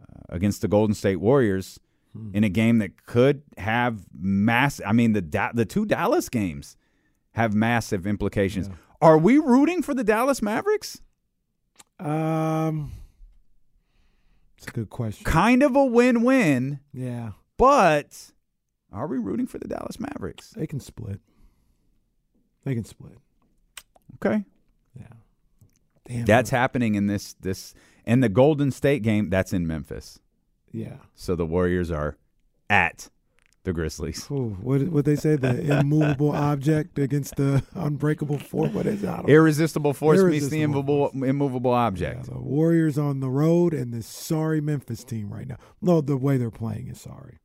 uh, 0.00 0.04
against 0.30 0.62
the 0.62 0.68
Golden 0.68 0.94
State 0.94 1.16
Warriors 1.20 1.78
in 2.34 2.44
a 2.44 2.48
game 2.50 2.76
that 2.78 3.06
could 3.06 3.42
have 3.56 4.04
mass. 4.14 4.80
I 4.84 4.92
mean, 4.92 5.12
the 5.14 5.22
Da- 5.22 5.52
the 5.54 5.64
two 5.64 5.86
Dallas 5.86 6.28
games 6.28 6.76
have 7.32 7.54
massive 7.54 8.06
implications. 8.06 8.68
Are 9.00 9.16
we 9.16 9.38
rooting 9.38 9.80
for 9.82 9.94
the 9.94 10.04
Dallas 10.04 10.42
Mavericks? 10.42 11.00
Um, 11.98 12.92
It's 14.58 14.66
a 14.66 14.70
good 14.72 14.90
question. 14.90 15.24
Kind 15.24 15.62
of 15.62 15.74
a 15.74 15.84
win-win, 15.86 16.80
Yeah, 16.92 17.32
but 17.56 18.32
are 18.92 19.06
we 19.06 19.16
rooting 19.18 19.46
for 19.46 19.58
the 19.58 19.66
Dallas 19.68 19.98
Mavericks? 19.98 20.50
they 20.50 20.66
can 20.66 20.80
split. 20.80 21.20
They 22.64 22.74
can 22.74 22.84
split. 22.84 23.16
Okay. 24.16 24.44
Yeah. 24.98 25.06
Damn. 26.06 26.24
That's 26.24 26.50
happening 26.50 26.94
in 26.94 27.06
this 27.06 27.34
this 27.40 27.74
and 28.04 28.22
the 28.22 28.28
Golden 28.28 28.70
State 28.70 29.02
game, 29.02 29.30
that's 29.30 29.52
in 29.52 29.66
Memphis. 29.66 30.18
yeah. 30.72 30.96
So 31.14 31.36
the 31.36 31.46
Warriors 31.46 31.90
are 31.90 32.16
at 32.68 33.08
the 33.64 33.72
Grizzlies. 33.72 34.28
Ooh, 34.30 34.56
what 34.60 34.82
what 34.88 35.04
they 35.04 35.14
say? 35.14 35.36
The 35.36 35.78
immovable 35.80 36.32
object 36.32 36.98
against 36.98 37.36
the 37.36 37.62
unbreakable 37.74 38.38
force. 38.38 38.72
What 38.72 38.86
is 38.86 39.02
that? 39.02 39.28
Irresistible 39.28 39.92
force 39.94 40.18
meets 40.24 40.48
the 40.48 40.62
Irresistible 40.62 41.10
immovable, 41.10 41.24
immovable 41.28 41.70
Yeah, 41.70 41.76
object. 41.86 42.24
the 42.26 42.38
Warriors 42.40 42.98
on 42.98 43.20
the 43.20 43.30
road 43.30 43.72
and 43.72 43.94
this 43.94 44.06
sorry 44.06 44.60
Memphis 44.60 45.04
team 45.04 45.32
right 45.32 45.46
now. 45.46 45.58
No, 45.80 46.00
the 46.00 46.16
way 46.16 46.36
they're 46.38 46.50
playing 46.50 46.88
is 46.88 47.00
sorry. 47.00 47.38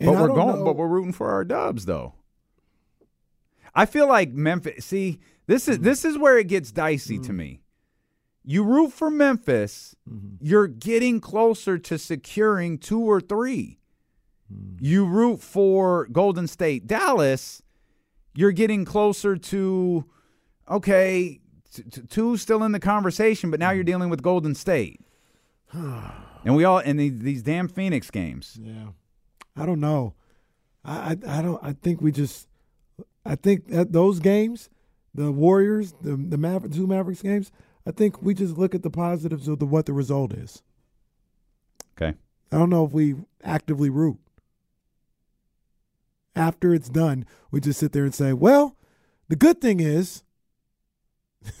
And 0.00 0.08
but 0.10 0.16
I 0.16 0.20
we're 0.22 0.28
going 0.28 0.56
know- 0.56 0.64
but 0.64 0.76
we're 0.76 0.88
rooting 0.88 1.12
for 1.12 1.30
our 1.30 1.44
dubs 1.44 1.84
though. 1.84 2.14
I 3.74 3.86
feel 3.86 4.06
like 4.08 4.32
Memphis 4.32 4.84
see, 4.86 5.20
this 5.46 5.68
is 5.68 5.78
this 5.80 6.04
is 6.04 6.16
where 6.18 6.38
it 6.38 6.48
gets 6.48 6.70
dicey 6.72 7.18
Mm. 7.18 7.26
to 7.26 7.32
me. 7.32 7.60
You 8.44 8.64
root 8.64 8.92
for 8.92 9.10
Memphis, 9.10 9.94
Mm-hmm. 10.08 10.36
you're 10.44 10.66
getting 10.66 11.20
closer 11.20 11.78
to 11.78 11.98
securing 11.98 12.78
two 12.78 13.00
or 13.00 13.20
three. 13.20 13.78
Mm. 14.52 14.76
You 14.80 15.04
root 15.04 15.40
for 15.40 16.06
Golden 16.10 16.46
State, 16.48 16.86
Dallas, 16.86 17.62
you're 18.34 18.52
getting 18.52 18.84
closer 18.84 19.36
to 19.36 20.04
okay, 20.68 21.40
t- 21.74 21.82
t- 21.82 22.02
two 22.08 22.36
still 22.36 22.62
in 22.64 22.72
the 22.72 22.80
conversation, 22.80 23.50
but 23.50 23.60
now 23.60 23.70
you're 23.70 23.84
dealing 23.84 24.10
with 24.10 24.22
Golden 24.22 24.54
State. 24.54 25.00
and 25.72 26.56
we 26.56 26.64
all 26.64 26.78
and 26.78 26.98
these, 26.98 27.18
these 27.18 27.42
damn 27.42 27.68
Phoenix 27.68 28.10
games. 28.10 28.58
Yeah, 28.60 28.88
I 29.56 29.66
don't 29.66 29.80
know. 29.80 30.14
I, 30.84 31.16
I 31.24 31.38
I 31.38 31.42
don't. 31.42 31.62
I 31.62 31.72
think 31.74 32.00
we 32.00 32.10
just. 32.12 32.48
I 33.24 33.36
think 33.36 33.68
that 33.68 33.92
those 33.92 34.18
games, 34.18 34.68
the 35.14 35.30
Warriors, 35.32 35.92
the 36.02 36.16
the 36.16 36.36
Maver- 36.36 36.72
two 36.72 36.86
Mavericks 36.86 37.22
games. 37.22 37.50
I 37.86 37.90
think 37.90 38.22
we 38.22 38.34
just 38.34 38.56
look 38.56 38.74
at 38.74 38.82
the 38.82 38.90
positives 38.90 39.48
of 39.48 39.58
the 39.58 39.66
what 39.66 39.86
the 39.86 39.92
result 39.92 40.32
is. 40.32 40.62
Okay. 41.96 42.16
I 42.50 42.58
don't 42.58 42.70
know 42.70 42.84
if 42.84 42.92
we 42.92 43.16
actively 43.42 43.90
root. 43.90 44.18
After 46.34 46.72
it's 46.74 46.88
done, 46.88 47.26
we 47.50 47.60
just 47.60 47.78
sit 47.80 47.92
there 47.92 48.04
and 48.04 48.14
say, 48.14 48.32
"Well, 48.32 48.76
the 49.28 49.36
good 49.36 49.60
thing 49.60 49.80
is," 49.80 50.22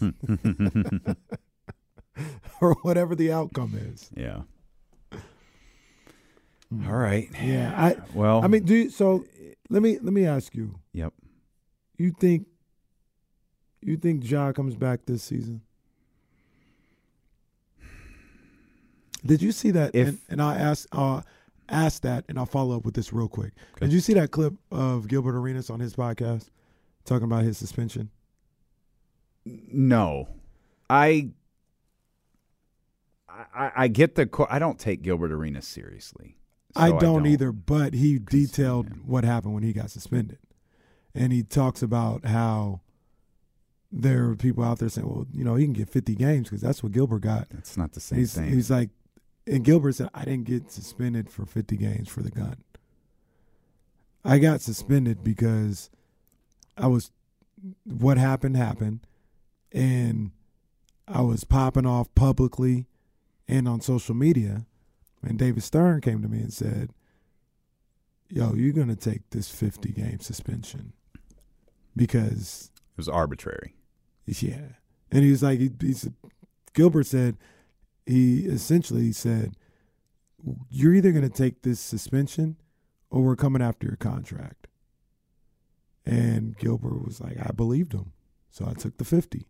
or 2.60 2.74
whatever 2.82 3.14
the 3.14 3.30
outcome 3.32 3.74
is. 3.76 4.10
Yeah. 4.16 4.42
Hmm. 6.70 6.86
All 6.88 6.96
right. 6.96 7.28
Yeah, 7.42 7.74
I. 7.76 7.96
Well, 8.14 8.42
I 8.42 8.46
mean, 8.46 8.64
do 8.64 8.74
you, 8.74 8.90
so. 8.90 9.24
Eh, 9.38 9.52
let 9.68 9.82
me 9.82 9.98
let 10.00 10.12
me 10.12 10.24
ask 10.26 10.54
you. 10.54 10.78
yep. 10.92 11.12
You 11.98 12.12
think 12.18 12.46
you 13.90 13.96
think 13.96 14.28
Ja 14.28 14.52
comes 14.52 14.74
back 14.76 15.00
this 15.06 15.22
season? 15.22 15.62
Did 19.24 19.42
you 19.42 19.52
see 19.52 19.70
that? 19.72 19.94
If- 19.94 20.08
and, 20.08 20.18
and 20.28 20.42
I 20.42 20.56
ask 20.56 20.88
uh 20.92 21.22
ask 21.68 22.02
that, 22.02 22.24
and 22.28 22.38
I'll 22.38 22.46
follow 22.46 22.76
up 22.76 22.84
with 22.84 22.94
this 22.94 23.12
real 23.12 23.28
quick. 23.28 23.52
Okay. 23.76 23.86
Did 23.86 23.92
you 23.92 24.00
see 24.00 24.14
that 24.14 24.30
clip 24.30 24.54
of 24.70 25.08
Gilbert 25.08 25.36
Arenas 25.36 25.70
on 25.70 25.80
his 25.80 25.94
podcast 25.94 26.48
talking 27.04 27.24
about 27.24 27.44
his 27.44 27.56
suspension? 27.56 28.10
No, 29.44 30.28
I, 30.90 31.30
I, 33.28 33.72
I 33.76 33.88
get 33.88 34.14
the. 34.16 34.28
I 34.50 34.58
don't 34.58 34.78
take 34.78 35.02
Gilbert 35.02 35.32
Arenas 35.32 35.66
seriously. 35.66 36.36
I, 36.76 36.90
So 36.90 36.98
don't 37.00 37.26
either, 37.26 37.50
but 37.52 37.92
he 37.94 38.18
detailed 38.18 38.90
man. 38.90 39.00
what 39.06 39.24
happened 39.24 39.54
when 39.54 39.62
he 39.62 39.72
got 39.72 39.90
suspended, 39.90 40.38
and 41.14 41.32
he 41.32 41.42
talks 41.42 41.82
about 41.82 42.24
how 42.26 42.80
there 43.92 44.30
are 44.30 44.34
people 44.36 44.64
out 44.64 44.78
there 44.78 44.88
saying, 44.88 45.06
"Well, 45.06 45.26
you 45.32 45.44
know, 45.44 45.54
he 45.54 45.64
can 45.64 45.74
get 45.74 45.90
50 45.90 46.14
games 46.14 46.48
because 46.48 46.62
that's 46.62 46.82
what 46.82 46.92
Gilbert 46.92 47.20
got." 47.20 47.50
That's 47.50 47.76
not 47.76 47.92
the 47.92 48.00
same 48.00 48.18
He's, 48.18 48.34
thing. 48.34 48.48
he's 48.50 48.70
like, 48.70 48.90
and 49.46 49.64
Gilbert 49.64 49.96
said, 49.96 50.08
I 50.14 50.24
didn't 50.24 50.44
get 50.44 50.70
suspended 50.70 51.30
for 51.30 51.44
50 51.44 51.76
games 51.76 52.08
for 52.08 52.22
the 52.22 52.30
gun. 52.30 52.56
I 54.24 54.38
got 54.38 54.60
suspended 54.60 55.24
because 55.24 55.90
I 56.76 56.86
was, 56.86 57.10
what 57.84 58.18
happened 58.18 58.56
happened, 58.56 59.00
and 59.72 60.30
I 61.08 61.22
was 61.22 61.44
popping 61.44 61.86
off 61.86 62.14
publicly 62.14 62.86
and 63.48 63.66
on 63.66 63.80
social 63.80 64.14
media. 64.14 64.66
And 65.22 65.38
David 65.38 65.62
Stern 65.64 66.00
came 66.00 66.22
to 66.22 66.28
me 66.28 66.38
and 66.38 66.52
said, 66.52 66.90
Yo, 68.28 68.54
you're 68.54 68.72
going 68.72 68.88
to 68.88 68.96
take 68.96 69.28
this 69.30 69.50
50 69.50 69.90
game 69.90 70.20
suspension 70.20 70.94
because 71.94 72.70
it 72.76 72.96
was 72.96 73.08
arbitrary. 73.08 73.74
Yeah. 74.26 74.76
And 75.10 75.24
he 75.24 75.30
was 75.30 75.42
like, 75.42 75.58
he, 75.58 75.70
he's, 75.80 76.08
Gilbert 76.74 77.06
said, 77.06 77.36
he 78.06 78.46
essentially 78.46 79.12
said, 79.12 79.54
you're 80.70 80.94
either 80.94 81.12
going 81.12 81.28
to 81.28 81.28
take 81.28 81.62
this 81.62 81.80
suspension 81.80 82.56
or 83.10 83.22
we're 83.22 83.36
coming 83.36 83.62
after 83.62 83.86
your 83.86 83.96
contract. 83.96 84.66
And 86.04 86.56
Gilbert 86.58 87.04
was 87.04 87.20
like, 87.20 87.36
I 87.40 87.52
believed 87.52 87.92
him. 87.92 88.12
So 88.50 88.66
I 88.66 88.72
took 88.72 88.96
the 88.96 89.04
50. 89.04 89.46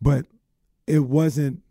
But 0.00 0.26
it 0.86 1.00
wasn't, 1.00 1.62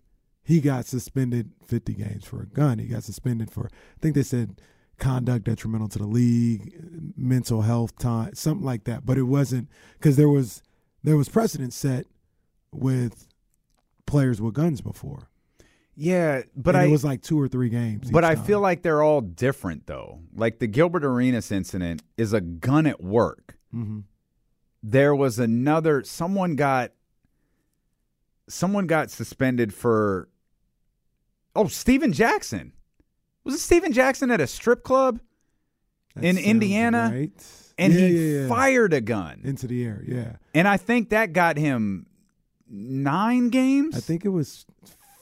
he 0.43 0.61
got 0.61 0.85
suspended 0.85 1.51
50 1.65 1.93
games 1.93 2.25
for 2.25 2.41
a 2.41 2.45
gun. 2.45 2.79
He 2.79 2.87
got 2.87 3.03
suspended 3.03 3.49
for, 3.49 3.67
I 3.67 3.99
think 4.01 4.15
they 4.15 4.23
said 4.23 4.61
conduct 4.99 5.45
detrimental 5.45 5.87
to 5.89 5.99
the 5.99 6.07
league, 6.07 6.73
mental 7.17 7.61
health 7.61 7.97
time, 7.97 8.35
something 8.35 8.65
like 8.65 8.83
that. 8.83 9.05
But 9.05 9.17
it 9.17 9.23
wasn't, 9.23 9.69
because 9.93 10.15
there 10.15 10.29
was, 10.29 10.61
there 11.03 11.17
was 11.17 11.29
precedent 11.29 11.73
set 11.73 12.05
with 12.73 13.27
players 14.05 14.41
with 14.41 14.53
guns 14.53 14.81
before. 14.81 15.29
Yeah, 15.95 16.41
but 16.55 16.75
I 16.75 16.85
it 16.85 16.89
was 16.91 17.03
like 17.03 17.21
two 17.21 17.39
or 17.39 17.47
three 17.47 17.69
games. 17.69 18.09
But 18.09 18.23
I 18.23 18.33
time. 18.35 18.43
feel 18.45 18.59
like 18.59 18.81
they're 18.81 19.03
all 19.03 19.21
different 19.21 19.85
though. 19.85 20.21
Like 20.35 20.57
the 20.59 20.65
Gilbert 20.67 21.05
Arenas 21.05 21.51
incident 21.51 22.01
is 22.17 22.33
a 22.33 22.41
gun 22.41 22.87
at 22.87 23.01
work. 23.03 23.57
Mhm. 23.73 24.03
There 24.81 25.13
was 25.15 25.37
another 25.39 26.03
someone 26.03 26.55
got 26.55 26.93
someone 28.49 28.87
got 28.87 29.09
suspended 29.11 29.73
for 29.73 30.29
Oh, 31.55 31.67
Stephen 31.67 32.11
Jackson. 32.11 32.73
Was 33.43 33.53
it 33.55 33.59
Stephen 33.59 33.91
Jackson 33.93 34.31
at 34.31 34.41
a 34.41 34.47
strip 34.47 34.83
club 34.83 35.19
That 36.15 36.23
in 36.23 36.37
Indiana? 36.39 37.09
right. 37.13 37.31
and 37.77 37.93
Yeah, 37.93 37.99
he 38.07 38.33
yeah, 38.33 38.41
yeah. 38.41 38.47
fired 38.47 38.93
a 38.93 39.01
gun. 39.01 39.41
into 39.43 39.67
the 39.67 39.85
air. 39.85 40.03
Yeah, 40.07 40.37
and 40.55 40.67
I 40.67 40.77
think 40.77 41.09
that 41.09 41.33
got 41.33 41.57
him 41.57 42.07
9 42.73 43.49
games. 43.49 43.95
I 43.95 43.99
think 43.99 44.25
it 44.25 44.29
was 44.29 44.65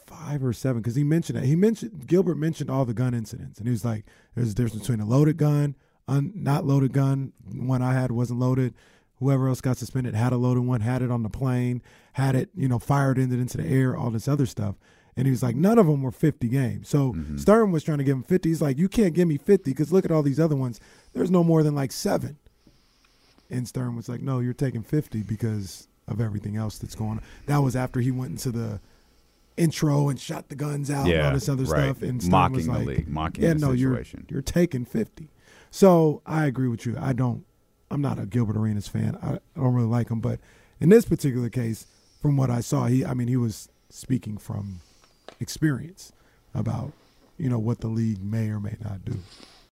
five 0.06 0.44
or 0.44 0.54
seven 0.54 0.82
because 0.82 0.96
he 0.96 1.04
mentioned 1.04 1.38
it. 1.38 1.46
He 1.46 1.56
mentioned 1.56 2.08
Gilbert 2.08 2.38
mentioned 2.38 2.70
all 2.70 2.86
the 2.86 2.94
gun 2.94 3.14
incidents, 3.14 3.58
and 3.58 3.68
he 3.68 3.72
was 3.72 3.86
like, 3.86 4.06
"There's 4.36 4.52
a 4.52 4.56
difference 4.56 4.82
between 4.82 5.00
a 5.00 5.06
loaded 5.06 5.38
gun, 5.38 5.76
un, 6.08 6.32
not 6.36 6.66
loaded 6.66 6.94
gun. 6.94 7.34
One 7.54 7.82
I 7.82 7.94
had 7.94 8.12
wasn't 8.12 8.40
loaded. 8.40 8.74
Whoever 9.20 9.48
else 9.48 9.62
got 9.62 9.78
suspended 9.78 10.16
had 10.16 10.34
a 10.34 10.38
loaded 10.38 10.64
one, 10.64 10.82
had 10.82 11.02
it 11.02 11.12
on 11.12 11.24
the 11.24 11.30
plane, 11.30 11.82
had 12.14 12.36
it, 12.36 12.50
you 12.56 12.68
know, 12.68 12.80
fired 12.80 13.20
it 13.20 13.32
into 13.32 13.58
the 13.58 13.68
air, 13.68 13.96
all 13.96 14.10
this 14.10 14.28
other 14.28 14.46
stuff." 14.46 14.76
And 15.18 15.28
he 15.28 15.32
was 15.32 15.44
like, 15.44 15.58
none 15.58 15.78
of 15.78 15.88
them 15.88 16.04
were 16.04 16.12
50 16.12 16.48
games. 16.48 16.88
So 16.88 17.12
mm-hmm. 17.12 17.36
Stern 17.36 17.72
was 17.72 17.84
trying 17.84 17.98
to 17.98 18.04
give 18.06 18.16
him 18.16 18.24
50. 18.24 18.48
He's 18.48 18.62
like, 18.62 18.78
you 18.78 18.88
can't 18.88 19.14
give 19.14 19.28
me 19.28 19.38
50 19.38 19.70
because 19.70 19.92
look 19.92 20.06
at 20.06 20.12
all 20.12 20.24
these 20.24 20.40
other 20.40 20.56
ones. 20.56 20.80
There's 21.12 21.30
no 21.30 21.44
more 21.44 21.64
than 21.64 21.76
like 21.76 21.92
seven. 21.92 22.38
And 23.50 23.68
Stern 23.68 23.98
was 23.98 24.08
like, 24.08 24.22
no, 24.22 24.40
you're 24.40 24.54
taking 24.54 24.84
50 24.84 25.24
because 25.24 25.90
of 26.12 26.22
everything 26.22 26.56
else 26.58 26.78
that's 26.78 26.96
going 26.96 27.12
on. 27.12 27.22
That 27.48 27.58
was 27.60 27.76
after 27.76 28.00
he 28.00 28.12
went 28.12 28.32
into 28.32 28.52
the 28.52 28.80
intro 29.58 30.10
and 30.10 30.20
shot 30.20 30.50
the 30.50 30.56
guns 30.56 30.90
out 30.90 31.06
and 31.06 31.10
Yeah, 31.14 31.28
all 31.28 31.34
this 31.34 31.50
other 31.50 31.64
right. 31.64 31.86
stuff. 31.96 32.02
And 32.02 32.22
Stern 32.22 32.32
Mocking 32.32 32.56
was 32.56 32.68
the 32.68 32.80
league, 32.80 33.08
mocking 33.08 33.44
yeah, 33.44 33.54
the 33.54 33.60
no, 33.60 33.74
situation. 33.74 34.26
You're, 34.30 34.38
you're 34.38 34.42
taking 34.42 34.86
50. 34.86 35.30
So 35.70 36.22
I 36.26 36.46
agree 36.46 36.68
with 36.68 36.86
you. 36.86 36.98
I 37.00 37.14
don't, 37.14 37.46
I'm 37.90 38.02
not 38.02 38.20
a 38.20 38.26
Gilbert 38.26 38.58
Arenas 38.58 38.88
fan. 38.88 39.18
I, 39.22 39.34
I 39.34 39.40
don't 39.56 39.74
really 39.74 39.88
like 39.88 40.10
him. 40.10 40.20
But 40.20 40.40
in 40.80 40.90
this 40.90 41.06
particular 41.06 41.50
case, 41.50 41.86
from 42.22 42.38
what 42.38 42.50
I 42.50 42.62
saw, 42.62 42.86
he, 42.88 43.04
I 43.06 43.14
mean, 43.14 43.28
he 43.28 43.38
was 43.38 43.70
speaking 43.90 44.38
from 44.38 44.80
experience 45.40 46.12
about, 46.54 46.94
you 47.38 47.50
know, 47.50 47.60
what 47.60 47.80
the 47.82 47.88
league 47.88 48.24
may 48.24 48.50
or 48.50 48.60
may 48.60 48.76
not 48.84 49.04
do. 49.06 49.16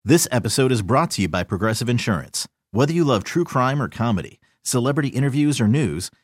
This 0.05 0.27
episode 0.31 0.73
is 0.73 0.83
brought 0.83 1.11
to 1.13 1.23
you 1.23 1.29
by 1.29 1.45
Progressive 1.45 1.89
Insurance. 1.89 2.47
Whether 2.73 2.93
you 2.93 3.05
love 3.05 3.23
true 3.25 3.45
crime 3.45 3.81
or 3.81 3.89
comedy, 3.89 4.41
celebrity 4.63 5.09
interviews 5.11 5.61
or 5.61 5.69
news, 5.69 6.11